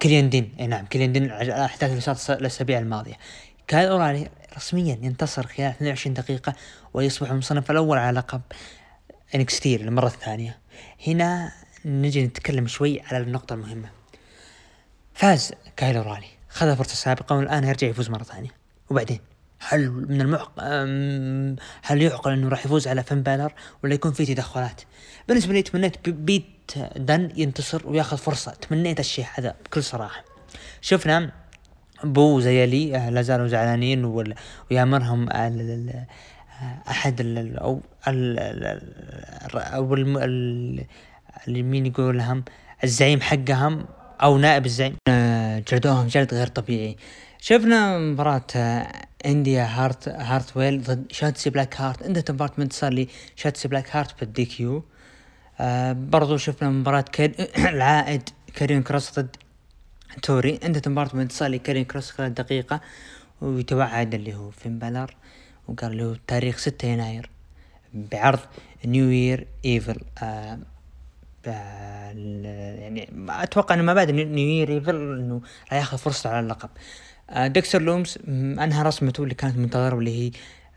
كليان 0.01 0.29
دين. 0.29 0.51
إي 0.59 0.67
نعم 0.67 0.85
كليان 0.85 1.13
دين 1.13 1.23
الاحداث 1.23 1.89
اللي 1.89 2.01
صارت 2.01 2.29
الأسابيع 2.29 2.79
الماضية. 2.79 3.15
كايل 3.69 3.87
اورالي 3.87 4.29
رسميا 4.57 4.99
ينتصر 5.01 5.47
خلال 5.47 5.67
22 5.67 6.13
دقيقة 6.13 6.53
ويصبح 6.93 7.31
المصنف 7.31 7.71
الأول 7.71 7.97
على 7.97 8.17
لقب 8.17 8.41
NXT 9.35 9.77
للمرة 9.77 10.07
الثانية. 10.07 10.59
هنا 11.07 11.51
نجي 11.85 12.25
نتكلم 12.25 12.67
شوي 12.67 13.01
على 13.01 13.17
النقطة 13.17 13.53
المهمة. 13.53 13.89
فاز 15.13 15.53
كايل 15.77 15.97
اورالي 15.97 16.27
خذ 16.49 16.75
فرصة 16.75 16.95
سابقة 16.95 17.35
والآن 17.35 17.63
يرجع 17.63 17.87
يفوز 17.87 18.09
مرة 18.09 18.23
ثانية. 18.23 18.49
وبعدين 18.89 19.19
هل 19.59 19.91
من 19.91 20.21
المعق 20.21 20.51
هل 21.83 22.01
يعقل 22.01 22.31
أنه 22.31 22.49
راح 22.49 22.65
يفوز 22.65 22.87
على 22.87 23.03
فين 23.03 23.23
بالر 23.23 23.53
ولا 23.83 23.93
يكون 23.93 24.11
في 24.11 24.25
تدخلات؟ 24.25 24.81
بالنسبة 25.27 25.53
لي 25.53 25.61
تمنيت 25.61 26.09
بيت 26.09 26.71
دن 26.95 27.31
ينتصر 27.35 27.87
وياخذ 27.87 28.17
فرصة. 28.17 28.51
تمنيت 28.51 28.99
الشيء 28.99 29.25
هذا 29.33 29.55
بكل 29.65 29.83
صراحة. 29.83 30.23
شفنا 30.81 31.31
بو 32.03 32.39
زيالي 32.39 32.97
آه، 32.97 33.09
لا 33.09 33.21
زالوا 33.21 33.47
زعلانين 33.47 34.05
ويامرهم 34.71 35.29
أحد 36.89 37.15
ال 37.19 37.59
أو 37.59 37.81
ال 39.95 40.85
مين 41.47 41.85
يقول 41.85 42.17
لهم؟ 42.17 42.43
الزعيم 42.83 43.21
حقهم 43.21 43.85
أو 44.23 44.37
نائب 44.37 44.65
الزعيم. 44.65 44.95
آه، 45.07 45.63
جلدوهم 45.71 46.07
جلد 46.07 46.33
غير 46.33 46.47
طبيعي. 46.47 46.97
شفنا 47.41 47.97
مباراة 47.99 48.43
اندي 49.25 49.63
هارت 49.65 50.09
هارت 50.09 50.57
ويل 50.57 50.83
ضد 50.83 51.05
شاتسي 51.11 51.49
بلاك 51.49 51.81
هارت 51.81 52.01
انتهت 52.01 52.31
مباراة 52.31 52.51
انتصار 52.59 53.05
لشاتسي 53.37 53.67
بلاك 53.67 53.95
هارت 53.95 54.19
بال 54.19 54.45
DQ. 54.45 54.83
آه 55.59 55.93
برضو 55.93 56.37
شفنا 56.37 56.69
مباراة. 56.69 57.05
العائد 57.57 58.29
كاريون 58.55 58.83
كروس 58.83 59.19
ضد 59.19 59.35
توري 60.19 60.59
انتهت 60.63 60.87
مباراة 60.87 61.09
بانتصار 61.09 61.49
لكاريون 61.49 61.85
كروس 61.85 62.11
خلال 62.11 62.33
دقيقة 62.33 62.81
ويتوعد 63.41 64.13
اللي 64.13 64.35
هو 64.35 64.51
فين 64.51 64.79
بالر 64.79 65.15
وقال 65.67 65.97
له 65.97 66.17
تاريخ 66.27 66.57
ستة 66.57 66.87
يناير 66.87 67.29
بعرض 67.93 68.39
New 68.85 69.09
Year's 69.09 69.47
Evil 69.65 70.01
يعني 71.45 73.09
أتوقع 73.29 73.75
إنه 73.75 73.83
ما 73.83 73.93
بعد 73.93 74.11
New 74.11 74.47
Year's 74.47 74.69
Evil 74.69 74.95
إنه 74.95 75.41
راح 75.71 75.73
ياخذ 75.73 75.97
فرصته 75.97 76.29
على 76.29 76.39
اللقب. 76.39 76.69
آه 77.29 77.47
ديكستر 77.47 77.81
لومز 77.81 78.17
أنهى 78.27 78.83
رسمته 78.83 79.23
اللي 79.23 79.35
كانت 79.35 79.57
منتظره 79.57 79.95
واللي 79.95 80.27
هي 80.27 80.31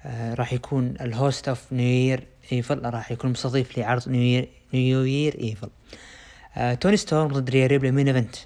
آه 0.05 0.35
راح 0.35 0.53
يكون 0.53 0.95
ال 1.01 1.10
host 1.10 1.49
of 1.49 1.73
New 1.73 1.87
Year's 1.87 2.27
Evil 2.53 2.85
راح 2.85 3.13
يكون 3.13 3.31
مستضيف 3.31 3.79
لعرض 3.79 4.09
New 4.09 4.23
Year 4.23 4.49
New 4.75 5.03
Year's 5.03 5.39
Evil 5.41 5.69
توني 6.81 6.97
ستورم 6.97 7.33
ضد 7.33 7.51
ريا 7.51 7.67
ريبلي 7.67 7.91
main 7.91 8.09
event 8.09 8.37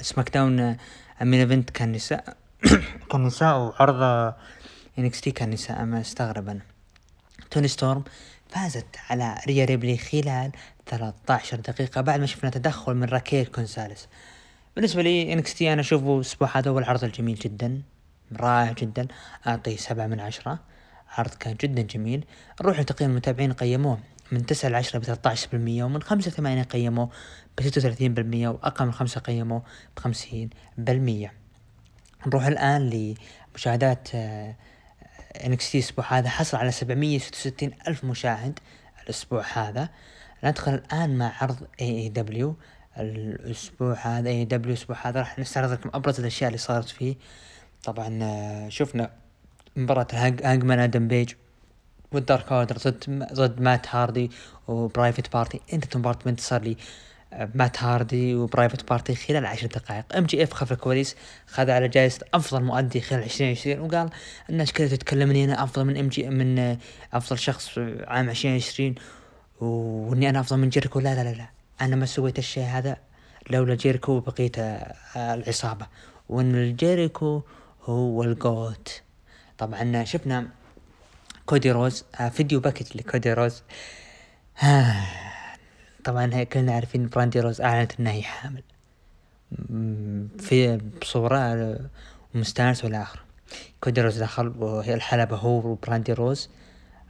SmackDown 0.00 0.76
main 1.22 1.40
event 1.40 1.70
كان 1.70 1.92
نساء. 1.92 2.36
كان 3.10 3.24
نساء 3.24 3.58
وعرض 3.58 4.34
NXT 4.98 5.30
كان 5.30 5.50
نساء 5.50 5.84
ما 5.84 6.00
استغرب 6.00 6.48
أنا 6.48 6.60
توني 7.50 7.68
ستورم 7.68 8.04
فازت 8.48 8.86
على 9.10 9.38
ريا 9.46 9.64
ريبلي 9.64 9.98
خلال 9.98 10.52
13 10.86 11.60
دقيقة 11.60 12.00
بعد 12.00 12.20
ما 12.20 12.26
شفنا 12.26 12.50
تدخل 12.50 12.94
من 12.94 13.04
راكيل 13.04 13.46
كونساليس. 13.46 14.08
بالنسبة 14.76 15.02
لي 15.02 15.32
NXT 15.32 15.72
أنا 15.72 15.80
أشوفه 15.80 16.16
الأسبوع 16.16 16.58
هذا 16.58 16.70
هو 16.70 16.78
العرض 16.78 17.04
الجميل 17.04 17.34
جدا 17.34 17.82
رائع 18.36 18.72
جدا 18.72 19.06
أعطيه 19.46 19.76
سبعة 19.76 20.06
من 20.06 20.20
عشرة. 20.20 20.58
عرض 21.08 21.34
كان 21.34 21.54
جدا 21.54 21.82
جميل. 21.82 22.24
نروح 22.60 22.80
لتقييم 22.80 23.10
المتابعين 23.10 23.52
قيموه 23.52 23.98
من 24.32 24.46
تسعة 24.46 24.68
لعشرة 24.68 24.98
بثلاثة 24.98 25.48
بالمية 25.52 25.84
ومن 25.84 26.02
خمسة 26.02 26.30
ثمانية 26.30 26.62
قيموه 26.62 27.10
بستة 27.58 27.78
وثلاثين 27.78 28.14
بالمية 28.14 28.48
وأقل 28.48 28.86
من 28.86 28.92
خمسة 28.92 29.20
قيموه 29.20 29.62
بخمسين 29.96 30.50
بالمية. 30.78 31.32
نروح 32.26 32.46
الآن 32.46 32.90
لمشاهدات 33.54 34.08
NXT 35.44 35.78
الأسبوع 35.78 36.18
هذا. 36.18 36.28
حصل 36.28 36.56
على 36.56 36.70
سبعمية 36.70 37.18
ستة 37.18 37.36
وستين 37.36 37.72
ألف 37.88 38.04
مشاهد 38.04 38.58
الأسبوع 39.04 39.44
هذا. 39.52 39.88
ندخل 40.44 40.74
الآن 40.74 41.18
مع 41.18 41.32
عرض 41.42 41.66
AEW 42.14 42.56
الأسبوع 42.98 43.94
هذا 43.94 44.42
AEW 44.42 44.74
الأسبوع 44.74 44.96
هذا 45.06 45.20
راح 45.20 45.38
نستعرض 45.38 45.72
لكم 45.72 45.90
أبرز 45.94 46.20
الأشياء 46.20 46.48
اللي 46.48 46.58
صارت 46.58 46.88
فيه. 46.88 47.16
طبعا 47.84 48.18
آه، 48.22 48.68
شفنا 48.68 49.10
مباراة 49.76 50.06
هانجمان 50.12 50.78
آدم 50.78 51.08
بيج 51.08 51.32
وال 52.12 52.25
Dark 52.25 52.52
Order 52.52 52.76
ضد 52.76 53.26
ضد 53.32 53.60
مات 53.60 53.94
هاردي 53.94 54.30
و 54.68 54.76
Private 54.76 55.32
Party. 55.32 55.60
انتهت 55.72 55.94
المباراة 55.94 56.18
بانتصار 56.24 56.62
لي 56.62 56.70
آه، 56.72 57.07
مات 57.32 57.82
هاردي 57.82 58.34
و 58.34 58.41
Private 58.41 58.88
Party 58.88 59.14
خلال 59.14 59.46
عشر 59.46 59.66
دقائق. 59.66 60.16
MJF 60.16 60.52
خلف 60.52 60.72
الكواليس 60.72 61.16
خذ 61.46 61.70
على 61.70 61.88
جائزة 61.88 62.20
أفضل 62.34 62.62
مؤدي 62.62 63.00
خلال 63.00 63.22
2020 63.22 63.80
وقال 63.80 64.10
الناس 64.50 64.72
كذا 64.72 64.96
تتكلمني 64.96 65.44
أنا 65.44 65.62
أفضل 65.62 65.84
من 65.84 65.96
MJ 65.96 66.30
من 66.30 66.58
آه، 66.58 66.78
أفضل 67.12 67.38
شخص 67.38 67.78
عام 68.06 68.30
2020 68.30 68.94
وإني 69.60 70.28
أنا 70.28 70.40
أفضل 70.40 70.56
من 70.56 70.68
جيريكو 70.68 71.00
لا 71.00 71.14
لا 71.14 71.24
لا, 71.24 71.34
لا. 71.34 71.48
أنا 71.80 71.96
ما 71.96 72.06
سويت 72.06 72.38
الشيء 72.38 72.64
هذا 72.64 72.96
لولا 73.50 73.74
جيريكو 73.74 74.12
وبقية 74.12 74.52
العصابة. 75.16 75.86
وإن 76.28 76.54
الجيريكو 76.54 77.42
هو 77.84 78.22
ال 78.22 78.35
GOAT. 78.35 79.02
طبعا 79.58 80.04
شفنا 80.04 80.48
كودي 81.46 81.70
روز 81.70 82.04
آه 82.20 82.28
video 82.28 82.60
package 82.60 82.86
لكودي 82.96 83.32
روز. 83.32 83.62
آه. 84.62 85.27
طبعا 86.08 86.44
كلنا 86.44 86.72
عارفين 86.72 87.08
براندي 87.08 87.40
روز 87.40 87.60
أعلنت 87.60 88.00
انها 88.00 88.12
هي 88.12 88.22
حامل 88.22 88.62
في 90.38 90.80
بصورة 91.00 91.78
مستانس 92.34 92.84
والى 92.84 93.02
اخره 93.02 93.20
كودي 93.80 94.00
روز 94.00 94.22
دخل 94.22 94.48
وهي 94.58 94.94
الحلبة 94.94 95.36
هو 95.36 95.66
وبراندي 95.66 96.12
روز. 96.12 96.48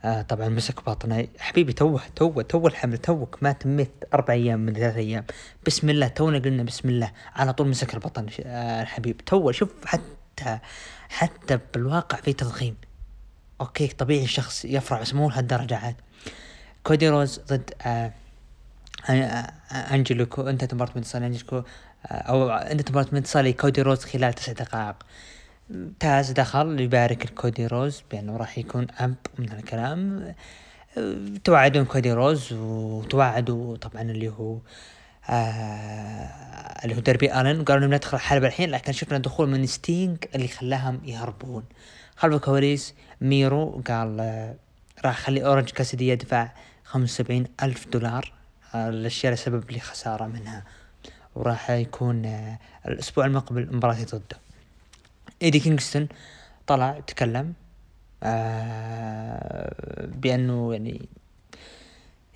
آه 0.05 0.23
طبعا 0.23 0.49
مسك 0.49 0.91
بطنه. 0.91 1.29
حبيبي 1.39 1.73
توه 1.73 2.03
توه 2.17 2.43
توه 2.43 2.67
الحمل 2.67 2.99
توك 2.99 3.39
ما 3.43 3.53
تميت 3.53 3.91
أربع 4.15 4.35
أيام 4.35 4.59
من 4.59 4.75
ثلاث 4.75 4.97
أيام. 4.97 5.25
بسم 5.67 5.91
الله 5.91 6.09
تونا 6.09 6.39
قلنا 6.39 6.63
بسم 6.63 6.89
الله. 6.89 7.13
على 7.35 7.53
طول 7.53 7.69
مسك 7.69 7.95
البطن. 7.95 8.27
آه 8.41 8.83
الحبيب 8.83 9.17
توه 9.17 9.53
شوف 9.53 9.71
حتى 9.85 10.59
حتى 11.09 11.59
بالواقع 11.75 12.21
في 12.21 12.33
تضخيم. 12.33 12.77
okay 13.61 13.87
طبيعي 13.87 14.25
الشخص 14.25 14.65
يفرح 14.65 15.01
بس 15.01 15.15
مو 15.15 15.31
لهالدرجة 15.31 15.77
عاد. 15.77 15.97
كودي 16.85 17.09
روز 17.09 17.41
ضد 17.49 17.71
آه، 17.83 18.13
أنجلوكو 19.73 20.43
أنت 20.43 20.65
تبارت 20.65 20.97
من 20.97 21.23
أنجلوكو 21.23 21.63
أو 22.07 22.51
أنت 22.51 22.81
تبارت 22.81 23.15
من 23.15 23.53
كودي 23.53 23.83
روز 23.83 24.05
خلال 24.05 24.33
تسع 24.33 24.53
دقائق. 24.53 24.95
تاز 26.01 26.31
دخل 26.31 26.81
يبارك 26.81 27.25
الكودي 27.25 27.67
روز 27.67 28.03
بأنه 28.11 28.37
راح 28.37 28.59
يكون 28.59 28.87
اب 28.99 29.15
من 29.39 29.53
الكلام. 29.53 30.35
توعدون 31.45 31.85
كودي 31.85 32.13
روز 32.13 32.53
وتوعدوا 32.53 33.77
طبعا 33.77 34.03
اللي 34.03 34.29
هو 34.29 34.59
آه 35.31 36.85
اللي 36.85 36.97
هو 36.97 37.01
دربي 37.01 37.41
آلن. 37.41 37.61
وقالوا 37.61 37.87
انه 37.87 37.97
ندخل 37.97 38.17
الحلبة 38.17 38.47
الحين 38.47 38.71
لكن 38.71 38.93
شفنا 38.93 39.19
دخول 39.19 39.49
من 39.49 39.67
ستينج 39.67 40.19
اللي 40.35 40.49
خلاهم 40.49 41.01
يهربون. 41.05 41.65
خلف 42.17 42.35
الكواليس 42.35 42.95
ميرو 43.21 43.83
قال 43.89 44.21
آه 44.21 44.55
راح 45.05 45.19
خلي 45.19 45.47
أورنج 45.47 45.71
كاسيدي 45.71 46.09
يدفع 46.09 46.49
خمسة 46.85 47.23
وسبعين 47.23 47.47
ألف 47.63 47.89
دولار. 47.89 48.38
آه 48.75 48.89
الاشياء 48.89 49.33
لسبب 49.33 49.71
لي 49.71 49.81
خسارة 49.81 50.27
منها. 50.27 50.65
وراح 51.35 51.71
يكون 51.71 52.27
آه 52.27 52.59
الأسبوع 52.89 53.27
المقبل 53.27 53.77
مباراتي 53.77 54.05
ضده 54.05 54.37
إيدي 55.43 55.61
كينغستون 55.61 56.09
طلع 56.67 57.01
تكلم 57.07 57.53
آه 58.23 60.07
بأنه 60.07 60.73
يعني 60.73 61.09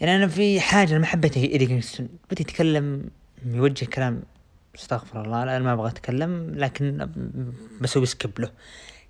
يعني 0.01 0.17
أنا 0.17 0.29
في 0.29 0.61
حاجة 0.61 0.99
ما 0.99 1.07
حبيتها 1.07 1.43
إيدي 1.43 1.67
كينغستون. 1.67 2.09
بدا 2.31 2.41
يتكلم 2.41 3.11
يوجه 3.47 3.85
كلام 3.85 4.23
أستغفر 4.75 5.23
الله 5.23 5.43
أنا 5.43 5.59
ما 5.59 5.73
أبغى 5.73 5.89
أتكلم 5.89 6.51
لكن 6.55 7.09
بسوي 7.81 8.07
skip 8.07 8.41
له. 8.41 8.51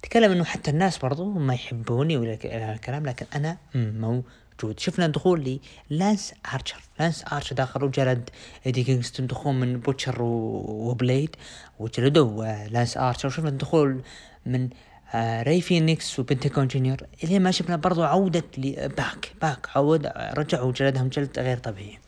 تكلم 0.02 0.32
إنه 0.32 0.44
حتى 0.44 0.70
الناس 0.70 0.98
برضو 0.98 1.32
ما 1.32 1.54
يحبوني 1.54 2.16
ولا 2.16 2.38
الكلام 2.72 3.06
لكن 3.06 3.26
أنا 3.34 3.56
مو 3.74 4.22
موجود 4.52 4.80
شفنا 4.80 5.06
دخول 5.06 5.60
لانس 5.90 6.34
آرشر. 6.54 6.82
لانس 7.00 7.24
آرشر 7.32 7.56
داخل 7.56 7.84
وجلد 7.84 8.30
ايدي 8.66 8.84
كينغستون 8.84 9.26
دخول 9.26 9.54
من 9.54 9.80
بوتشر 9.80 10.22
وبليد. 10.22 11.36
وجلدوا 11.78 12.44
لانس 12.68 12.96
آرشر. 12.96 13.28
وشفنا 13.28 13.48
الدخول 13.48 14.02
من 14.46 14.68
آه 15.14 15.42
ري 15.42 15.60
فينيكس 15.60 16.18
وبنتاغون 16.18 16.68
جونيور. 16.68 16.96
اللي 17.24 17.38
ما 17.38 17.50
شفنا 17.50 17.76
برضو 17.76 18.02
عودة 18.02 18.44
باك. 18.86 19.32
باك 19.42 19.68
عود 19.76 20.06
رجعوا 20.16 20.68
وجلدهم 20.68 21.08
جلد 21.08 21.38
غير 21.38 21.58
طبيعي. 21.58 21.98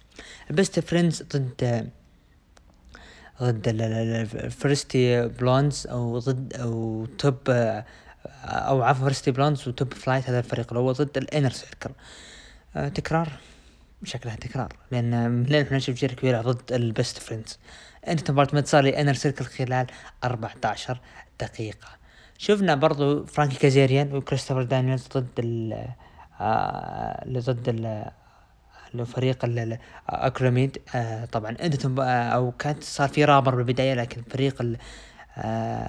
ال 0.51 0.57
Best 0.57 0.81
Friends 0.81 1.23
ضد 1.23 1.91
ضد 3.43 3.69
الفرستي 3.69 5.29
بلونز 5.29 5.87
أو 5.87 6.19
ضد 6.19 6.55
أو 6.55 7.07
توب 7.19 7.37
أو 8.45 8.83
عفوا 8.83 9.09
فرستي 9.09 9.31
بلونز 9.31 9.69
وتوب 9.69 9.95
فلايت 9.95 10.29
هذا 10.29 10.39
الفريق 10.39 10.73
الأول 10.73 10.95
ضد 10.95 11.19
الانر 11.19 11.51
سيركل 11.51 11.91
آه، 11.91 12.34
تكرار. 12.75 13.29
شكلها 14.05 14.37
تكرار. 14.37 14.73
لأن 14.91 15.31
من 15.31 15.55
إحنا 15.55 15.77
نشوف 15.77 15.97
جيريكو 15.97 16.27
يلعب 16.27 16.45
ضد 16.49 16.73
البيست 16.73 17.19
فريندز. 17.19 17.59
أنت 18.09 18.31
مباراة 18.31 18.81
لي 18.81 19.01
انر 19.01 19.15
سيركل 19.15 19.45
خلال 19.45 19.87
14 20.25 21.01
دقيقة. 21.41 21.89
شفنا 22.39 22.75
برضو 22.75 23.27
فرانكي 23.27 23.57
كازيريان 23.57 24.17
وكريستوفر 24.17 24.63
دانييلز 24.63 25.09
ضد 25.17 25.29
ال 25.39 25.87
آه 26.41 27.25
ضد 27.29 27.69
ال 27.69 29.07
فريق 29.07 29.45
الاكراميد 29.45 30.79
آه 30.95 31.25
طبعا 31.25 31.57
أنتم 31.63 32.01
أو 32.01 32.53
كانت 32.53 32.85
صار 32.85 33.09
في 33.09 33.25
رابر 33.25 33.55
بالبداية 33.55 33.95
لكن 33.95 34.23
فريق 34.23 34.63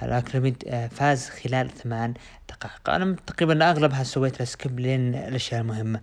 ال 0.02 0.08
Acclaimed 0.08 0.64
آه 0.68 0.86
فاز 0.86 1.28
خلال 1.28 1.70
ثمان 1.70 2.14
دقائق. 2.48 2.90
أنا 2.90 3.16
تقريبا 3.26 3.70
أغلبها 3.70 4.02
سويت 4.04 4.42
skip 4.42 4.80
لين 4.80 5.14
الأشياء 5.14 5.60
المهمة. 5.60 6.00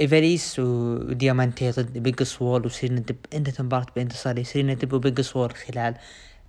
إيفاليز 0.00 0.58
وديامانتي 0.58 1.70
ضد 1.70 1.98
بيج 1.98 2.22
سوول 2.22 2.66
وسيرينا 2.66 3.00
دب 3.00 3.16
انتهت 3.34 3.60
المباراة 3.60 3.86
بانتصار 3.96 4.42
سيرينا 4.42 4.74
دب 4.74 4.92
وبيج 4.92 5.20
سوول 5.20 5.54
خلال 5.54 5.96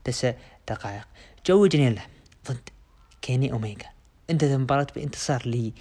تسع 0.04 0.34
دقائق. 0.70 1.08
جوي 1.46 1.66
جنيلا. 1.66 2.02
ضد 2.50 2.70
كيني 3.22 3.52
اوميجا 3.52 3.86
انتهت 4.30 4.52
المباراة 4.52 4.88
بانتصار 4.96 5.42
لي 5.46 5.74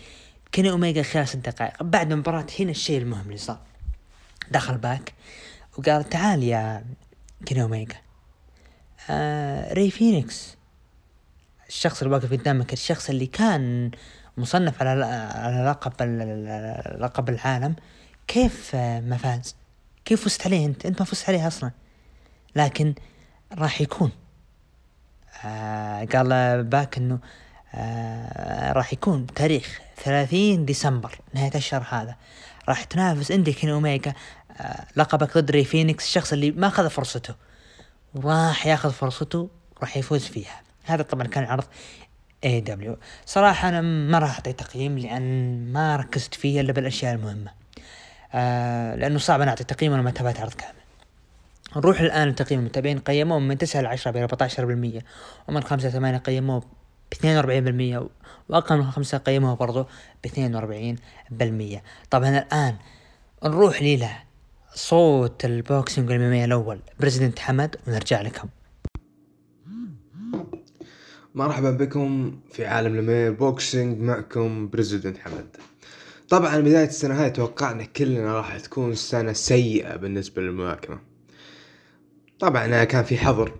كيني 0.53 0.71
اوميجا 0.71 1.03
خلال 1.03 1.29
ست 1.29 1.37
دقائق. 1.37 1.83
بعد 1.83 2.13
المباراة 2.13 2.47
هنا 2.61 2.71
الشيء 2.71 2.99
المهم 2.99 3.27
اللي 3.27 3.37
صار. 3.37 3.61
دخل 4.51 4.79
باك 4.79 5.13
وقال 5.79 6.09
تعال 6.09 6.43
يا 6.43 6.85
كيني 7.47 7.63
اوميجا 7.63 7.97
آه 9.11 9.73
ري 9.73 9.91
فينيكس. 9.91 10.57
الشخص 11.69 12.03
اللي 12.03 12.15
واقف 12.15 12.33
قدامك 12.33 12.73
الشخص 12.73 13.11
اللي 13.11 13.27
كان 13.27 13.91
مصنف 14.41 14.83
على 14.83 15.05
على 15.35 15.71
لقب 15.71 15.93
لقب 17.01 17.29
العالم. 17.29 17.75
كيف 18.27 18.75
ما 18.75 19.17
فاز؟ 19.17 19.57
كيف 20.05 20.25
فزت 20.25 20.47
عليه 20.47 20.67
انت؟ 20.67 20.87
انت 20.87 21.01
ما 21.01 21.07
فزت 21.07 21.29
عليه 21.29 21.47
أصلا. 21.47 21.71
لكن 22.57 22.95
راح 23.53 23.81
يكون. 23.81 24.11
آه 25.45 26.05
قال 26.05 26.65
باك 26.65 26.99
انه 26.99 27.19
آه 27.75 28.73
راح 28.73 28.93
يكون 28.93 29.27
تاريخ 29.27 29.81
ثلاثين 30.05 30.65
ديسمبر 30.65 31.19
نهاية 31.35 31.55
الشهر 31.55 31.87
هذا. 31.91 32.17
راح 32.69 32.85
تنافس 32.85 33.33
عندك 33.33 33.53
كين 33.53 33.71
أوميجا 33.71 34.15
آه 34.61 34.87
لقبك 34.97 35.39
ضد 35.39 35.51
ري 35.51 35.65
فينيكس 35.65 36.05
الشخص 36.05 36.33
اللي 36.33 36.51
ما 36.51 36.67
أخذ 36.67 36.91
فرصته. 36.91 37.35
وراح 38.15 38.67
ياخذ 38.67 38.93
فرصته 38.93 39.49
راح 39.81 39.97
يفوز 39.97 40.25
فيها. 40.25 40.61
هذا 40.85 41.03
طبعا 41.03 41.27
كان 41.27 41.45
عرض 41.45 41.65
AEW 42.45 42.97
صراحة 43.27 43.69
أنا 43.69 43.81
ما 43.81 44.19
راح 44.19 44.35
أعطي 44.35 44.53
تقييم 44.53 44.99
لأن 44.99 45.73
ما 45.73 45.97
ركزت 45.97 46.35
فيه 46.35 46.61
إلا 46.61 46.73
بالأشياء 46.73 47.15
المهمة. 47.15 47.51
آه 48.35 48.95
لأنه 48.95 49.19
صعب 49.19 49.41
أنا 49.41 49.51
أعطي 49.51 49.65
تقييم 49.65 49.93
وأنا 49.93 50.03
ما 50.03 50.11
تابعت 50.11 50.41
عرض 50.41 50.55
كامل. 50.55 50.75
نروح 51.77 52.01
الآن 52.01 52.29
لتقييم 52.29 52.61
المتابعين. 52.61 52.99
قيموه 52.99 53.39
من 53.39 53.59
9 53.59 53.81
ل 53.81 53.87
10 53.87 54.11
ب 54.11 54.17
14% 54.17 55.03
ومن 55.49 55.63
5 55.63 55.89
ل 55.89 55.93
8 55.93 56.19
قيموه 56.19 56.61
ب 56.61 57.15
42% 57.15 58.11
وأقل 58.49 58.79
من 58.79 58.91
5 58.91 59.19
قيموه 59.19 59.57
برضو 59.57 59.87
ب 60.25 60.27
42% 60.27 61.83
طبعا 62.11 62.39
الآن 62.39 62.77
نروح 63.45 63.83
ليلة 63.83 64.19
صوت 64.75 65.45
البوكسينج 65.45 66.11
الامامية 66.11 66.45
الأول. 66.45 66.81
بريزيدنت 67.01 67.39
حمد 67.39 67.77
ونرجع 67.87 68.21
لكم. 68.21 68.49
مرحبا 71.41 71.71
بكم 71.71 72.39
في 72.53 72.65
عالم 72.65 72.99
المير 72.99 73.33
بوكسينج 73.33 74.01
معكم 74.01 74.69
بريزيدنت 74.69 75.19
حمد. 75.19 75.57
طبعا 76.29 76.61
بداية 76.61 76.87
السنة 76.87 77.23
هاي 77.23 77.31
توقعنا 77.31 77.85
كلنا 77.85 78.35
راح 78.35 78.59
تكون 78.59 78.95
سنة 78.95 79.33
سيئة 79.33 79.97
بالنسبة 79.97 80.43
للملاكمة. 80.43 80.99
طبعا 82.39 82.85
كان 82.85 83.05
في 83.05 83.19
حظر. 83.19 83.53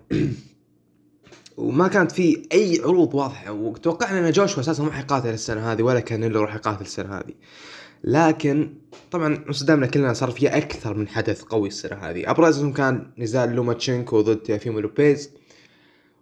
وما 1.57 1.87
كانت 1.87 2.11
في 2.11 2.43
أي 2.53 2.81
عروض 2.83 3.15
واضحة. 3.15 3.51
وتوقعنا 3.51 4.27
إن 4.27 4.31
جوشوا 4.31 4.59
أساسا 4.59 4.83
ما 4.83 4.91
حيقاتل 4.91 5.29
السنة 5.29 5.71
هذه 5.71 5.81
ولا 5.81 5.99
كان 5.99 6.23
اللي 6.23 6.39
راح 6.39 6.55
يقاتل 6.55 6.81
السنة 6.81 7.17
هذه. 7.17 7.33
لكن 8.03 8.73
طبعا 9.11 9.45
انصدمنا 9.51 9.87
كلنا 9.87 10.13
صار 10.13 10.31
في 10.31 10.47
أكثر 10.47 10.93
من 10.93 11.07
حدث 11.07 11.41
قوي 11.41 11.67
السنة 11.67 11.95
هذه. 11.95 12.31
أبرزهم 12.31 12.73
كان 12.73 13.11
نزال 13.17 13.49
لوماتشينكو 13.49 14.21
ضد 14.21 14.37
تيوفيمو 14.37 14.79
لوبيز. 14.79 15.40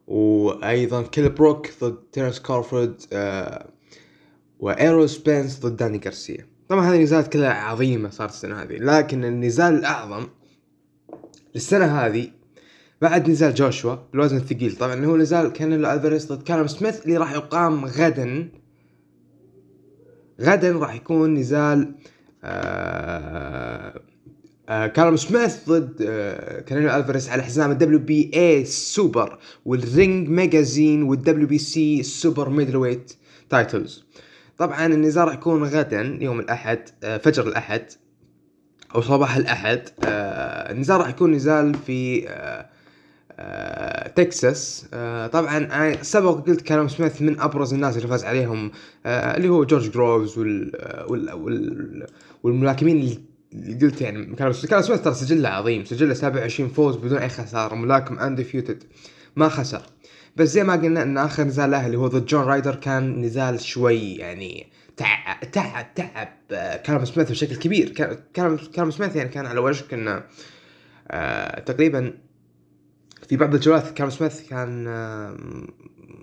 وأيضا 0.10 1.02
كيل 1.02 1.30
بروك 1.30 1.68
ضد 1.84 1.98
تيرنس 2.12 2.40
كراوفورد 2.40 3.02
آه 3.14 3.70
وايرول 4.60 5.08
سبينس 5.08 5.60
ضد 5.60 5.76
داني 5.76 6.02
غارسيا. 6.06 6.48
طبعا 6.70 6.90
هذه 6.90 6.96
النزالات 6.96 7.34
كلها 7.34 7.54
عظيمة 7.54 8.10
صارت 8.10 8.32
السنة 8.32 8.62
هذه 8.62 8.78
لكن 8.78 9.26
النزال 9.26 9.74
الأعظم 9.74 10.28
للسنة 11.56 11.86
هذه 11.86 12.32
بعد 13.02 13.30
نزال 13.30 13.54
جوشوا 13.54 13.96
بالوزن 14.12 14.38
الثقيل 14.38 14.76
طبعا 14.76 15.06
هو 15.06 15.18
نزال 15.18 15.54
كانيلو 15.54 15.92
الفاريز 15.92 16.32
ضد 16.32 16.44
كالم 16.44 16.68
سميث 16.68 17.06
اللي 17.06 17.18
راح 17.18 17.32
يقام 17.32 17.86
غدا 17.86 18.50
غدا 20.42 20.72
راح 20.72 20.96
يكون 20.96 21.34
نزال 21.34 21.96
آه 22.44 24.02
آه 24.70 24.88
كالم 24.88 25.16
سميث 25.16 25.70
ضد 25.70 25.96
آه 26.02 26.60
كانيلو 26.62 26.96
الفاريز 26.96 27.30
على 27.30 27.44
حزام 27.44 27.72
ال 27.72 28.00
WBA 28.00 28.32
super 28.34 29.40
وال 29.66 29.87
Ring 29.87 30.30
Magazine 30.30 31.04
وال 31.04 31.21
WBC 31.21 31.48
super 31.48 32.50
middleweight 32.50 33.14
titles. 33.50 34.06
طبعا 34.58 34.86
النزال 34.86 35.28
راح 35.28 35.34
يكون 35.34 35.64
غدا 35.64 36.18
يوم 36.22 36.40
الأحد 36.40 36.80
آه 37.04 37.18
فجر 37.18 37.48
الأحد 37.48 37.82
أو 38.96 39.02
صباح 39.02 39.36
الأحد. 39.36 39.82
النزال 40.04 41.00
راح 41.00 41.10
يكون 41.10 41.32
نزال 41.32 41.76
في 41.76 42.28
تكساس. 44.16 44.86
طبعا 45.32 45.98
سبق 46.02 46.48
قلت 46.48 46.62
كالم 46.62 46.88
سميث 46.88 47.22
من 47.22 47.40
أبرز 47.40 47.74
الناس 47.74 47.98
اللي 47.98 48.08
فاز 48.08 48.24
عليهم 48.24 48.72
اللي 49.06 49.50
هو 49.50 49.64
جورج 49.64 49.92
جروفز 49.92 50.38
وال 50.38 50.72
وال, 51.10 51.34
وال 51.34 52.08
والملاكمين 52.44 53.29
قلت 53.54 54.02
يعني 54.02 54.36
كالم 54.36 54.54
كالم 54.70 54.82
سميث 54.82 55.02
ترى 55.02 55.14
سجله 55.14 55.50
عظيم. 55.50 55.86
سجله 55.86 56.14
27 56.14 56.70
فوز 56.70 56.96
بدون 56.96 57.18
أي 57.18 57.30
خسارة. 57.30 57.76
ملاكم 57.76 58.20
undefeated 58.20 58.84
ما 59.36 59.50
خسر. 59.50 59.82
بس 60.36 60.50
زي 60.50 60.64
ما 60.64 60.74
قلنا 60.74 61.04
إن 61.04 61.18
آخر 61.18 61.44
نزال 61.44 61.74
اللي 61.74 61.98
هو 61.98 62.08
ضد 62.08 62.26
جون 62.26 62.44
رايدر 62.44 62.76
كان 62.76 63.22
نزال 63.22 63.60
شوي 63.60 64.16
يعني 64.16 64.68
تعب 64.98 65.52
تعب 65.52 65.94
تعب 65.94 66.34
آه، 66.52 66.78
كلام 66.78 67.06
سميث 67.06 67.32
بشكل 67.32 67.56
كبير. 67.56 67.90
كلام 68.36 68.58
كلام 68.76 68.92
سميث 68.92 69.16
يعني 69.16 69.30
كان 69.30 69.46
على 69.46 69.60
وشك 69.60 69.94
إنه 69.94 70.24
آه 71.08 71.60
تقريبا 71.60 72.14
في 73.30 73.38
بعض 73.38 73.54
الجولات 73.54 73.98
كلام 73.98 74.10
سميث 74.10 74.50
كان 74.50 74.88
آه 74.88 75.38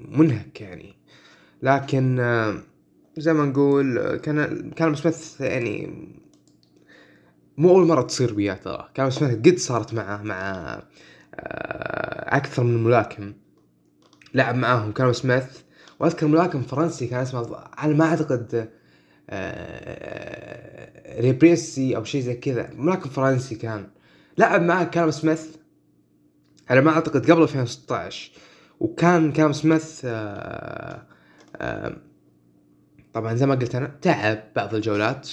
منهك 0.08 0.60
يعني. 0.60 0.96
لكن 1.62 2.16
زي 3.16 3.32
ما 3.32 3.44
نقول 3.44 4.16
كان 4.16 4.70
كلام 4.70 4.94
سميث 4.94 5.40
يعني 5.40 5.90
مو 7.58 7.70
أول 7.70 7.86
مرة 7.86 8.02
تصير 8.02 8.34
وياه 8.34 8.54
ترى. 8.54 8.88
كلام 8.96 9.10
سميث 9.10 9.34
قد 9.34 9.58
صارت 9.58 9.94
معه 9.94 10.22
مع 10.22 10.36
آه، 11.34 12.36
أكثر 12.36 12.62
من 12.64 12.84
ملاكم. 12.84 13.32
لعب 14.34 14.54
معاهم. 14.54 14.92
كلام 14.92 15.12
سميث. 15.12 15.44
وأذكر 16.00 16.26
ملاكم 16.26 16.62
فرنسي 16.62 17.06
كان 17.06 17.20
اسمه 17.20 17.56
على 17.78 17.94
ما 17.94 18.04
أعتقد 18.04 18.70
آه، 19.30 21.20
ريبريسي 21.20 21.96
أو 21.96 22.04
شيء 22.04 22.20
زي 22.20 22.34
كذا. 22.34 22.70
ملاكم 22.74 23.10
فرنسي 23.10 23.54
كان. 23.54 23.88
لعب 24.38 24.62
معاه 24.62 24.84
كلام 24.84 25.10
سميث 25.10 25.46
على 26.70 26.80
ما 26.80 26.90
أعتقد 26.90 27.30
قبل 27.30 27.42
2016 27.42 28.32
وكان 28.80 29.32
كلام 29.32 29.52
سميث 29.52 30.00
آه، 30.04 31.06
طبعا 33.12 33.34
زي 33.34 33.46
ما 33.46 33.54
قلت 33.54 33.74
أنا 33.74 33.96
تعب 34.02 34.38
بعض 34.56 34.74
الجولات. 34.74 35.28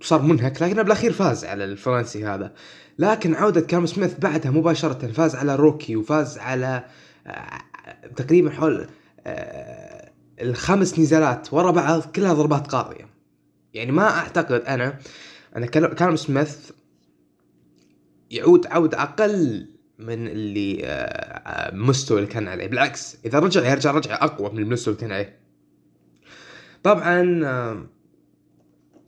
وصار 0.00 0.22
منهك 0.22 0.62
لكن 0.62 0.82
بالأخير 0.82 1.12
فاز 1.12 1.44
على 1.44 1.64
الفرنسي 1.64 2.24
هذا. 2.26 2.52
لكن 2.98 3.34
عودة 3.34 3.60
كام 3.60 3.86
سميث 3.86 4.18
بعدها 4.18 4.50
مباشرة 4.50 5.06
فاز 5.06 5.34
على 5.34 5.56
روكي 5.56 5.96
وفاز 5.96 6.38
على 6.38 6.84
آه، 7.26 7.60
تقريبا 8.16 8.50
حول 8.50 8.86
آه، 9.26 10.10
الخمس 10.40 10.98
نزالات 10.98 11.52
ورا 11.52 11.70
بعض 11.70 12.02
كلها 12.02 12.32
ضربات 12.32 12.66
قاضية. 12.66 13.08
يعني 13.74 13.92
ما 13.92 14.10
أعتقد 14.10 14.60
أنا 14.60 14.98
ان 15.56 15.66
كلام 15.66 16.16
سميث 16.16 16.70
يعود 18.30 18.66
عودة 18.66 19.02
أقل 19.02 19.68
من 19.98 20.28
اللي 20.28 20.80
آه، 20.84 21.74
مستوى 21.74 22.18
اللي 22.18 22.30
كان 22.30 22.48
عليه. 22.48 22.66
بالعكس 22.66 23.16
إذا 23.24 23.38
رجع 23.38 23.70
يرجع 23.70 23.90
رجع 23.90 24.24
أقوى 24.24 24.50
من 24.50 24.58
المستوى 24.58 24.94
اللي 24.94 25.06
كان 25.06 25.12
عليه. 25.12 25.38
طبعا 26.82 27.42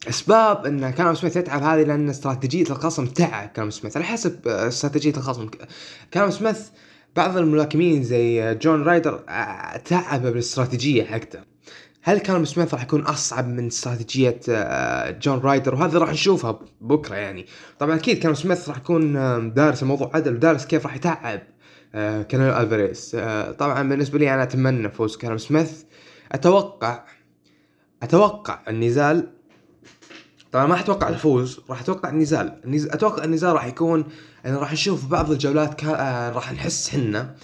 أسباب 0.09 0.65
إن 0.65 0.89
كالم 0.91 1.15
سميث 1.15 1.35
يتعب 1.35 1.63
هذه 1.63 1.83
لأن 1.83 2.09
استراتيجية 2.09 2.63
الخصم 2.63 3.05
تعب 3.05 3.49
كالم 3.49 3.69
سميث. 3.69 3.97
على 3.97 4.05
حسب 4.05 4.47
استراتيجية 4.47 5.13
الخصم. 5.17 5.49
كالم 6.13 6.31
سميث 6.31 6.67
بعض 7.15 7.37
الملاكمين 7.37 8.03
زي 8.03 8.55
جون 8.55 8.83
رايدر 8.83 9.23
تعب 9.85 10.21
بالاستراتيجية 10.21 11.03
حقته. 11.03 11.39
هل 12.03 12.19
كالم 12.19 12.45
سميث 12.45 12.73
راح 12.73 12.83
يكون 12.83 13.01
أصعب 13.01 13.47
من 13.47 13.67
استراتيجية 13.67 14.39
جون 15.09 15.39
رايدر؟ 15.39 15.75
وهذا 15.75 15.99
راح 15.99 16.11
نشوفها 16.11 16.59
بكرة 16.81 17.15
يعني. 17.15 17.45
طبعا 17.79 17.95
أكيد 17.95 18.21
كالم 18.21 18.35
سميث 18.35 18.69
راح 18.69 18.77
يكون 18.77 19.13
دارس 19.53 19.83
الموضوع 19.83 20.11
عدل 20.13 20.35
ودارس 20.35 20.65
كيف 20.65 20.85
راح 20.85 20.95
يتعب 20.95 21.41
كانيلو 21.93 22.57
ألفاريز. 22.57 23.11
طبعا 23.59 23.89
بالنسبة 23.89 24.19
لي 24.19 24.33
أنا 24.33 24.43
أتمنى 24.43 24.89
فوز 24.89 25.17
كالم 25.17 25.37
سميث. 25.37 25.83
أتوقع 26.31 27.03
أتوقع 28.03 28.59
النزال 28.67 29.27
طبعا 30.51 30.65
ما 30.65 30.79
أتوقع 30.79 31.09
الفوز 31.09 31.59
راح 31.69 31.81
أتوقع 31.81 32.09
النزال. 32.09 32.61
أتوقع 32.91 33.23
النزال 33.23 33.53
راح 33.53 33.65
يكون 33.65 34.05
يعني 34.43 34.57
راح 34.57 34.73
نشوف 34.73 35.05
بعض 35.05 35.31
الجولات 35.31 35.73
كا... 35.73 35.87
آه، 35.99 36.29
راح 36.29 36.53
نحس 36.53 36.89
حنا 36.89 37.35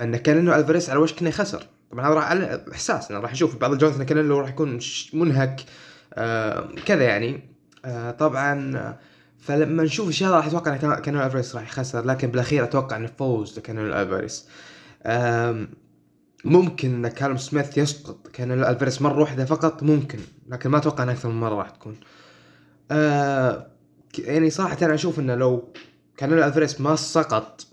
إن 0.00 0.16
كانيلو 0.16 0.54
الفاريز 0.54 0.90
على 0.90 0.98
وشك 0.98 1.20
إنه 1.20 1.28
يخسر. 1.28 1.66
طبعا 1.92 2.06
هذا 2.06 2.14
راح 2.14 2.30
على 2.30 2.64
إحساس 2.72 3.12
راح 3.12 3.32
نشوف 3.32 3.56
بعض 3.56 3.72
الجولات 3.72 3.96
إن 3.96 4.02
كانيلو 4.02 4.40
راح 4.40 4.48
يكون 4.48 4.78
منهك 5.12 5.64
آه 6.14 6.68
كذا 6.86 7.04
يعني. 7.04 7.42
آه 7.84 8.10
طبعا 8.10 8.96
فلما 9.38 9.82
نشوف 9.82 10.08
الشيء 10.08 10.28
هذا 10.28 10.36
راح 10.36 10.46
أتوقع 10.46 10.72
إن 10.72 10.94
كانيلو 10.94 11.24
الفاريز 11.24 11.56
راح 11.56 11.62
يخسر 11.62 12.04
لكن 12.04 12.28
بالأخير 12.28 12.64
أتوقع 12.64 12.96
انه 12.96 13.10
فوز 13.18 13.58
لكانيلو 13.58 13.86
الفاريز 13.86 14.48
آه 15.02 15.66
ممكن 16.44 16.94
إن 16.94 17.08
كالم 17.08 17.36
سميث 17.36 17.78
يسقط 17.78 18.28
كانيلو 18.28 18.68
الفاريز 18.68 19.02
مرة 19.02 19.20
واحدة 19.20 19.44
فقط 19.44 19.82
ممكن 19.82 20.18
لكن 20.48 20.70
ما 20.70 20.78
أتوقع 20.78 21.02
إن 21.02 21.08
أكثر 21.08 21.28
من 21.28 21.40
مرة 21.40 21.54
راح 21.54 21.70
تكون. 21.70 21.92
آه 21.92 22.13
يعني 24.18 24.50
صراحة 24.50 24.78
أنا 24.82 24.94
أشوف 24.94 25.18
إنه 25.18 25.34
لو 25.34 25.72
كانيلو 26.16 26.44
ألفاريز 26.44 26.80
ما 26.80 26.96
سقط 26.96 27.66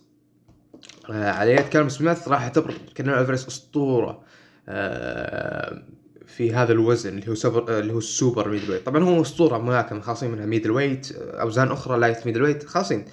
آه 1.11 1.31
على 1.31 1.51
يد 1.51 1.69
كالم 1.69 1.89
سميث 1.89 2.27
راح 2.27 2.41
يعتبر 2.41 2.73
كانيلو 2.95 3.19
ألفاريز 3.19 3.47
أسطورة 3.47 4.23
آه 4.69 5.83
في 6.27 6.53
هذا 6.53 6.71
الوزن 6.71 7.09
اللي 7.17 7.29
هو 7.29 7.35
سوبر 7.35 7.79
اللي 7.79 7.93
هو 7.93 7.97
ال 7.97 8.49
super 8.49 8.71
middleweight 8.71 8.85
طبعا 8.85 9.03
هو 9.03 9.21
أسطورة 9.21 9.57
ملاكمه 9.57 10.01
خالصين 10.01 10.31
منها 10.31 10.45
middleweight 10.45 11.11
أوزان 11.17 11.71
أخرى 11.71 11.99
light 11.99 12.25
middleweight 12.25 12.67
خالصين. 12.67 13.05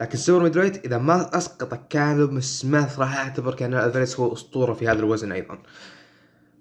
لكن 0.00 0.12
ال 0.12 0.42
super 0.42 0.60
middleweight 0.60 0.84
إذا 0.84 0.98
ما 0.98 1.36
أسقط 1.36 1.80
كالم 1.90 2.40
سميث 2.40 2.98
راح 2.98 3.16
اعتبر 3.16 3.54
كانيلو 3.54 3.84
ألفاريز 3.84 4.20
هو 4.20 4.32
أسطورة 4.32 4.74
في 4.74 4.88
هذا 4.88 4.98
الوزن 4.98 5.32
أيضا. 5.32 5.58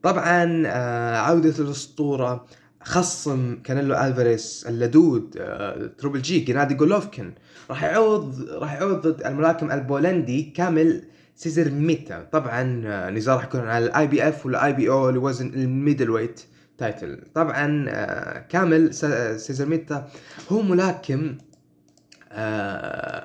طبعا 0.04 0.64
آه 0.68 1.18
عودة 1.18 1.64
الاسطوره 1.64 2.46
خصم 2.86 3.58
كانيلو 3.64 3.96
ألفاريس 3.96 4.66
اللدود 4.70 5.38
آه، 5.40 5.90
Triple 5.98 6.22
G 6.22 6.40
جنادي 6.40 6.74
جولوفكن 6.74 7.34
راح 7.70 7.84
يعود 7.84 8.50
راح 8.50 8.74
يعود 8.74 9.08
ضد 9.08 9.26
الملاكم 9.26 9.72
البولندي 9.72 10.44
كاميل 10.44 11.04
سيزريميتا 11.36 12.28
طبعا 12.32 12.82
آه، 12.86 13.10
نزال 13.10 13.36
راح 13.36 13.44
يكون 13.44 13.62
على 13.62 13.86
ال 13.86 14.08
IBF 14.08 14.46
وال 14.46 14.74
IBO 14.74 15.10
لوزن 15.10 15.48
ال 15.48 16.10
middleweight 16.10 16.42
title 16.78 17.22
طبعا 17.34 17.86
آه، 17.90 18.40
كاميل 18.40 18.94
سيزريميتا 19.40 20.10
هو 20.52 20.62
ملاكم 20.62 21.38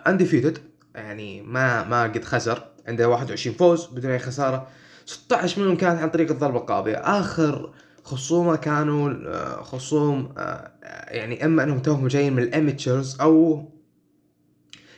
undefeated 0.06 0.58
يعني 0.94 1.42
ما 1.42 1.84
ما 1.84 2.02
قد 2.02 2.24
خسر 2.24 2.62
عنده 2.88 3.08
21 3.08 3.56
فوز 3.56 3.86
بدون 3.86 4.10
أي 4.10 4.18
خسارة. 4.18 4.66
16 5.06 5.62
منهم 5.62 5.76
كانت 5.76 6.02
عن 6.02 6.10
طريق 6.10 6.30
الضربة 6.30 6.58
القاضية. 6.58 6.96
آخر 6.96 7.72
خصومه 8.04 8.56
كانوا 8.56 9.10
آه، 9.10 9.62
خصوم 9.62 10.34
آه، 10.38 10.70
يعني 11.08 11.44
أما 11.44 11.62
أنهم 11.62 11.78
توهم 11.78 12.06
جايين 12.08 12.32
من 12.32 12.42
ال 12.42 12.51
amateurs 12.51 13.20
أو 13.20 13.64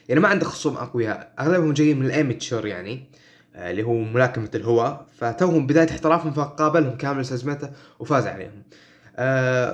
يعني 0.09 0.21
ما 0.21 0.29
عنده 0.29 0.45
خصوم 0.45 0.77
أقوياء 0.77 1.33
أغلبهم 1.41 1.73
جايين 1.73 1.99
من 1.99 2.07
ال 2.07 2.14
amateur 2.14 2.67
يعني 2.67 3.05
آه، 3.55 3.71
اللي 3.71 3.83
هو 3.83 3.95
ملاكمة 3.95 4.51
الهواء 4.55 5.07
فتوهم 5.19 5.67
بداية 5.67 5.91
احترافهم 5.91 6.33
فقابلهم 6.33 6.97
كاميل 6.97 7.27
سيزريميتا 7.27 7.73
وفاز 7.99 8.27
عليهم. 8.27 8.63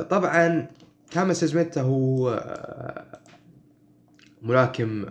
طبعا 0.08 0.66
كاميل 1.10 1.36
سيزريميتا 1.36 1.80
هو 1.80 2.42
ملاكم 4.42 5.04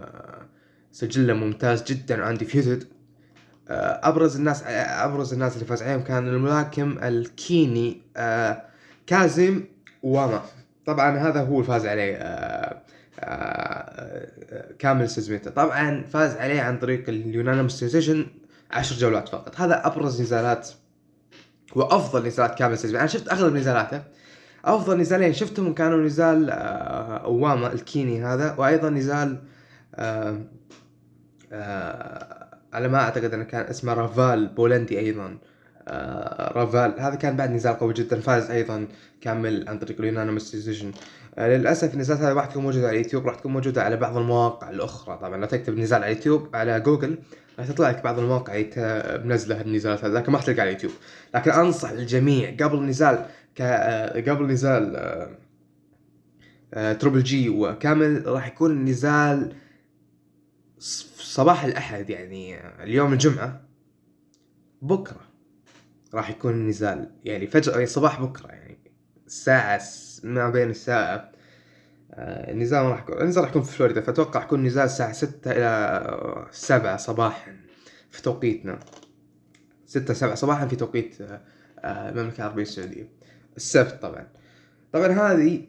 سجله 0.92 1.34
ممتاز 1.34 1.84
جدا 1.84 2.24
undefeated 2.24 2.84
آه، 2.84 2.97
أبرز 3.70 4.36
الناس 4.36 4.64
أبرز 4.68 5.34
الناس 5.34 5.54
اللي 5.54 5.66
فاز 5.66 5.84
عليهم 5.84 6.04
كان 6.04 6.28
الملاكم 6.28 6.98
الكيني 7.04 8.02
آه، 8.18 8.62
كاسيم 9.08 9.66
اوما. 10.04 10.42
طبعا 10.86 11.18
هذا 11.18 11.42
هو 11.44 11.60
الفاز 11.60 11.86
عليه 11.86 12.16
آه، 12.16 12.82
كاميل 14.80 15.10
سيزريميتا 15.10 15.50
طبعا 15.50 16.04
فاز 16.04 16.36
عليه 16.36 16.62
عن 16.62 16.78
طريق 16.80 17.10
ال 17.10 17.17
unanimous 17.17 17.84
decision 17.84 18.28
عشر 18.72 18.96
جولات 18.96 19.30
فقط. 19.30 19.62
هذا 19.62 19.88
أبرز 19.88 20.22
نزالات 20.22 20.70
وأفضل 21.76 22.28
نزالات 22.28 22.58
كامل 22.58 22.78
سيزرميتا 22.78 23.00
أنا 23.00 23.08
شفت 23.08 23.30
أغلب 23.30 23.56
نزالاته. 23.56 24.02
أفضل 24.66 25.00
نزالين 25.00 25.34
شفتهم 25.34 25.74
كانوا 25.74 25.98
نزال 25.98 26.46
واما 27.26 27.74
الكيني 27.74 28.24
هذا 28.26 28.56
وأيضا 28.58 28.90
نزال 28.90 29.42
على 32.78 32.88
ما 32.88 32.98
أعتقد 32.98 33.34
إنه 33.34 33.44
كان 33.44 33.66
اسمه 33.66 33.94
رافال 33.94 34.48
بولندي 34.48 35.00
أيضا. 35.00 35.38
آه 35.88 36.52
رافال 36.54 36.94
هذا 37.00 37.16
كان 37.16 37.36
بعد 37.38 37.52
نزال 37.52 37.74
قوي 37.74 37.94
جدا 37.94 38.20
فاز 38.20 38.52
أيضا 38.52 38.88
كامل 39.22 39.66
عن 39.70 39.80
طريق 39.80 40.00
ال 40.00 40.05
unanimous 40.05 40.56
decision 40.56 40.92
آه 41.38 41.58
للأسف 41.58 41.94
النزالات 41.94 42.22
هذه 42.22 42.34
راح 42.34 42.46
تكون 42.46 42.64
موجوده 42.64 42.88
على 42.88 43.00
اليوتيوب 43.00 43.28
راح 43.28 43.36
تكون 43.36 43.54
موجوده 43.54 43.84
على 43.84 43.98
بعض 43.98 44.18
المواقع 44.18 44.70
الأخرى. 44.70 45.18
طبعا 45.18 45.38
لو 45.38 45.48
تكتب 45.48 45.78
نزال 45.78 46.04
على 46.04 46.12
اليوتيوب 46.12 46.56
على 46.56 46.80
جوجل 46.80 47.18
راح 47.60 47.68
تطلع 47.68 47.90
لك 47.90 48.04
بعض 48.04 48.20
المواقع 48.20 48.64
منزلة 49.24 49.62
النزالات 49.62 50.06
هذه 50.06 50.12
لكن 50.12 50.32
ما 50.32 50.38
راح 50.38 50.46
تلقى 50.46 50.62
على 50.62 50.70
اليوتيوب. 50.70 50.94
لكن 51.36 51.52
أنصح 51.52 51.90
الجميع 51.90 52.56
قبل 52.60 52.84
نزال 52.86 53.26
ك... 53.56 53.62
آه، 53.62 54.32
قبل 54.32 54.48
نزال 54.48 54.96
آه، 56.74 56.94
Triple 56.94 57.24
G 57.24 57.50
وكامل 57.50 58.28
راح 58.28 58.48
يكون 58.48 58.72
النزال 58.72 59.54
صباح 60.80 61.64
الأحد 61.64 62.10
يعني 62.10 62.68
اليوم 62.84 63.14
الجمعة 63.14 63.68
بكرة 64.82 65.22
راح 66.14 66.30
يكون 66.30 66.54
النزال 66.54 67.12
يعني 67.24 67.48
فجأة 67.48 67.74
يعني 67.74 67.86
صباح 67.86 68.22
بكرة 68.22 68.48
يعني 68.48 68.78
الساعة 69.28 69.82
ما 70.24 70.50
بين 70.50 70.70
الساعة 70.70 71.32
آه، 72.14 72.52
النزال 72.52 72.86
راح 72.86 73.00
يكون 73.02 73.22
النزال 73.22 73.44
راح 73.44 73.50
يكون 73.50 73.62
في 73.62 73.78
فلوريدا 73.78 74.02
فأتوقع 74.02 74.44
يكون 74.44 74.64
نزال 74.64 74.86
الساعة 74.86 75.12
ستة 75.12 75.52
إلى 75.52 76.48
سبعة 76.52 76.98
صباحا 76.98 77.58
في 78.10 78.22
توقيتنا. 78.22 78.80
ستة 79.86 80.14
سبعة 80.14 80.36
صباحا 80.36 80.68
في 80.68 80.76
توقيت 80.76 81.22
آه، 81.22 82.10
المملكة 82.10 82.38
العربية 82.38 82.62
السعودية. 82.62 83.10
السبت 83.58 84.02
طبعا. 84.02 84.28
طبعا 84.92 85.08
هذه 85.08 85.68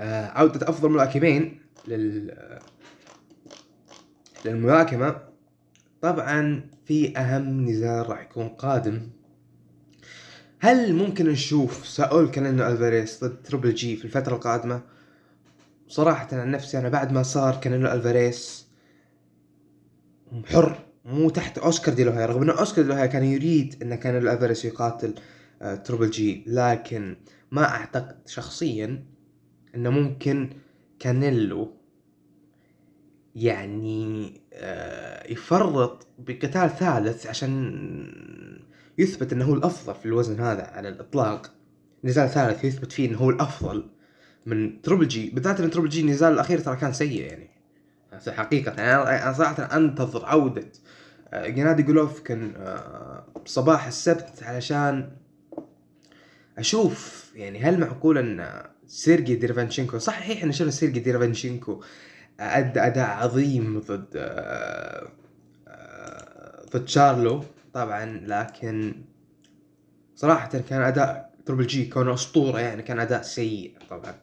عودة 0.00 0.68
أفضل 0.68 0.90
ملاكمين 0.90 1.60
لل 1.88 2.38
للملاكمة 4.44 5.16
طبعا 6.02 6.70
في 6.84 7.18
أهم 7.18 7.68
نزال 7.70 8.10
راح 8.10 8.20
يكون 8.22 8.48
قادم 8.48 9.00
هل 10.60 10.94
ممكن 10.94 11.26
نشوف 11.28 11.86
ساول 11.86 12.30
كانينو 12.30 12.66
ألفاريز 12.66 13.24
ضد 13.24 13.42
تربل 13.42 13.74
جي 13.74 13.96
في 13.96 14.04
الفترة 14.04 14.34
القادمة؟ 14.34 14.82
صراحة 15.88 16.28
عن 16.32 16.50
نفسي 16.50 16.78
أنا 16.78 16.88
بعد 16.88 17.12
ما 17.12 17.22
صار 17.22 17.56
كانينو 17.56 17.92
ألفاريز 17.92 18.66
حر 20.46 20.78
مو 21.04 21.30
تحت 21.30 21.58
أوسكار 21.58 21.94
دي 21.94 22.04
لوهاي 22.04 22.24
رغم 22.26 22.42
ان 22.42 22.50
أوسكار 22.50 22.84
دي 22.84 22.90
لوهاي 22.90 23.08
كان 23.08 23.24
يريد 23.24 23.82
إن 23.82 23.94
كانيلو 23.94 24.32
ألفاريز 24.32 24.66
يقاتل 24.66 25.14
آه 25.62 25.74
Triple 25.74 26.10
G 26.10 26.44
لكن 26.46 27.16
ما 27.50 27.64
أعتقد 27.64 28.28
شخصيا 28.28 29.04
إنه 29.74 29.90
ممكن 29.90 30.50
كانيلو 30.98 31.77
يعني 33.34 34.40
آه، 34.52 35.32
يفرط 35.32 36.06
بقتال 36.18 36.70
ثالث 36.78 37.26
عشان 37.26 37.74
يثبت 38.98 39.32
إنه 39.32 39.44
هو 39.44 39.54
الأفضل 39.54 39.94
في 39.94 40.06
الوزن 40.06 40.40
هذا 40.40 40.62
على 40.62 40.88
الإطلاق. 40.88 41.50
نزال 42.04 42.28
ثالث 42.28 42.64
يثبت 42.64 42.92
فيه 42.92 43.08
إنه 43.08 43.18
هو 43.18 43.30
الأفضل 43.30 43.90
من 44.46 44.82
Triple 44.82 45.08
G 45.08 45.30
بالذات 45.30 45.60
إن 45.60 45.70
Triple 45.70 45.88
G 45.88 46.00
النزال 46.00 46.32
الأخير 46.32 46.58
ترى 46.58 46.76
كان 46.76 46.92
سيء 46.92 47.22
يعني. 47.22 47.50
حقيقة 48.28 48.82
يعني 48.82 49.22
أنا 49.22 49.32
صراحة 49.32 49.76
أنتظر 49.76 50.26
عودة 50.26 50.68
آه، 51.32 51.48
جنادي 51.48 51.82
جولوفكن 51.82 52.52
آه، 52.56 53.24
صباح 53.44 53.86
السبت 53.86 54.42
علشان 54.42 55.10
أشوف 56.58 57.30
يعني 57.34 57.60
هل 57.60 57.80
معقول 57.80 58.18
إن 58.18 58.62
سيرجي 58.86 59.34
ديرفانشينكو 59.34 59.98
صحيح 59.98 60.38
إحنا 60.38 60.52
شفنا 60.52 60.70
سيرجي 60.70 61.00
ديرفانشينكو 61.00 61.82
ادى 62.40 62.80
أداء 62.80 63.10
عظيم 63.10 63.80
ضد 63.80 64.08
ضد 66.72 66.88
شارلو 66.88 67.44
طبعا 67.74 68.20
لكن 68.26 68.94
صراحة 70.16 70.48
كان 70.48 70.82
أداء 70.82 71.28
Triple 71.46 71.66
G 71.66 71.86
كونه 71.86 72.14
أسطورة 72.14 72.60
يعني 72.60 72.82
كان 72.82 73.00
أداء 73.00 73.22
سيء 73.22 73.74
طبعا. 73.90 74.14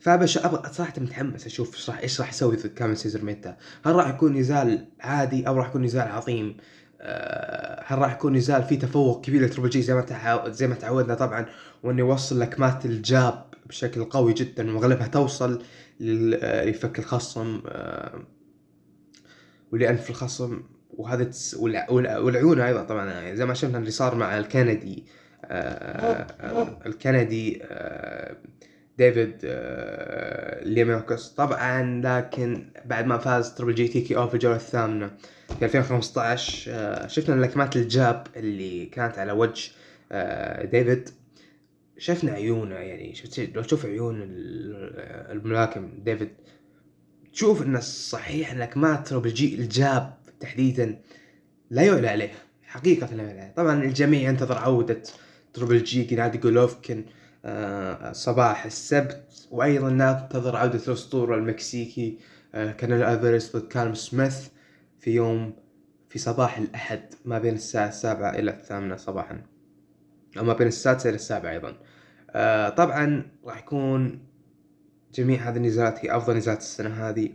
فبش 0.00 0.38
أبغى 0.38 0.72
صراحة 0.72 0.92
متحمس 0.98 1.46
أشوف 1.46 1.74
إيش 1.74 1.90
راح 1.90 1.98
إيش 1.98 2.20
راح 2.20 2.28
يسوي 2.28 2.56
ضد 2.56 2.66
كامل 2.66 2.96
سيزر 2.96 3.24
ميتا. 3.24 3.56
هل 3.86 3.94
راح 3.94 4.08
يكون 4.08 4.36
نزال 4.36 4.86
عادي 5.00 5.48
أو 5.48 5.56
راح 5.56 5.68
يكون 5.68 5.82
نزال 5.82 6.08
عظيم؟ 6.08 6.56
آه، 7.00 7.84
هل 7.86 7.98
راح 7.98 8.12
يكون 8.12 8.36
نزال 8.36 8.62
فيه 8.62 8.78
تفوق 8.78 9.24
كبير 9.24 9.42
ل 9.42 9.46
Triple 9.46 9.70
G 9.70 9.82
زي 9.82 9.94
ما 9.94 10.48
زي 10.48 10.66
ما 10.66 10.74
تعودنا 10.74 11.14
طبعا 11.14 11.46
وإنه 11.82 11.98
يوصل 11.98 12.40
لكمات 12.40 12.84
ال 12.86 13.01
jab 13.01 13.44
بشكل 13.66 14.04
قوي 14.04 14.32
جدا 14.32 14.76
واغلبها 14.76 15.06
توصل؟ 15.06 15.62
لفك 16.00 16.98
الخصم 16.98 17.62
آه، 17.66 18.22
ولانف 19.72 20.10
الخصم. 20.10 20.62
وهذا 20.90 21.30
والعيون 21.58 22.60
أيضا 22.60 22.82
طبعا 22.82 23.10
يعني 23.10 23.36
زي 23.36 23.46
ما 23.46 23.54
شفنا 23.54 23.78
اللي 23.78 23.90
صار 23.90 24.14
مع 24.14 24.38
الكندي 24.38 25.04
آه، 25.44 26.26
الكندي 26.86 27.62
آه، 27.62 28.36
ديفيد 28.98 29.36
ليموكس 30.62 31.28
طبعا 31.28 32.00
لكن 32.04 32.70
بعد 32.84 33.06
ما 33.06 33.18
فاز 33.18 33.54
Triple 33.54 33.74
G 33.74 33.88
TKO 33.88 34.28
في 34.28 34.34
الجولة 34.34 34.56
الثامنة 34.56 35.10
في 35.58 35.64
2015 35.64 37.08
شفنا 37.08 37.40
لكمات 37.40 37.76
ال 37.76 37.88
jab 37.88 38.26
اللي 38.36 38.86
كانت 38.86 39.18
على 39.18 39.32
وجه 39.32 39.70
ديفيد. 40.64 41.10
شفنا 41.98 42.32
عيونه 42.32 42.74
يعني 42.74 43.14
شفت 43.14 43.40
لو 43.54 43.62
تشوف 43.62 43.86
عيون 43.86 44.20
الملاكم 45.30 45.92
ديفيد 46.04 46.30
تشوف 47.32 47.62
إنه 47.62 47.80
صحيح 47.80 48.52
إنك 48.52 48.76
ما 48.76 48.96
ترى 48.96 49.18
الج 49.18 49.54
ال 49.54 49.69
jab 49.69 50.14
تحديدا 50.40 51.00
لا 51.70 51.82
يعلى 51.82 52.08
عليه 52.08 52.30
حقيقة 52.62 53.14
لا 53.14 53.22
يعلى 53.22 53.40
عليه. 53.40 53.52
طبعا 53.52 53.82
الجميع 53.82 54.28
ينتظر 54.28 54.58
عودة 54.58 55.02
Triple 55.52 55.84
G 55.84 56.04
جنادي 56.04 56.38
جولوفكن 56.38 57.04
آه 57.44 58.12
صباح 58.12 58.64
السبت 58.64 59.48
وأيضا 59.50 59.90
ننتظر 59.90 60.56
عودة 60.56 60.80
الأسطورة 60.88 61.36
المكسيكي 61.36 62.18
آه 62.54 62.76
ألفاريز 63.14 63.56
ضد 63.56 63.68
كالم 63.68 63.94
سميث 63.94 64.48
في 65.00 65.10
يوم 65.10 65.52
في 66.08 66.18
صباح 66.18 66.58
الأحد 66.58 67.14
ما 67.24 67.38
بين 67.38 67.54
الساعة 67.54 67.88
السابعة 67.88 68.30
إلى 68.30 68.50
الثامنة 68.50 68.96
صباحا. 68.96 69.42
أو 70.38 70.44
ما 70.44 70.52
بين 70.52 70.66
السادسة 70.66 71.08
إلى 71.08 71.16
السابعة 71.16 71.50
أيضا. 71.52 71.76
آه 72.30 72.68
طبعا 72.68 73.30
راح 73.46 73.58
يكون 73.58 74.20
جميع 75.14 75.48
هذه 75.50 75.56
النزالات 75.56 76.04
هي 76.04 76.16
أفضل 76.16 76.36
نزالات 76.36 76.60
السنة 76.60 77.08
هذه 77.08 77.30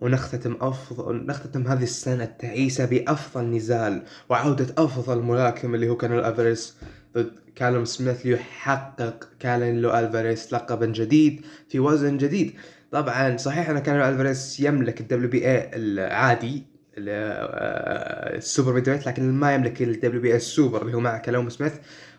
ونختتم 0.00 0.56
أفضل 0.60 1.26
نختتم 1.26 1.66
هذه 1.66 1.82
السنة 1.82 2.24
التعيسه 2.24 2.84
بأفضل 2.84 3.44
نزال 3.44 4.02
وعودة 4.28 4.74
أفضل 4.78 5.22
ملاكم 5.22 5.74
اللي 5.74 5.88
هو 5.88 5.96
كانيلو 5.96 6.12
ألفاريس 6.12 6.76
ضد 7.14 7.30
كالوم 7.56 7.84
سميث 7.84 8.26
ليحقق 8.26 9.28
كانيلو 9.40 9.90
ألفاريس 9.98 10.52
لقبا 10.52 10.86
جديد 10.86 11.44
في 11.68 11.78
وزن 11.80 12.16
جديد. 12.16 12.54
طبعا 12.90 13.36
صحيح 13.36 13.70
أن 13.70 13.78
كانيلو 13.78 14.08
ألفاريس 14.08 14.60
يملك 14.60 15.00
ال 15.00 15.30
WBA 15.30 15.70
العادي 15.74 16.66
آه، 17.08 18.36
ال 18.36 18.42
super 18.42 18.72
middleweight 18.72 19.06
لكن 19.06 19.32
ما 19.32 19.54
يملك 19.54 19.82
ال 19.82 20.20
WBA 20.20 20.30
ال 20.30 20.36
super 20.36 20.82
اللي 20.82 20.94
هو 20.94 21.00
مع 21.00 21.18
كالوم 21.18 21.48
سميث. 21.48 21.72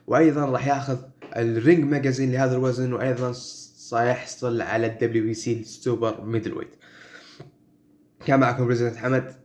وأيضا 0.09 0.45
راح 0.45 0.67
ياخذ 0.67 0.97
ال 1.35 1.45
Ring 1.45 1.83
Magazine 1.83 2.31
لهذا 2.31 2.55
الوزن 2.55 2.93
وأيضا 2.93 3.31
سيحصل 3.31 4.61
على 4.61 4.87
ال 4.87 5.23
WBC 5.23 5.59
ال 5.59 5.69
super 5.69 6.21
middleweight 6.21 6.75
كان 8.25 8.39
معكم 8.39 8.65
بريزنت 8.65 8.97
حمد. 8.97 9.35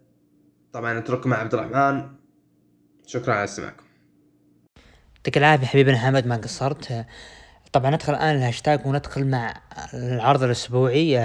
طبعا 0.72 0.98
أترككم 0.98 1.30
مع 1.30 1.36
عبد 1.36 1.54
الرحمن. 1.54 2.08
شكرا 3.06 3.34
على 3.34 3.44
استماعكم. 3.44 3.84
يعطيك 5.16 5.38
العافية 5.38 5.66
حبيبنا 5.66 5.98
حمد 5.98 6.26
ما 6.26 6.36
قصرت. 6.36 7.06
طبعا 7.72 7.90
ندخل 7.90 8.14
الآن 8.14 8.36
الهاشتاج 8.36 8.86
وندخل 8.86 9.26
مع 9.26 9.62
العرض 9.94 10.42
الأسبوعي. 10.42 11.18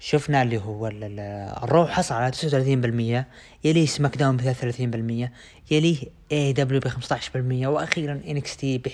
شفنا 0.00 0.42
اللي 0.42 0.58
هو 0.58 0.86
ال 0.86 1.11
Raw 1.11 1.86
حصل 1.86 2.14
على 2.14 2.32
39% 2.32 3.66
يليه 3.66 3.86
SmackDown 3.86 4.36
ب 4.36 4.40
33% 4.40 5.72
يليه 5.72 5.98
AEW 6.32 6.80
ب 6.80 6.88
15% 6.88 7.66
وأخيرا 7.66 8.20
NXT 8.28 8.78
ب 8.78 8.88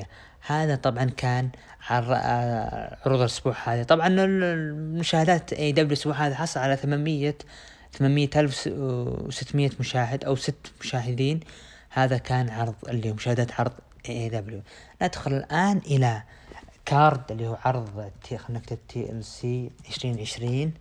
11% 0.00 0.04
هذا 0.46 0.74
طبعا 0.74 1.04
كان 1.04 1.50
عروض 1.88 3.20
الأسبوع 3.20 3.56
هذا. 3.64 3.82
طبعا 3.82 4.08
المشاهدات 4.08 5.52
AEW 5.52 5.86
الأسبوع 5.86 6.14
هذا 6.14 6.34
حصل 6.34 6.60
على 6.60 6.76
800 6.76 7.34
800 7.92 8.28
ألف 8.36 8.66
وستمية 8.66 9.70
مشاهد 9.80 10.24
أو 10.24 10.36
ست 10.36 10.72
مشاهدين. 10.80 11.40
هذا 11.90 12.18
كان 12.18 12.48
عرض 12.48 12.74
اللي 12.88 13.12
مشاهدات 13.12 13.60
عرض 13.60 13.72
AEW 14.08 14.60
ندخل 15.02 15.32
الآن 15.32 15.78
إلى 15.78 16.22
card 16.90 17.30
اللي 17.30 17.48
هو 17.48 17.58
عرض 17.64 18.10
T 18.24 18.38
خلينا 18.38 18.60
نكتب 18.60 18.78
TLC 18.88 19.70
2020 19.88 20.72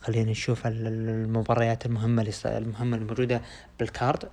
خلينا 0.00 0.30
نشوف 0.30 0.66
المباريات 0.66 1.86
المهمة 1.86 2.32
المهمة 2.46 2.96
الموجودة 2.96 3.42
بال 3.78 3.92
card. 3.92 4.28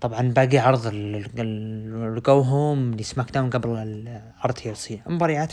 طبعا 0.00 0.20
باقي 0.20 0.58
عرض 0.58 0.90
ال 0.94 1.43
go 1.43 2.40
home 2.40 2.83
ل 2.83 2.94
SmackDown 2.94 3.50
قبل 3.50 4.08
عرض 4.40 4.54
TLC. 4.54 5.00
مباريات. 5.06 5.52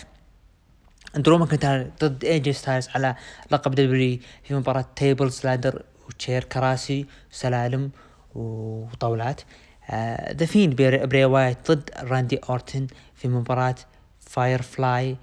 درو 1.16 1.38
ماكنتاير 1.38 1.92
ضد 2.02 2.26
ايجي 2.26 2.54
ستايلز 2.54 2.90
على 2.96 3.16
لقب 3.52 3.76
WWE 3.76 4.20
في 4.44 4.56
مباراة 4.56 4.86
tables 4.96 5.46
ladder 5.46 5.84
و 6.08 6.14
chair 6.14 6.44
كراسي 6.44 7.06
سلالم 7.32 7.92
وطاولات. 8.36 9.42
The 10.32 10.46
Fiend 10.46 10.76
بري 10.76 11.26
وايت 11.26 11.72
ضد 11.72 11.90
راندي 11.98 12.40
اورتن 12.50 12.88
في 13.16 13.28
مباراة 13.28 13.76
Firefly 14.34 15.18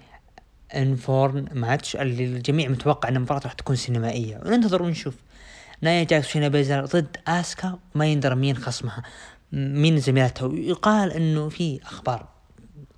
Inferno 0.74 1.46
match 1.52 1.96
اللي 1.96 2.24
الجميع 2.24 2.68
متوقع 2.68 3.08
إن 3.08 3.16
المباراة 3.16 3.40
راح 3.44 3.52
تكون 3.52 3.76
سينمائية. 3.76 4.40
وننتظر 4.44 4.82
ونشوف. 4.82 5.14
نايا 5.80 6.04
جاكس 6.04 6.26
شينا 6.26 6.48
بيزلر 6.48 6.84
ضد 6.84 7.16
آسكا 7.26 7.78
ما 7.94 8.06
يندر 8.06 8.34
مين 8.34 8.56
خصمها 8.56 9.02
مين 9.52 9.98
زميلتها 9.98 10.46
ويقال 10.46 11.12
إنه 11.12 11.48
في 11.48 11.80
أخبار 11.82 12.28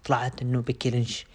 طلعت 0.04 0.42
إنه 0.42 0.60
بيكي 0.60 0.90
لينش 0.90 1.26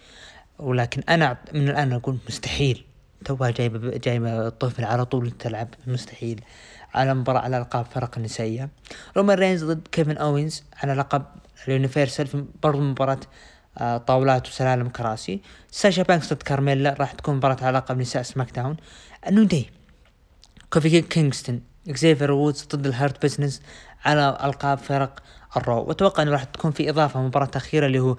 ولكن 0.58 1.02
أنا 1.08 1.38
من 1.54 1.68
الآن 1.68 1.92
أقول 1.92 2.18
مستحيل. 2.28 2.84
توها 3.24 3.50
جايبة 3.50 3.96
جايبة 3.96 4.48
طفل 4.48 4.84
على 4.84 5.04
طول 5.04 5.30
تلعب 5.30 5.68
مستحيل. 5.86 6.40
على 6.94 7.14
مباراة 7.14 7.40
على 7.40 7.58
ألقاب 7.58 7.84
فرق 7.84 8.18
النسائية. 8.18 8.68
رومان 9.16 9.38
رينز 9.38 9.64
ضد 9.64 9.88
كيفن 9.92 10.16
أوينز 10.16 10.64
على 10.82 10.94
لقب 10.94 11.24
ال 11.68 11.76
Universal 11.76 12.46
برضو 12.62 12.80
مباراة 12.80 13.20
طاولات 14.06 14.48
وسلالم 14.48 14.88
كراسي. 14.88 15.40
ساشا 15.70 16.02
بانكس 16.02 16.32
ضد 16.32 16.42
كارميلا 16.42 16.96
راح 17.00 17.12
تكون 17.12 17.36
مباراة 17.36 17.64
على 17.64 17.78
لقب 17.78 17.98
نساء 17.98 18.22
SmackDown. 18.22 18.76
ال 19.28 19.31
New 19.31 19.42
Day 19.42 19.70
كوفي 20.70 21.00
كينغستون. 21.00 21.62
اكزيفر 21.88 22.30
وودز 22.30 22.64
ضد 22.74 22.86
الهيرت 22.86 23.22
بزنس 23.22 23.62
على 24.04 24.38
ألقاب 24.44 24.78
فرق 24.78 25.22
الرو. 25.56 25.82
وأتوقع 25.82 26.22
إنه 26.22 26.30
راح 26.30 26.44
تكون 26.44 26.70
في 26.70 26.90
إضافة 26.90 27.22
مباراة 27.22 27.50
أخيرة 27.56 27.86
اللي 27.86 28.00
هو 28.00 28.16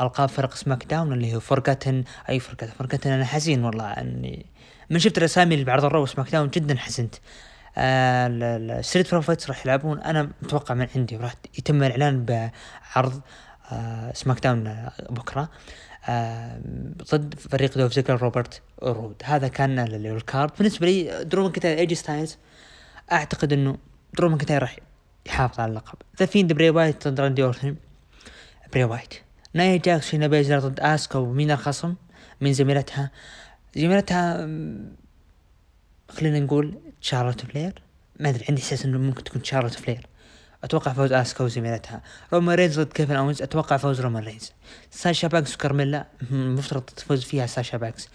ألقاب 0.00 0.28
فرق 0.28 0.54
سماك 0.54 0.84
داون 0.84 1.12
اللي 1.12 1.34
هو 1.34 1.40
forgotten 1.40 2.04
أي 2.28 2.40
forgotten 2.40 2.72
forgotten 2.72 3.10
أنا 3.10 3.24
حزين 3.24 3.64
والله. 3.64 3.84
أني 3.84 4.46
من 4.90 4.98
شفت 4.98 5.18
الأسامي 5.18 5.54
اللي 5.54 5.64
بعرض 5.64 5.84
الرو 5.84 6.06
سماك 6.06 6.30
داون 6.30 6.48
جدا 6.48 6.76
حزنت. 6.76 7.14
الستريت 7.78 9.10
بروفيتس 9.10 9.48
راح 9.48 9.66
يلعبون. 9.66 10.00
أنا 10.00 10.30
متوقع 10.42 10.74
من 10.74 10.88
عندي 10.96 11.16
راح 11.16 11.34
يتم 11.58 11.82
الإعلان 11.82 12.24
بعرض 12.24 13.14
آه 13.14 13.22
سماك 14.14 14.42
داون 14.42 14.88
بكرة. 15.10 15.50
آه 16.08 16.60
ضد 17.14 17.34
فريق 17.38 17.78
دوف 17.78 17.92
زيجلر 17.92 18.22
روبرت 18.22 18.62
رود. 18.82 19.22
هذا 19.24 19.48
كان 19.48 19.78
ال 19.78 19.92
card 19.92 20.50
بالنسبة 20.58 20.86
لي 20.86 21.24
درو 21.24 21.42
ماكنتاير 21.42 21.78
اي 21.78 21.83
جي 21.83 21.94
ستايلز 21.94 22.36
أعتقد 23.12 23.52
إنه 23.52 23.78
درو 24.18 24.28
ماكنتاير 24.28 24.62
راح 24.62 24.76
يحافظ 25.26 25.60
على 25.60 25.70
اللقب. 25.70 25.98
ذا 26.18 26.26
فيند 26.26 26.52
بري 26.52 26.70
وايت 26.70 27.08
ضد 27.08 27.20
راندي 27.20 27.42
أورتن. 27.42 27.76
بري 28.72 28.84
وايت. 28.84 29.14
نايا 29.54 29.76
جاكس 29.76 30.06
شينا 30.06 30.26
بيزلر 30.26 30.58
ضد 30.58 30.80
اسكا 30.80 31.18
ومين 31.18 31.50
الخصم 31.50 31.94
من 32.40 32.52
زميلتها. 32.52 33.10
زميلتها 33.76 34.34
خلينا 36.08 36.40
نقول 36.40 36.78
شارلوت 37.00 37.40
فلير. 37.40 37.82
ما 38.20 38.28
أدري 38.28 38.44
عندي 38.48 38.62
إحساس 38.62 38.84
إنه 38.84 38.98
ممكن 38.98 39.24
تكون 39.24 39.44
شارلوت 39.44 39.74
فلير. 39.74 40.06
أتوقع 40.64 40.92
فوز 40.92 41.12
اسكا 41.12 41.44
وزميلتها 41.44 42.02
رومان 42.32 42.56
رينز 42.56 42.80
ضد 42.80 42.92
كيفن 42.92 43.16
اونز 43.16 43.42
أتوقع 43.42 43.76
فوز 43.76 44.00
رومان 44.00 44.24
رينز. 44.24 44.52
ساشا 44.90 45.28
بانكس 45.28 45.54
وكارميلا 45.54 46.06
مفترض 46.30 46.82
تفوز 46.82 47.24
فيها 47.24 47.46
ساشا 47.46 47.78
بانكس. 47.78 48.08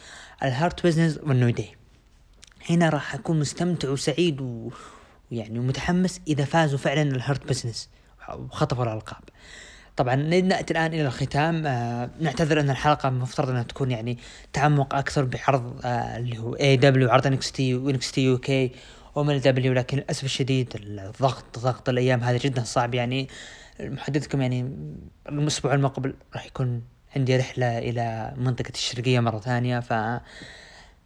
الهيرت 0.44 0.86
بزنس 0.86 1.20
والنيو 1.24 1.50
دي 1.50 1.76
هنا 2.70 2.90
راح 2.90 3.16
أكون 3.16 3.40
مستمتع 3.40 3.90
وسعيد 3.90 4.42
و... 4.42 4.72
ويعني 5.32 5.60
متحمس 5.60 6.22
إذا 6.28 6.46
فازوا 6.46 6.78
فعلا 6.78 7.02
الهيرت 7.02 7.48
بزنس 7.48 7.90
وخطفوا 8.34 8.84
الألقاب. 8.84 9.24
طبعا 9.96 10.16
نأتي 10.16 10.74
الآن 10.74 10.94
إلى 10.94 11.08
الختام. 11.08 11.68
آه 11.68 12.10
نعتذر 12.20 12.60
أن 12.60 12.70
الحلقة 12.70 13.10
مفترض 13.10 13.50
أنها 13.50 13.64
تكون 13.64 13.92
يعني 13.92 14.18
تعمق 14.54 14.96
أكثر 14.96 15.24
بعرض 15.26 15.82
آه 15.86 16.18
اللي 16.18 16.38
هو 16.38 16.54
AEW 16.54 17.10
عرض 17.10 17.28
NXT 17.28 17.52
و 17.52 17.76
NXT 17.76 18.22
UK 18.24 18.72
ومن 19.16 19.40
دبليو 19.40 19.74
لكن 19.74 19.98
للأسف 19.98 20.24
الشديد 20.24 20.74
الضغط 20.76 21.60
ضغط 21.60 21.90
الأيام 21.90 22.24
هذه 22.24 22.40
جدا 22.44 22.64
صعب. 22.64 22.96
يعني 22.96 23.28
محدثكم 23.80 24.42
يعني 24.42 24.76
الأسبوع 25.30 25.74
المقبل 25.74 26.14
راح 26.34 26.46
يكون 26.46 26.82
عندي 27.16 27.38
رحلة 27.38 27.78
إلى 27.78 28.34
منطقة 28.38 28.72
الشرقية 28.74 29.20
مرة 29.20 29.40
ثانية. 29.40 29.80
ف 29.80 29.94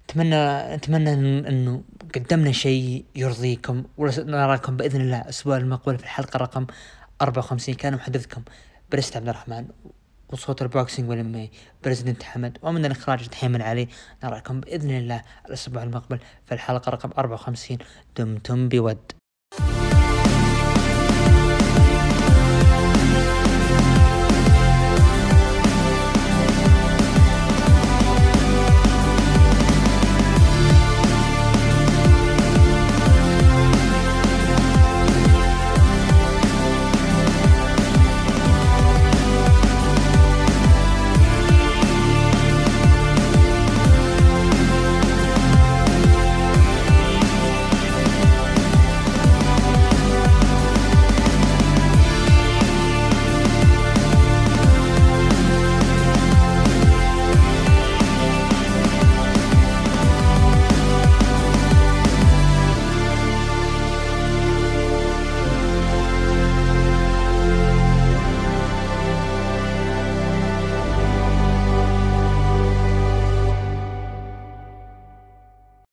أتمنى 0.09 0.35
اتمنى 0.75 1.13
انه 1.49 1.83
قدمنا 2.15 2.51
شيء 2.51 3.05
يرضيكم 3.15 3.83
ونراكم 3.97 4.77
بإذن 4.77 5.01
الله 5.01 5.21
الأسبوع 5.21 5.57
المقبل 5.57 5.97
في 5.97 6.03
الحلقة 6.03 6.37
رقم 6.37 6.67
54 7.21 7.75
كان 7.75 7.95
محدثكم 7.95 8.41
برست 8.91 9.17
عبد 9.17 9.29
الرحمن. 9.29 9.67
وصوت 10.34 10.61
البوكسينج 10.61 11.09
والام 11.09 11.49
بريزدنت 11.84 12.23
حمد 12.23 12.57
ومن 12.61 12.86
الإخراج 12.86 13.28
تحيمن 13.28 13.61
علي 13.61 13.88
نراكم 14.23 14.59
بإذن 14.59 14.91
الله 14.91 15.21
الأسبوع 15.45 15.84
المقبل 15.84 16.19
في 16.45 16.53
الحلقة 16.53 16.89
رقم 16.89 17.09
54 17.17 17.78
دمتم 18.17 18.69
بود 18.69 18.97